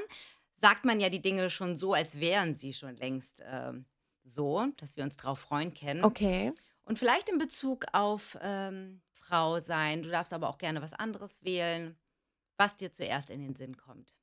sagt 0.54 0.84
man 0.84 1.00
ja 1.00 1.08
die 1.08 1.20
Dinge 1.20 1.50
schon 1.50 1.74
so, 1.74 1.94
als 1.94 2.20
wären 2.20 2.54
sie 2.54 2.72
schon 2.72 2.94
längst 2.94 3.42
ähm, 3.44 3.84
so, 4.22 4.64
dass 4.76 4.96
wir 4.96 5.02
uns 5.02 5.16
drauf 5.16 5.40
freuen 5.40 5.74
können. 5.74 6.04
Okay. 6.04 6.52
Und 6.84 6.96
vielleicht 6.96 7.28
in 7.28 7.38
Bezug 7.38 7.86
auf 7.92 8.38
ähm, 8.40 9.02
Frau 9.10 9.58
sein. 9.58 10.04
Du 10.04 10.10
darfst 10.10 10.32
aber 10.32 10.48
auch 10.48 10.58
gerne 10.58 10.80
was 10.80 10.92
anderes 10.92 11.42
wählen, 11.42 11.96
was 12.56 12.76
dir 12.76 12.92
zuerst 12.92 13.30
in 13.30 13.40
den 13.40 13.56
Sinn 13.56 13.76
kommt. 13.76 14.14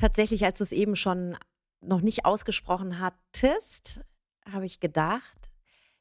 Tatsächlich, 0.00 0.46
als 0.46 0.56
du 0.56 0.64
es 0.64 0.72
eben 0.72 0.96
schon 0.96 1.36
noch 1.82 2.00
nicht 2.00 2.24
ausgesprochen 2.24 3.00
hattest, 3.00 4.00
habe 4.50 4.64
ich 4.64 4.80
gedacht, 4.80 5.50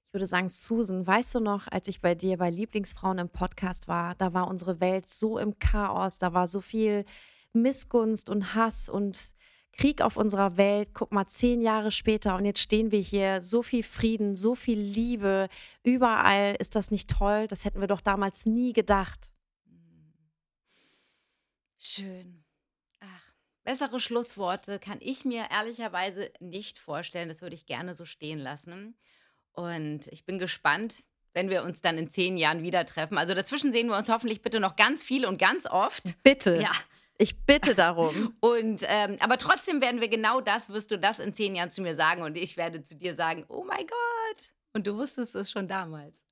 ich 0.07 0.13
würde 0.13 0.25
sagen, 0.25 0.47
Susan, 0.47 1.05
weißt 1.05 1.35
du 1.35 1.41
noch, 1.41 1.67
als 1.67 1.89
ich 1.89 1.99
bei 1.99 2.15
dir 2.15 2.37
bei 2.37 2.49
Lieblingsfrauen 2.49 3.17
im 3.17 3.27
Podcast 3.27 3.89
war, 3.89 4.15
da 4.15 4.33
war 4.33 4.47
unsere 4.47 4.79
Welt 4.79 5.05
so 5.05 5.37
im 5.37 5.59
Chaos, 5.59 6.17
da 6.17 6.31
war 6.31 6.47
so 6.47 6.61
viel 6.61 7.03
Missgunst 7.51 8.29
und 8.29 8.55
Hass 8.55 8.87
und 8.87 9.19
Krieg 9.73 10.01
auf 10.01 10.15
unserer 10.15 10.55
Welt. 10.55 10.91
Guck 10.93 11.11
mal, 11.11 11.27
zehn 11.27 11.61
Jahre 11.61 11.91
später 11.91 12.37
und 12.37 12.45
jetzt 12.45 12.61
stehen 12.61 12.93
wir 12.93 13.01
hier, 13.01 13.41
so 13.41 13.61
viel 13.61 13.83
Frieden, 13.83 14.37
so 14.37 14.55
viel 14.55 14.79
Liebe, 14.79 15.49
überall. 15.83 16.55
Ist 16.57 16.77
das 16.77 16.89
nicht 16.89 17.09
toll? 17.09 17.47
Das 17.47 17.65
hätten 17.65 17.81
wir 17.81 17.87
doch 17.87 18.01
damals 18.01 18.45
nie 18.45 18.71
gedacht. 18.71 19.29
Schön. 21.77 22.45
Bessere 23.69 23.99
Schlussworte 23.99 24.79
kann 24.79 24.97
ich 24.99 25.25
mir 25.25 25.45
ehrlicherweise 25.51 26.31
nicht 26.39 26.79
vorstellen. 26.79 27.29
Das 27.29 27.43
würde 27.43 27.53
ich 27.53 27.67
gerne 27.67 27.93
so 27.93 28.03
stehen 28.03 28.39
lassen. 28.39 28.97
Und 29.51 30.07
ich 30.07 30.25
bin 30.25 30.39
gespannt, 30.39 31.03
wenn 31.33 31.51
wir 31.51 31.61
uns 31.61 31.79
dann 31.83 31.99
in 31.99 32.09
zehn 32.09 32.35
Jahren 32.35 32.63
wieder 32.63 32.83
treffen. 32.87 33.19
Also 33.19 33.35
dazwischen 33.35 33.71
sehen 33.71 33.85
wir 33.89 33.95
uns 33.95 34.09
hoffentlich 34.09 34.41
bitte 34.41 34.59
noch 34.59 34.75
ganz 34.75 35.03
viel 35.03 35.23
und 35.23 35.37
ganz 35.37 35.67
oft. 35.67 36.01
Bitte. 36.23 36.59
Ja. 36.59 36.71
Ich 37.19 37.45
bitte 37.45 37.75
darum. 37.75 38.33
Und 38.39 38.81
ähm, 38.87 39.17
aber 39.19 39.37
trotzdem 39.37 39.81
werden 39.81 40.01
wir 40.01 40.07
genau 40.07 40.41
das, 40.41 40.69
wirst 40.69 40.89
du 40.89 40.97
das 40.97 41.19
in 41.19 41.35
zehn 41.35 41.53
Jahren 41.53 41.69
zu 41.69 41.83
mir 41.83 41.95
sagen 41.95 42.23
und 42.23 42.37
ich 42.37 42.57
werde 42.57 42.81
zu 42.81 42.95
dir 42.95 43.13
sagen, 43.13 43.45
oh 43.49 43.63
mein 43.65 43.85
Gott. 43.85 44.43
Und 44.73 44.87
du 44.87 44.95
wusstest 44.95 45.35
es 45.35 45.51
schon 45.51 45.67
damals. 45.67 46.25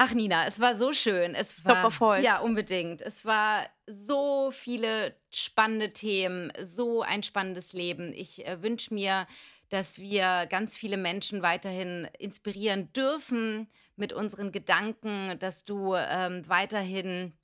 Ach 0.00 0.14
Nina, 0.14 0.46
es 0.46 0.60
war 0.60 0.76
so 0.76 0.92
schön. 0.92 1.34
Es 1.34 1.64
war 1.64 1.84
auf 1.84 1.98
Holz. 1.98 2.24
ja 2.24 2.38
unbedingt. 2.38 3.02
Es 3.02 3.24
war 3.24 3.68
so 3.88 4.52
viele 4.52 5.16
spannende 5.28 5.92
Themen, 5.92 6.52
so 6.62 7.02
ein 7.02 7.24
spannendes 7.24 7.72
Leben. 7.72 8.12
Ich 8.12 8.46
äh, 8.46 8.62
wünsche 8.62 8.94
mir, 8.94 9.26
dass 9.70 9.98
wir 9.98 10.46
ganz 10.46 10.76
viele 10.76 10.96
Menschen 10.96 11.42
weiterhin 11.42 12.08
inspirieren 12.16 12.92
dürfen 12.92 13.68
mit 13.96 14.12
unseren 14.12 14.52
Gedanken, 14.52 15.36
dass 15.40 15.64
du 15.64 15.96
ähm, 15.96 16.48
weiterhin 16.48 17.36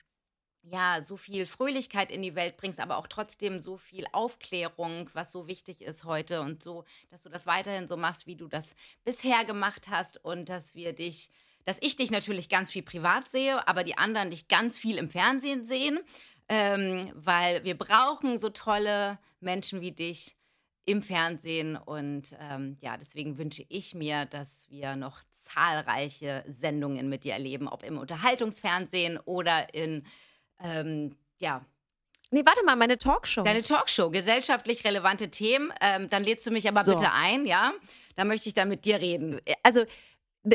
ja, 0.61 1.01
so 1.01 1.17
viel 1.17 1.45
Fröhlichkeit 1.45 2.09
in 2.09 2.21
die 2.21 2.35
Welt 2.35 2.55
bringst, 2.57 2.79
aber 2.79 2.97
auch 2.97 3.07
trotzdem 3.07 3.59
so 3.59 3.77
viel 3.77 4.05
Aufklärung, 4.13 5.09
was 5.13 5.33
so 5.33 5.47
wichtig 5.47 5.81
ist 5.81 6.05
heute 6.05 6.39
und 6.41 6.63
so, 6.63 6.85
dass 7.11 7.21
du 7.21 7.29
das 7.29 7.45
weiterhin 7.45 7.87
so 7.87 7.97
machst, 7.97 8.25
wie 8.25 8.35
du 8.35 8.47
das 8.47 8.75
bisher 9.03 9.45
gemacht 9.45 9.89
hast 9.89 10.23
und 10.23 10.49
dass 10.49 10.73
wir 10.73 10.93
dich, 10.93 11.29
dass 11.65 11.77
ich 11.81 11.95
dich 11.95 12.11
natürlich 12.11 12.47
ganz 12.49 12.71
viel 12.71 12.83
privat 12.83 13.29
sehe, 13.29 13.67
aber 13.67 13.83
die 13.83 13.97
anderen 13.97 14.29
dich 14.29 14.47
ganz 14.47 14.77
viel 14.77 14.97
im 14.97 15.09
Fernsehen 15.09 15.65
sehen, 15.65 15.99
ähm, 16.47 17.11
weil 17.15 17.63
wir 17.63 17.77
brauchen 17.77 18.37
so 18.37 18.49
tolle 18.49 19.19
Menschen 19.39 19.81
wie 19.81 19.91
dich 19.91 20.35
im 20.85 21.01
Fernsehen 21.01 21.75
und 21.75 22.35
ähm, 22.39 22.77
ja, 22.81 22.95
deswegen 22.97 23.37
wünsche 23.39 23.65
ich 23.69 23.95
mir, 23.95 24.25
dass 24.25 24.69
wir 24.69 24.95
noch 24.95 25.21
zahlreiche 25.31 26.43
Sendungen 26.47 27.09
mit 27.09 27.23
dir 27.23 27.33
erleben, 27.33 27.67
ob 27.67 27.83
im 27.83 27.97
Unterhaltungsfernsehen 27.97 29.19
oder 29.25 29.73
in 29.73 30.05
ähm, 30.63 31.15
ja, 31.39 31.65
Nee, 32.31 32.43
warte 32.43 32.63
mal, 32.65 32.75
meine 32.75 32.97
Talkshow. 32.97 33.43
deine 33.43 33.61
Talkshow, 33.61 34.09
gesellschaftlich 34.09 34.83
relevante 34.83 35.29
Themen. 35.29 35.71
Ähm, 35.79 36.09
dann 36.09 36.23
lädst 36.23 36.45
du 36.47 36.51
mich 36.51 36.67
aber 36.67 36.83
So. 36.83 36.93
bitte 36.93 37.11
ein, 37.13 37.45
ja? 37.45 37.71
Da 38.15 38.25
möchte 38.25 38.49
ich 38.49 38.55
dann 38.55 38.67
mit 38.67 38.83
dir 38.85 38.99
reden. 38.99 39.39
also 39.61 39.85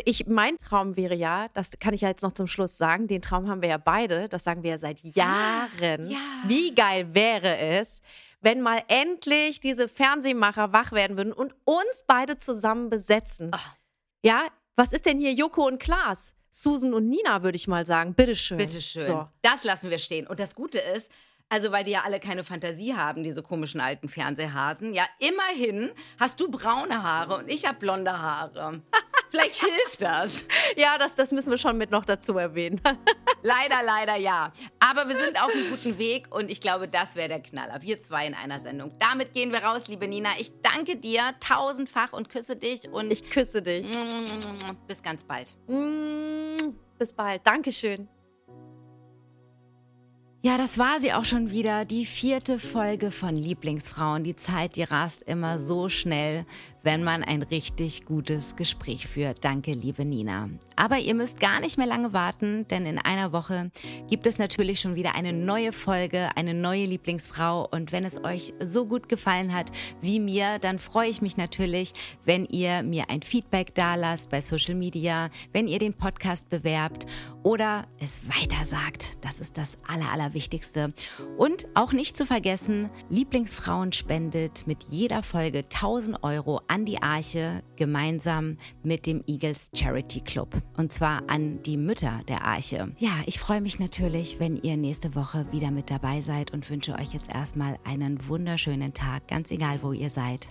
ich, 0.05 0.27
mein 0.27 0.57
Traum 0.57 0.97
wäre 0.97 1.15
ja, 1.15 1.49
das 1.55 1.71
kann 1.79 1.95
ich 1.95 2.03
ja 2.03 2.09
jetzt 2.09 2.23
noch 2.23 2.33
zum 2.33 2.47
Schluss 2.47 2.79
sagen, 2.79 3.09
den 3.09 3.23
Traum 3.23 3.49
haben 3.49 3.63
wir 3.63 3.69
ja 3.69 3.79
beide, 3.79 4.29
das 4.29 4.45
sagen 4.45 4.63
wir 4.63 4.71
ja 4.71 4.79
seit 4.79 5.01
Jahren. 5.01 6.09
ja. 6.09 6.19
Wie 6.47 6.75
geil 6.75 7.13
wäre 7.15 7.59
es, 7.59 8.01
wenn 8.41 8.61
mal 8.61 8.83
endlich 8.89 9.61
diese 9.61 9.89
Fernsehmacher 9.89 10.73
wach 10.73 10.93
werden 10.93 11.17
würden 11.17 11.33
und 11.33 11.55
uns 11.65 12.05
beide 12.07 12.39
zusammen 12.39 12.89
besetzen. 12.89 13.51
Ach. 13.53 13.75
Ja, 14.23 14.49
was 14.77 14.93
ist 14.93 15.07
denn 15.07 15.19
hier 15.19 15.33
Joko 15.33 15.67
und 15.67 15.81
Klaas? 15.81 16.35
Susan 16.51 16.95
und 16.95 17.09
Nina, 17.09 17.43
würde 17.43 17.57
ich 17.57 17.69
mal 17.69 17.87
sagen. 17.87 18.15
Bitteschön. 18.15 18.59
Bitteschön. 18.59 19.03
So. 19.03 19.29
Das 19.43 19.65
lassen 19.65 19.91
wir 19.91 19.99
stehen. 19.99 20.27
Und 20.27 20.41
das 20.41 20.55
Gute 20.55 20.79
ist, 20.79 21.11
Also, 21.51 21.73
weil 21.73 21.83
die 21.83 21.91
ja 21.91 22.03
alle 22.05 22.21
keine 22.21 22.45
Fantasie 22.45 22.95
haben, 22.95 23.25
diese 23.25 23.43
komischen 23.43 23.81
alten 23.81 24.09
Fernsehhasen. 24.09 24.95
Ja, 24.95 25.05
immerhin 25.19 25.91
hast 26.19 26.41
du 26.41 26.49
braune 26.49 27.03
Haare 27.03 27.39
und 27.39 27.49
ich 27.51 27.67
habe 27.67 27.79
blonde 27.79 28.13
Haare. 28.13 28.83
Vielleicht 29.31 29.61
hilft 29.61 30.03
das. 30.03 30.47
Ja, 30.77 30.97
das, 30.99 31.15
das 31.15 31.33
müssen 31.33 31.51
wir 31.51 31.59
schon 31.59 31.77
mit 31.77 31.91
noch 31.91 32.05
dazu 32.05 32.37
erwähnen. 32.37 32.81
leider, 33.43 33.83
leider 33.85 34.17
ja. 34.17 34.53
Aber 34.81 35.09
wir 35.09 35.19
sind 35.19 35.41
auf 35.43 35.53
einem 35.53 35.71
guten 35.71 35.99
Weg 35.99 36.27
und 36.35 36.51
ich 36.51 36.61
glaube, 36.61 36.89
das 36.89 37.15
wäre 37.15 37.29
der 37.29 37.41
Knaller. 37.41 37.83
Wir 37.83 38.01
zwei 38.01 38.27
in 38.27 38.35
einer 38.35 38.61
Sendung. 38.61 38.93
Damit 38.99 39.33
gehen 39.33 39.53
wir 39.53 39.63
raus, 39.63 39.87
liebe 39.89 40.09
Nina. 40.09 40.31
Ich 40.39 40.53
danke 40.63 40.97
dir 40.97 41.35
tausendfach 41.41 42.13
und 42.13 42.29
küsse 42.29 42.57
dich. 42.57 42.89
Und 42.89 43.11
ich 43.11 43.29
küsse 43.31 43.63
dich. 43.63 43.87
Bis 44.87 45.03
ganz 45.03 45.25
bald. 45.25 45.55
Bis 46.99 47.13
bald. 47.13 47.47
Dankeschön. 47.47 48.09
Ja, 50.43 50.57
das 50.57 50.79
war 50.79 51.01
sie 51.01 51.13
auch 51.13 51.27
schon 51.27 51.51
wieder, 51.51 51.85
die 51.85 52.07
vierte 52.07 52.59
Folge 52.59 53.11
von 53.11 53.37
Lieblingsfrauen. 53.37 54.25
Die 54.25 54.37
Zeit, 54.37 54.77
die 54.77 54.85
rast 54.85 55.21
immer 55.23 55.59
so 55.59 55.91
schnell 55.91 56.47
wenn 56.83 57.05
man 57.05 57.23
ein 57.23 57.43
richtig 57.43 58.05
gutes 58.05 58.57
Gespräch 58.57 59.07
führt. 59.07 59.45
Danke, 59.45 59.73
liebe 59.73 60.05
Nina. 60.05 60.49
Aber 60.77 60.99
ihr 60.99 61.15
müsst 61.15 61.41
gar 61.41 61.61
nicht 61.61 61.77
mehr 61.77 61.87
lange 61.87 62.13
warten, 62.13 62.67
denn 62.69 62.87
in 62.87 62.99
einer 62.99 63.33
Woche 63.33 63.71
gibt 64.09 64.27
es 64.27 64.39
natürlich 64.39 64.81
schon 64.81 64.95
wieder 64.95 65.15
eine 65.15 65.33
neue 65.33 65.73
Folge, 65.73 66.31
eine 66.37 66.55
neue 66.55 66.85
Lieblingsfrau. 66.85 67.69
Und 67.71 67.93
wenn 67.93 68.05
es 68.05 68.25
euch 68.25 68.55
so 68.63 68.87
gut 68.87 69.09
gefallen 69.09 69.55
hat 69.55 69.71
wie 70.01 70.21
mir, 70.21 70.59
dann 70.59 70.79
freue 70.79 71.11
ich 71.11 71.21
mich 71.21 71.37
natürlich, 71.37 71.93
wenn 72.25 72.47
ihr 72.47 72.83
mir 72.83 73.11
ein 73.11 73.23
Feedback 73.23 73.75
dalasst 73.75 74.31
bei 74.31 74.41
Social 74.41 74.75
Media, 74.75 75.29
wenn 75.53 75.69
ihr 75.69 75.79
den 75.79 75.93
Podcast 75.93 76.49
bewerbt 76.49 77.07
oder 77.43 77.87
es 77.99 78.23
weitersagt. 78.29 79.19
Das 79.21 79.41
ist 79.41 79.59
das 79.59 79.79
Aller, 79.87 80.11
Allerwichtigste. 80.11 80.95
Und 81.37 81.67
auch 81.75 81.93
nicht 81.93 82.17
zu 82.17 82.25
vergessen, 82.27 82.91
Lieblingsfrauen 83.09 83.93
spendet 83.93 84.67
mit 84.67 84.85
jeder 84.85 85.23
Folge 85.23 85.59
1000 85.59 86.23
Euro 86.23 86.61
an 86.71 86.85
die 86.85 87.03
Arche 87.03 87.63
gemeinsam 87.75 88.57
mit 88.85 89.05
dem 89.07 89.25
Eagles 89.27 89.71
Charity 89.75 90.21
Club. 90.21 90.55
Und 90.77 90.93
zwar 90.93 91.29
an 91.29 91.61
die 91.65 91.77
Mütter 91.77 92.21
der 92.29 92.45
Arche. 92.45 92.93
Ja, 92.99 93.11
ich 93.27 93.41
freue 93.41 93.61
mich 93.61 93.81
natürlich, 93.81 94.39
wenn 94.39 94.57
ihr 94.63 94.77
nächste 94.77 95.17
Woche 95.17 95.47
wieder 95.51 95.73
mit 95.73 95.91
dabei 95.91 96.21
seid 96.21 96.53
und 96.53 96.71
wünsche 96.71 96.95
euch 96.95 97.13
jetzt 97.13 97.29
erstmal 97.29 97.77
einen 97.85 98.27
wunderschönen 98.29 98.95
Tag, 98.95 99.27
ganz 99.27 99.51
egal 99.51 99.83
wo 99.83 99.93
ihr 99.93 100.11
seid. 100.11 100.49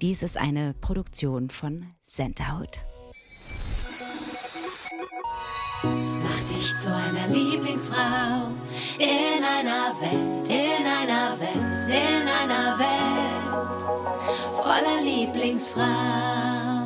Dies 0.00 0.22
ist 0.22 0.38
eine 0.38 0.74
Produktion 0.80 1.50
von 1.50 1.86
Centerhood. 2.02 2.80
Mach 5.82 6.42
dich 6.44 6.74
zu 6.78 6.94
einer 6.94 7.28
Lieblingsfrau 7.28 8.48
in 8.98 9.44
einer 9.44 9.92
Welt, 10.00 10.48
in 10.48 10.86
einer 10.86 11.38
Welt, 11.38 11.86
in 11.86 12.28
einer 12.28 12.78
Welt 12.78 13.03
voller 14.74 15.00
Lieblingsfrau. 15.02 16.83